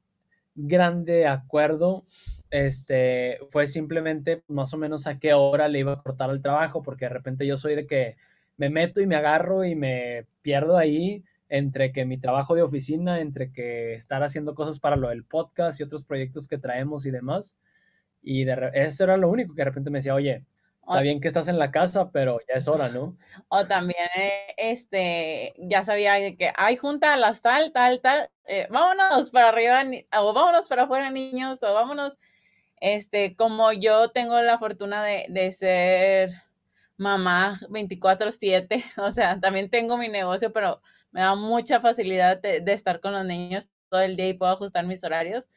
grande 0.68 1.28
acuerdo 1.28 2.06
este, 2.52 3.40
fue 3.50 3.68
simplemente 3.68 4.44
más 4.48 4.74
o 4.74 4.78
menos 4.78 5.08
a 5.08 5.20
qué 5.20 5.34
hora 5.34 5.68
le 5.68 5.80
iba 5.80 5.94
a 5.94 6.02
cortar 6.02 6.30
el 6.32 6.42
trabajo, 6.42 6.82
porque 6.82 7.06
de 7.06 7.10
repente 7.10 7.46
yo 7.46 7.58
soy 7.58 7.76
de 7.76 7.86
que 7.86 8.18
me 8.58 8.70
meto 8.70 9.02
y 9.02 9.08
me 9.08 9.16
agarro 9.16 9.64
y 9.64 9.76
me 9.76 10.26
pierdo 10.42 10.78
ahí 10.78 11.24
entre 11.48 11.92
que 11.92 12.06
mi 12.06 12.18
trabajo 12.18 12.56
de 12.56 12.62
oficina, 12.62 13.22
entre 13.22 13.52
que 13.52 13.94
estar 13.94 14.24
haciendo 14.24 14.56
cosas 14.56 14.80
para 14.80 14.96
lo 14.96 15.10
del 15.10 15.24
podcast 15.24 15.80
y 15.80 15.84
otros 15.84 16.04
proyectos 16.04 16.48
que 16.48 16.58
traemos 16.58 17.06
y 17.06 17.12
demás. 17.12 17.58
Y 18.22 18.44
de, 18.44 18.72
eso 18.74 19.04
era 19.04 19.18
lo 19.18 19.30
único 19.30 19.56
que 19.56 19.62
de 19.62 19.66
repente 19.66 19.90
me 19.90 20.00
decía, 20.00 20.14
oye, 20.14 20.44
Está 20.90 21.02
bien 21.02 21.22
que 21.22 21.28
estás 21.28 21.48
en 21.48 21.60
la 21.60 21.70
casa, 21.72 22.10
pero 22.12 22.40
ya 22.48 22.56
es 22.56 22.68
hora, 22.68 22.90
¿no? 22.90 23.16
O 23.48 23.68
también, 23.68 24.10
eh, 24.18 24.56
este, 24.58 25.54
ya 25.60 25.86
sabía 25.86 26.36
que 26.36 26.52
hay 26.56 26.78
junta 26.78 27.14
a 27.14 27.18
las 27.18 27.44
tal, 27.44 27.72
tal, 27.72 28.02
tal, 28.02 28.32
eh, 28.46 28.68
vámonos 28.72 29.30
para 29.30 29.50
arriba, 29.50 29.84
o 30.20 30.34
vámonos 30.34 30.68
para 30.68 30.84
afuera, 30.84 31.12
niños, 31.12 31.60
o 31.62 31.74
vámonos, 31.76 32.18
este, 32.82 33.36
como 33.36 33.74
yo 33.74 34.12
tengo 34.12 34.42
la 34.42 34.60
fortuna 34.60 35.04
de, 35.04 35.26
de 35.30 35.52
ser 35.52 36.32
mamá 36.98 37.60
24/7, 37.70 38.84
o 38.98 39.12
sea, 39.12 39.40
también 39.40 39.70
tengo 39.70 39.98
mi 39.98 40.10
negocio, 40.10 40.52
pero 40.54 40.82
me 41.12 41.22
da 41.22 41.36
mucha 41.36 41.82
facilidad 41.82 42.40
de, 42.42 42.62
de 42.62 42.74
estar 42.74 43.00
con 43.02 43.14
los 43.14 43.26
niños 43.26 43.70
todo 43.90 44.02
el 44.02 44.16
día 44.18 44.30
y 44.30 44.34
puedo 44.34 44.52
ajustar 44.54 44.86
mis 44.86 45.04
horarios 45.04 45.50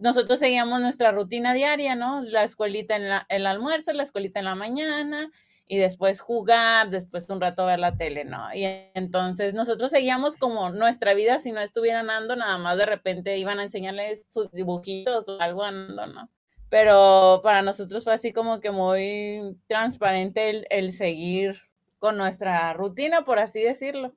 nosotros 0.00 0.38
seguíamos 0.38 0.80
nuestra 0.80 1.12
rutina 1.12 1.54
diaria, 1.54 1.94
¿no? 1.94 2.22
La 2.22 2.44
escuelita 2.44 2.96
en 2.96 3.08
la, 3.08 3.26
el 3.28 3.46
almuerzo, 3.46 3.92
la 3.92 4.02
escuelita 4.02 4.40
en 4.40 4.46
la 4.46 4.54
mañana 4.54 5.30
y 5.66 5.78
después 5.78 6.20
jugar, 6.20 6.90
después 6.90 7.30
un 7.30 7.40
rato 7.40 7.64
ver 7.64 7.78
la 7.78 7.96
tele, 7.96 8.24
¿no? 8.24 8.52
Y 8.52 8.64
entonces 8.94 9.54
nosotros 9.54 9.92
seguíamos 9.92 10.36
como 10.36 10.70
nuestra 10.70 11.14
vida 11.14 11.38
si 11.38 11.52
no 11.52 11.60
estuvieran 11.60 12.10
andando, 12.10 12.34
nada 12.34 12.58
más 12.58 12.76
de 12.76 12.86
repente 12.86 13.38
iban 13.38 13.60
a 13.60 13.62
enseñarles 13.62 14.26
sus 14.28 14.50
dibujitos 14.50 15.28
o 15.28 15.40
algo 15.40 15.62
andando, 15.62 16.06
¿no? 16.08 16.28
Pero 16.70 17.40
para 17.44 17.62
nosotros 17.62 18.04
fue 18.04 18.14
así 18.14 18.32
como 18.32 18.60
que 18.60 18.72
muy 18.72 19.56
transparente 19.68 20.50
el, 20.50 20.66
el 20.70 20.92
seguir 20.92 21.56
con 22.00 22.16
nuestra 22.16 22.72
rutina, 22.72 23.24
por 23.24 23.38
así 23.38 23.62
decirlo. 23.62 24.14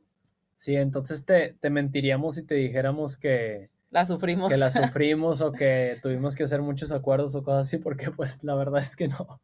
Sí, 0.56 0.76
entonces 0.76 1.26
te, 1.26 1.54
te 1.54 1.70
mentiríamos 1.70 2.36
si 2.36 2.44
te 2.44 2.56
dijéramos 2.56 3.18
que, 3.18 3.70
la 3.94 4.06
sufrimos. 4.06 4.52
Que 4.52 4.58
la 4.58 4.72
sufrimos 4.72 5.42
o 5.42 5.52
que 5.52 6.00
tuvimos 6.02 6.36
que 6.36 6.44
hacer 6.44 6.62
muchos 6.62 6.92
acuerdos 6.92 7.36
o 7.36 7.44
cosas 7.44 7.68
así, 7.68 7.78
porque 7.78 8.12
pues 8.12 8.44
la 8.44 8.56
verdad 8.56 8.82
es 8.82 8.96
que 8.96 9.08
no. 9.08 9.40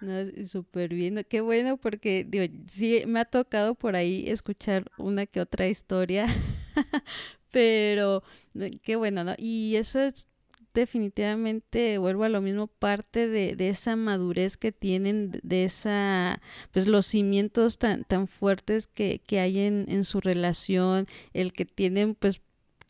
No, 0.00 0.46
súper 0.46 0.92
bien. 0.92 1.24
Qué 1.28 1.40
bueno 1.40 1.76
porque, 1.76 2.26
digo, 2.28 2.52
sí, 2.66 3.02
me 3.06 3.20
ha 3.20 3.24
tocado 3.24 3.74
por 3.74 3.96
ahí 3.96 4.24
escuchar 4.28 4.90
una 4.98 5.26
que 5.26 5.40
otra 5.40 5.68
historia, 5.68 6.26
pero 7.52 8.22
eh, 8.58 8.78
qué 8.82 8.96
bueno, 8.96 9.24
¿no? 9.24 9.34
Y 9.38 9.76
eso 9.76 10.00
es 10.00 10.28
definitivamente, 10.74 11.98
vuelvo 11.98 12.24
a 12.24 12.28
lo 12.28 12.40
mismo, 12.40 12.66
parte 12.66 13.28
de, 13.28 13.54
de, 13.54 13.68
esa 13.68 13.94
madurez 13.94 14.56
que 14.56 14.72
tienen, 14.72 15.38
de 15.42 15.64
esa, 15.64 16.42
pues 16.72 16.86
los 16.86 17.06
cimientos 17.06 17.78
tan, 17.78 18.02
tan 18.04 18.26
fuertes 18.26 18.88
que, 18.88 19.20
que 19.24 19.38
hay 19.38 19.60
en, 19.60 19.86
en 19.88 20.04
su 20.04 20.20
relación, 20.20 21.06
el 21.32 21.52
que 21.52 21.64
tienen 21.64 22.16
pues 22.16 22.40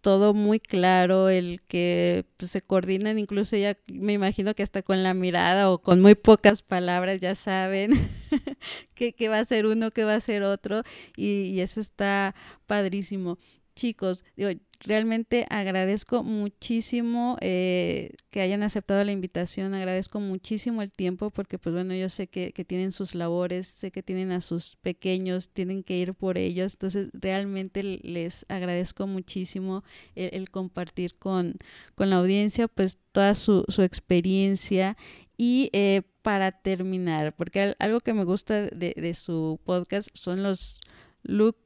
todo 0.04 0.34
muy 0.34 0.60
claro, 0.60 1.30
el 1.30 1.62
que 1.62 2.26
pues, 2.36 2.50
se 2.50 2.60
coordinan, 2.60 3.18
incluso 3.18 3.56
ya 3.56 3.74
me 3.86 4.12
imagino 4.12 4.54
que 4.54 4.62
hasta 4.62 4.82
con 4.82 5.02
la 5.02 5.14
mirada 5.14 5.70
o 5.70 5.80
con 5.80 6.02
muy 6.02 6.14
pocas 6.14 6.60
palabras 6.60 7.20
ya 7.20 7.34
saben 7.34 7.92
qué, 8.94 9.28
va 9.30 9.38
a 9.38 9.44
ser 9.46 9.64
uno, 9.64 9.92
qué 9.92 10.04
va 10.04 10.14
a 10.14 10.20
ser 10.20 10.42
otro, 10.42 10.82
y, 11.16 11.44
y 11.44 11.60
eso 11.62 11.80
está 11.80 12.34
padrísimo. 12.66 13.38
Chicos, 13.74 14.24
digo, 14.36 14.50
realmente 14.84 15.46
agradezco 15.50 16.22
muchísimo 16.22 17.36
eh, 17.40 18.14
que 18.30 18.40
hayan 18.40 18.62
aceptado 18.62 19.02
la 19.04 19.12
invitación, 19.12 19.74
agradezco 19.74 20.20
muchísimo 20.20 20.82
el 20.82 20.92
tiempo 20.92 21.30
porque 21.30 21.58
pues 21.58 21.74
bueno, 21.74 21.94
yo 21.94 22.08
sé 22.08 22.26
que, 22.26 22.52
tienen 22.64 22.92
sus 22.92 23.14
labores, 23.14 23.66
sé 23.66 23.90
que 23.90 24.02
tienen 24.02 24.30
a 24.30 24.40
sus 24.40 24.76
pequeños, 24.76 25.48
tienen 25.48 25.82
que 25.82 25.96
ir 25.96 26.14
por 26.14 26.38
ellos, 26.38 26.74
entonces 26.74 27.08
realmente 27.12 27.82
les 27.82 28.46
agradezco 28.48 29.06
muchísimo 29.06 29.84
el, 30.14 30.50
compartir 30.50 31.14
con, 31.16 31.56
con, 31.94 32.10
la 32.10 32.16
audiencia 32.16 32.68
pues 32.68 32.98
toda 33.12 33.34
su, 33.34 33.64
su 33.68 33.82
experiencia. 33.82 34.96
Y 35.36 35.68
eh, 35.72 36.02
para 36.22 36.52
terminar, 36.52 37.34
porque 37.34 37.74
algo 37.80 37.98
que 37.98 38.14
me 38.14 38.22
gusta 38.22 38.62
de, 38.62 38.94
de 38.96 39.14
su 39.14 39.58
podcast 39.64 40.08
son 40.14 40.44
los 40.44 40.78
look 41.24 41.56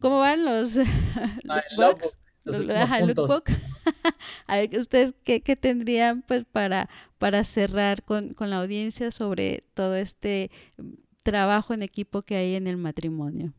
¿Cómo, 0.00 0.18
van 0.18 0.44
los, 0.44 0.76
ah, 1.48 1.62
los, 1.76 3.42
A 4.46 4.56
ver, 4.58 4.78
¿ustedes 4.78 5.14
qué, 5.24 5.40
tendrían 5.56 6.22
pues 6.22 6.44
para, 6.44 6.88
para 7.18 7.42
cerrar 7.42 8.04
con, 8.04 8.34
con 8.34 8.50
la 8.50 8.60
audiencia 8.60 9.10
sobre 9.10 9.64
todo 9.74 9.96
este 9.96 10.50
trabajo 11.22 11.74
en 11.74 11.82
equipo 11.82 12.22
que 12.22 12.36
hay 12.36 12.54
en 12.54 12.66
el 12.66 12.76
matrimonio? 12.76 13.52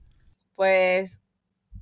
Pues 0.56 1.20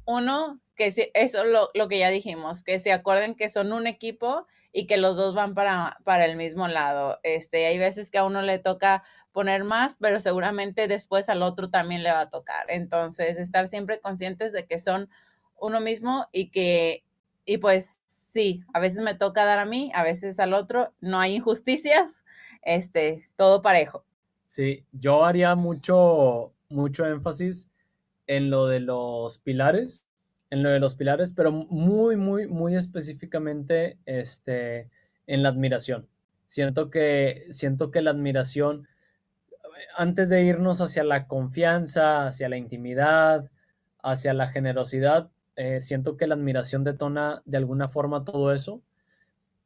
uno, 0.05 0.59
eso 0.87 1.43
lo, 1.45 1.69
lo 1.73 1.87
que 1.87 1.99
ya 1.99 2.09
dijimos, 2.09 2.63
que 2.63 2.79
se 2.79 2.91
acuerden 2.91 3.35
que 3.35 3.49
son 3.49 3.73
un 3.73 3.87
equipo 3.87 4.47
y 4.71 4.87
que 4.87 4.97
los 4.97 5.15
dos 5.15 5.35
van 5.35 5.53
para, 5.53 5.97
para 6.03 6.25
el 6.25 6.35
mismo 6.35 6.67
lado. 6.67 7.19
Este, 7.23 7.67
hay 7.67 7.77
veces 7.77 8.09
que 8.09 8.17
a 8.17 8.25
uno 8.25 8.41
le 8.41 8.57
toca 8.57 9.03
poner 9.31 9.63
más, 9.63 9.95
pero 9.99 10.19
seguramente 10.19 10.87
después 10.87 11.29
al 11.29 11.43
otro 11.43 11.69
también 11.69 12.03
le 12.03 12.11
va 12.11 12.21
a 12.21 12.29
tocar. 12.29 12.65
Entonces, 12.69 13.37
estar 13.37 13.67
siempre 13.67 13.99
conscientes 13.99 14.51
de 14.51 14.65
que 14.65 14.79
son 14.79 15.09
uno 15.59 15.79
mismo 15.79 16.27
y 16.31 16.49
que, 16.49 17.03
y 17.45 17.57
pues 17.59 18.01
sí, 18.07 18.63
a 18.73 18.79
veces 18.79 19.01
me 19.01 19.13
toca 19.13 19.45
dar 19.45 19.59
a 19.59 19.65
mí, 19.65 19.91
a 19.93 20.03
veces 20.03 20.39
al 20.39 20.53
otro, 20.53 20.93
no 20.99 21.19
hay 21.19 21.35
injusticias, 21.35 22.23
este, 22.63 23.29
todo 23.35 23.61
parejo. 23.61 24.05
Sí, 24.47 24.85
yo 24.91 25.23
haría 25.23 25.55
mucho, 25.55 26.53
mucho 26.69 27.05
énfasis 27.05 27.69
en 28.27 28.49
lo 28.49 28.67
de 28.67 28.79
los 28.79 29.37
pilares, 29.37 30.07
en 30.53 30.61
lo 30.61 30.69
de 30.69 30.79
los 30.79 30.93
pilares, 30.93 31.33
pero 31.33 31.51
muy, 31.51 32.15
muy, 32.15 32.45
muy 32.47 32.75
específicamente 32.75 33.97
este, 34.05 34.87
en 35.25 35.41
la 35.41 35.49
admiración. 35.49 36.07
Siento 36.45 36.91
que, 36.91 37.45
siento 37.49 37.89
que 37.89 38.03
la 38.03 38.11
admiración, 38.11 38.87
antes 39.97 40.29
de 40.29 40.43
irnos 40.43 40.79
hacia 40.79 41.03
la 41.03 41.25
confianza, 41.25 42.27
hacia 42.27 42.49
la 42.49 42.57
intimidad, 42.57 43.49
hacia 44.03 44.35
la 44.35 44.45
generosidad, 44.45 45.31
eh, 45.55 45.81
siento 45.81 46.17
que 46.17 46.27
la 46.27 46.35
admiración 46.35 46.83
detona 46.83 47.41
de 47.45 47.57
alguna 47.57 47.89
forma 47.89 48.23
todo 48.23 48.53
eso. 48.53 48.83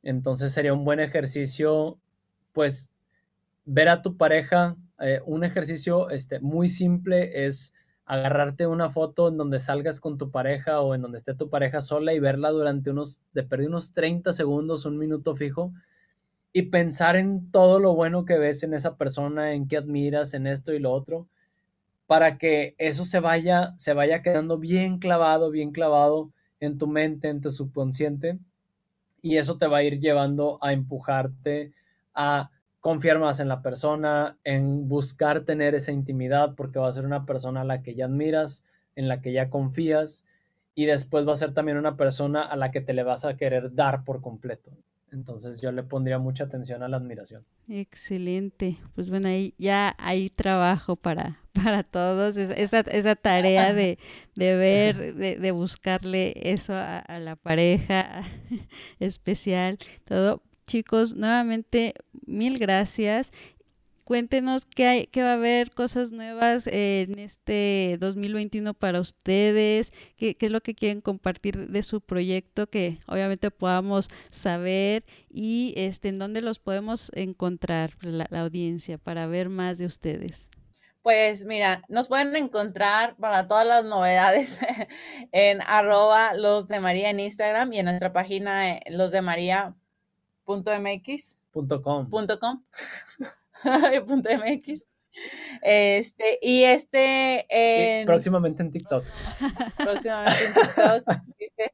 Entonces 0.04 0.54
sería 0.54 0.74
un 0.74 0.86
buen 0.86 1.02
ejercicio, 1.02 2.00
pues, 2.54 2.92
ver 3.66 3.90
a 3.90 4.02
tu 4.02 4.16
pareja, 4.16 4.78
eh, 5.02 5.20
un 5.26 5.44
ejercicio 5.44 6.10
este, 6.12 6.40
muy 6.40 6.70
simple 6.70 7.46
es 7.46 7.74
agarrarte 8.08 8.66
una 8.68 8.90
foto 8.90 9.28
en 9.28 9.38
donde 9.38 9.60
salgas 9.60 10.00
con 10.00 10.18
tu 10.18 10.32
pareja 10.32 10.80
o 10.80 10.96
en 10.96 11.02
donde 11.02 11.18
esté 11.18 11.36
tu 11.36 11.50
pareja 11.50 11.82
sola 11.82 12.14
y 12.14 12.20
verla 12.20 12.52
durante 12.52 12.90
unos, 12.90 13.22
de 13.34 13.44
perder 13.44 13.68
unos 13.68 13.94
30 13.94 14.32
segundos, 14.32 14.86
un 14.86 14.98
minuto 14.98 15.36
fijo 15.36 15.74
y 16.54 16.64
pensar 16.64 17.18
en 17.18 17.52
todo 17.52 17.80
lo 17.80 17.94
bueno 17.94 18.24
que 18.24 18.38
ves 18.38 18.64
en 18.64 18.74
esa 18.74 18.96
persona, 18.96 19.54
en 19.54 19.68
qué 19.68 19.76
admiras, 19.76 20.34
en 20.34 20.48
esto 20.48 20.74
y 20.74 20.80
lo 20.80 20.94
otro, 20.94 21.28
para 22.08 22.38
que 22.38 22.76
eso 22.78 23.04
se 23.04 23.20
vaya, 23.20 23.74
se 23.76 23.94
vaya 23.94 24.22
quedando 24.22 24.58
bien 24.58 25.00
clavado, 25.00 25.52
bien 25.52 25.72
clavado 25.72 26.32
en 26.62 26.78
tu 26.78 26.88
mente, 26.88 27.28
en 27.28 27.42
tu 27.42 27.52
subconsciente 27.52 28.40
y 29.22 29.36
eso 29.36 29.58
te 29.58 29.68
va 29.68 29.80
a 29.80 29.84
ir 29.84 30.00
llevando 30.00 30.60
a 30.62 30.72
empujarte 30.72 31.74
a 32.14 32.52
confiar 32.80 33.20
más 33.20 33.40
en 33.40 33.48
la 33.48 33.62
persona, 33.62 34.38
en 34.44 34.88
buscar 34.88 35.42
tener 35.42 35.76
esa 35.76 35.92
intimidad, 35.92 36.56
porque 36.56 36.80
va 36.80 36.88
a 36.88 36.94
ser 36.94 37.06
una 37.06 37.26
persona 37.26 37.62
a 37.62 37.66
la 37.66 37.82
que 37.82 37.96
ya 37.96 38.06
admiras, 38.06 38.64
en 38.96 39.08
la 39.08 39.22
que 39.22 39.32
ya 39.34 39.50
confías, 39.50 40.26
y 40.76 40.86
después 40.86 41.28
va 41.28 41.34
a 41.34 41.38
ser 41.38 41.52
también 41.52 41.78
una 41.78 41.98
persona 41.98 42.44
a 42.44 42.56
la 42.56 42.72
que 42.72 42.82
te 42.82 42.94
le 42.94 43.04
vas 43.04 43.26
a 43.26 43.36
querer 43.36 43.74
dar 43.74 44.04
por 44.04 44.22
completo. 44.22 44.72
Entonces 45.12 45.62
yo 45.62 45.72
le 45.72 45.84
pondría 45.84 46.20
mucha 46.20 46.44
atención 46.44 46.84
a 46.84 46.88
la 46.88 46.98
admiración. 46.98 47.46
Excelente. 47.70 48.78
Pues 48.94 49.10
bueno, 49.10 49.30
ahí 49.30 49.54
ya 49.58 49.96
hay 49.98 50.30
trabajo 50.30 50.96
para, 50.96 51.40
para 51.54 51.84
todos, 51.84 52.38
esa, 52.38 52.82
esa 52.82 53.16
tarea 53.16 53.74
de, 53.74 53.98
de 54.36 54.56
ver, 54.56 55.16
de, 55.16 55.38
de, 55.38 55.52
buscarle 55.52 56.34
eso 56.52 56.74
a, 56.74 57.00
a 57.00 57.20
la 57.20 57.36
pareja 57.38 58.22
especial, 59.00 59.78
todo 60.06 60.44
chicos, 60.68 61.16
nuevamente 61.16 61.96
mil 62.28 62.60
gracias. 62.60 63.32
Cuéntenos 64.04 64.66
qué, 64.66 64.86
hay, 64.86 65.08
qué 65.08 65.22
va 65.22 65.32
a 65.32 65.34
haber, 65.34 65.72
cosas 65.72 66.14
nuevas 66.14 66.66
en 66.68 67.20
este 67.20 67.98
2021 68.00 68.74
para 68.74 69.02
ustedes, 69.02 69.92
qué, 70.16 70.38
es 70.40 70.52
lo 70.52 70.62
que 70.62 70.76
quieren 70.76 71.02
compartir 71.02 71.68
de 71.68 71.84
su 71.84 72.00
proyecto, 72.00 72.68
que 72.68 73.00
obviamente 73.08 73.52
podamos 73.52 74.08
saber 74.30 75.04
y 75.30 75.74
este, 75.76 76.08
en 76.08 76.20
dónde 76.20 76.42
los 76.42 76.60
podemos 76.60 77.12
encontrar 77.16 77.96
la, 78.00 78.28
audiencia 78.32 78.98
para 78.98 79.28
ver 79.28 79.50
más 79.50 79.78
de 79.78 79.88
ustedes. 79.88 80.50
Pues 81.02 81.44
mira, 81.44 81.84
nos 81.90 82.08
pueden 82.08 82.34
encontrar 82.38 83.18
para 83.18 83.50
todas 83.50 83.68
las 83.68 83.84
novedades 83.84 84.58
en 85.34 85.60
arroba 85.68 86.34
los 86.34 86.70
de 86.70 86.80
María 86.80 87.10
en 87.10 87.20
Instagram 87.20 87.74
y 87.74 87.80
en 87.80 87.86
nuestra 87.86 88.14
página 88.14 88.70
eh, 88.70 88.84
los 88.90 89.12
de 89.12 89.22
María 89.22 89.76
punto 90.48 90.72
mx 90.80 91.36
punto 91.52 91.82
com. 91.82 92.10
Punto 92.10 92.40
com. 92.40 92.64
Punto 94.08 94.30
mx 94.30 94.82
este 95.62 96.40
y 96.42 96.64
este 96.64 97.46
en, 97.50 98.04
y 98.04 98.06
próximamente 98.06 98.64
en 98.64 98.72
TikTok. 98.72 99.04
Próximamente 99.78 100.46
en 100.46 100.54
TikTok 100.54 101.72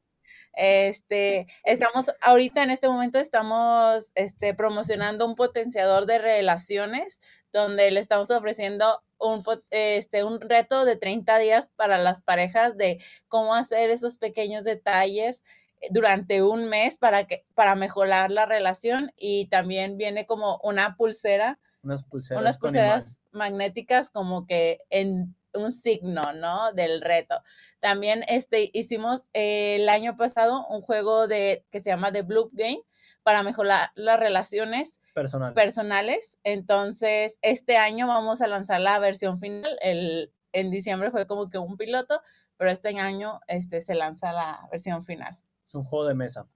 este 0.54 1.46
estamos 1.64 2.10
ahorita 2.22 2.62
en 2.62 2.70
este 2.70 2.88
momento 2.88 3.18
estamos 3.18 4.10
este 4.14 4.54
promocionando 4.54 5.26
un 5.26 5.34
potenciador 5.34 6.06
de 6.06 6.18
relaciones 6.18 7.20
donde 7.52 7.90
le 7.90 8.00
estamos 8.00 8.30
ofreciendo 8.30 9.02
un, 9.18 9.44
este, 9.70 10.24
un 10.24 10.40
reto 10.40 10.84
de 10.84 10.96
30 10.96 11.38
días 11.38 11.70
para 11.76 11.98
las 11.98 12.22
parejas 12.22 12.76
de 12.76 12.98
cómo 13.28 13.54
hacer 13.54 13.90
esos 13.90 14.16
pequeños 14.16 14.64
detalles 14.64 15.44
durante 15.90 16.42
un 16.42 16.66
mes 16.68 16.96
para, 16.96 17.24
que, 17.24 17.44
para 17.54 17.74
mejorar 17.74 18.30
la 18.30 18.46
relación 18.46 19.12
y 19.16 19.46
también 19.46 19.96
viene 19.96 20.26
como 20.26 20.58
una 20.62 20.96
pulsera. 20.96 21.58
Unas 21.82 22.02
pulseras, 22.02 22.40
unas 22.40 22.58
pulseras 22.58 23.18
magnéticas 23.32 24.10
como 24.10 24.46
que 24.46 24.80
en 24.90 25.34
un 25.54 25.72
signo, 25.72 26.32
¿no? 26.32 26.72
Del 26.72 27.00
reto. 27.00 27.42
También 27.80 28.24
este, 28.28 28.70
hicimos 28.72 29.26
eh, 29.32 29.76
el 29.76 29.88
año 29.88 30.16
pasado 30.16 30.66
un 30.68 30.82
juego 30.82 31.26
de, 31.26 31.64
que 31.70 31.80
se 31.80 31.90
llama 31.90 32.12
The 32.12 32.22
Blue 32.22 32.50
Game 32.52 32.82
para 33.22 33.42
mejorar 33.42 33.90
las 33.94 34.18
relaciones 34.18 34.94
personales. 35.14 35.54
personales. 35.54 36.38
Entonces, 36.44 37.38
este 37.42 37.76
año 37.76 38.06
vamos 38.06 38.42
a 38.42 38.46
lanzar 38.46 38.80
la 38.80 38.98
versión 38.98 39.40
final. 39.40 39.78
El, 39.80 40.32
en 40.52 40.70
diciembre 40.70 41.10
fue 41.10 41.26
como 41.26 41.48
que 41.48 41.58
un 41.58 41.76
piloto, 41.76 42.20
pero 42.56 42.70
este 42.70 42.88
año 43.00 43.40
este, 43.48 43.80
se 43.80 43.94
lanza 43.94 44.32
la 44.32 44.68
versión 44.70 45.04
final. 45.04 45.38
Es 45.64 45.74
un 45.74 45.84
juego 45.84 46.06
de 46.06 46.14
mesa. 46.14 46.46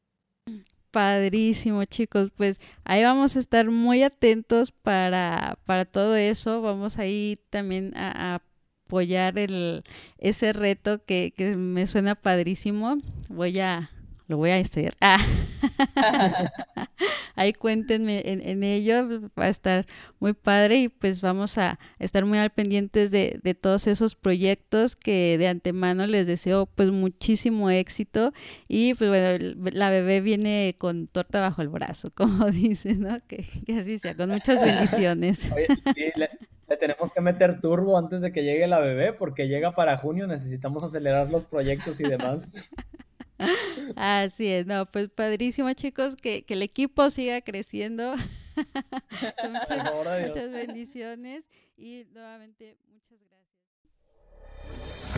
Padrísimo, 0.90 1.84
chicos. 1.84 2.30
Pues 2.36 2.60
ahí 2.84 3.02
vamos 3.02 3.36
a 3.36 3.40
estar 3.40 3.70
muy 3.70 4.02
atentos 4.02 4.70
para, 4.70 5.58
para 5.64 5.84
todo 5.84 6.16
eso. 6.16 6.62
Vamos 6.62 6.98
ahí 6.98 7.38
también 7.50 7.92
a, 7.96 8.34
a 8.34 8.42
apoyar 8.86 9.38
el, 9.38 9.84
ese 10.16 10.54
reto 10.54 11.04
que, 11.04 11.34
que, 11.36 11.56
me 11.56 11.86
suena 11.86 12.14
padrísimo. 12.14 12.96
Voy 13.28 13.60
a, 13.60 13.90
lo 14.28 14.38
voy 14.38 14.50
a 14.50 14.56
hacer. 14.56 14.96
Ah. 15.00 15.18
Ahí 17.38 17.52
cuéntenme 17.52 18.22
en, 18.24 18.40
en, 18.40 18.64
ello, 18.64 19.30
va 19.38 19.44
a 19.44 19.48
estar 19.48 19.86
muy 20.18 20.32
padre 20.32 20.76
y 20.76 20.88
pues 20.88 21.20
vamos 21.20 21.56
a 21.56 21.78
estar 22.00 22.24
muy 22.24 22.38
al 22.38 22.50
pendientes 22.50 23.12
de, 23.12 23.38
de, 23.42 23.54
todos 23.54 23.86
esos 23.86 24.16
proyectos 24.16 24.96
que 24.96 25.38
de 25.38 25.46
antemano 25.46 26.06
les 26.08 26.26
deseo 26.26 26.66
pues 26.66 26.90
muchísimo 26.90 27.70
éxito 27.70 28.32
y 28.66 28.94
pues 28.94 29.08
bueno, 29.08 29.54
la 29.72 29.90
bebé 29.90 30.20
viene 30.20 30.74
con 30.78 31.06
torta 31.06 31.40
bajo 31.40 31.62
el 31.62 31.68
brazo, 31.68 32.10
como 32.14 32.50
dicen, 32.50 33.02
¿no? 33.02 33.16
Que, 33.28 33.46
que 33.66 33.78
así 33.78 33.98
sea, 33.98 34.16
con 34.16 34.30
muchas 34.30 34.60
bendiciones. 34.60 35.48
Oye, 35.54 35.68
sí, 35.94 36.10
le, 36.16 36.30
le 36.68 36.76
tenemos 36.76 37.12
que 37.12 37.20
meter 37.20 37.60
turbo 37.60 37.96
antes 37.96 38.20
de 38.20 38.32
que 38.32 38.42
llegue 38.42 38.66
la 38.66 38.80
bebé 38.80 39.12
porque 39.12 39.46
llega 39.46 39.76
para 39.76 39.96
junio, 39.96 40.26
necesitamos 40.26 40.82
acelerar 40.82 41.30
los 41.30 41.44
proyectos 41.44 42.00
y 42.00 42.04
demás. 42.04 42.68
Así 43.96 44.48
es, 44.48 44.66
no, 44.66 44.86
pues 44.86 45.08
padrísimo 45.08 45.72
chicos, 45.72 46.16
que, 46.16 46.44
que 46.44 46.54
el 46.54 46.62
equipo 46.62 47.10
siga 47.10 47.40
creciendo. 47.40 48.14
muchas, 49.50 50.26
muchas 50.26 50.52
bendiciones 50.52 51.48
y 51.76 52.06
nuevamente 52.12 52.76
muchas 52.88 53.18
gracias. 53.28 55.17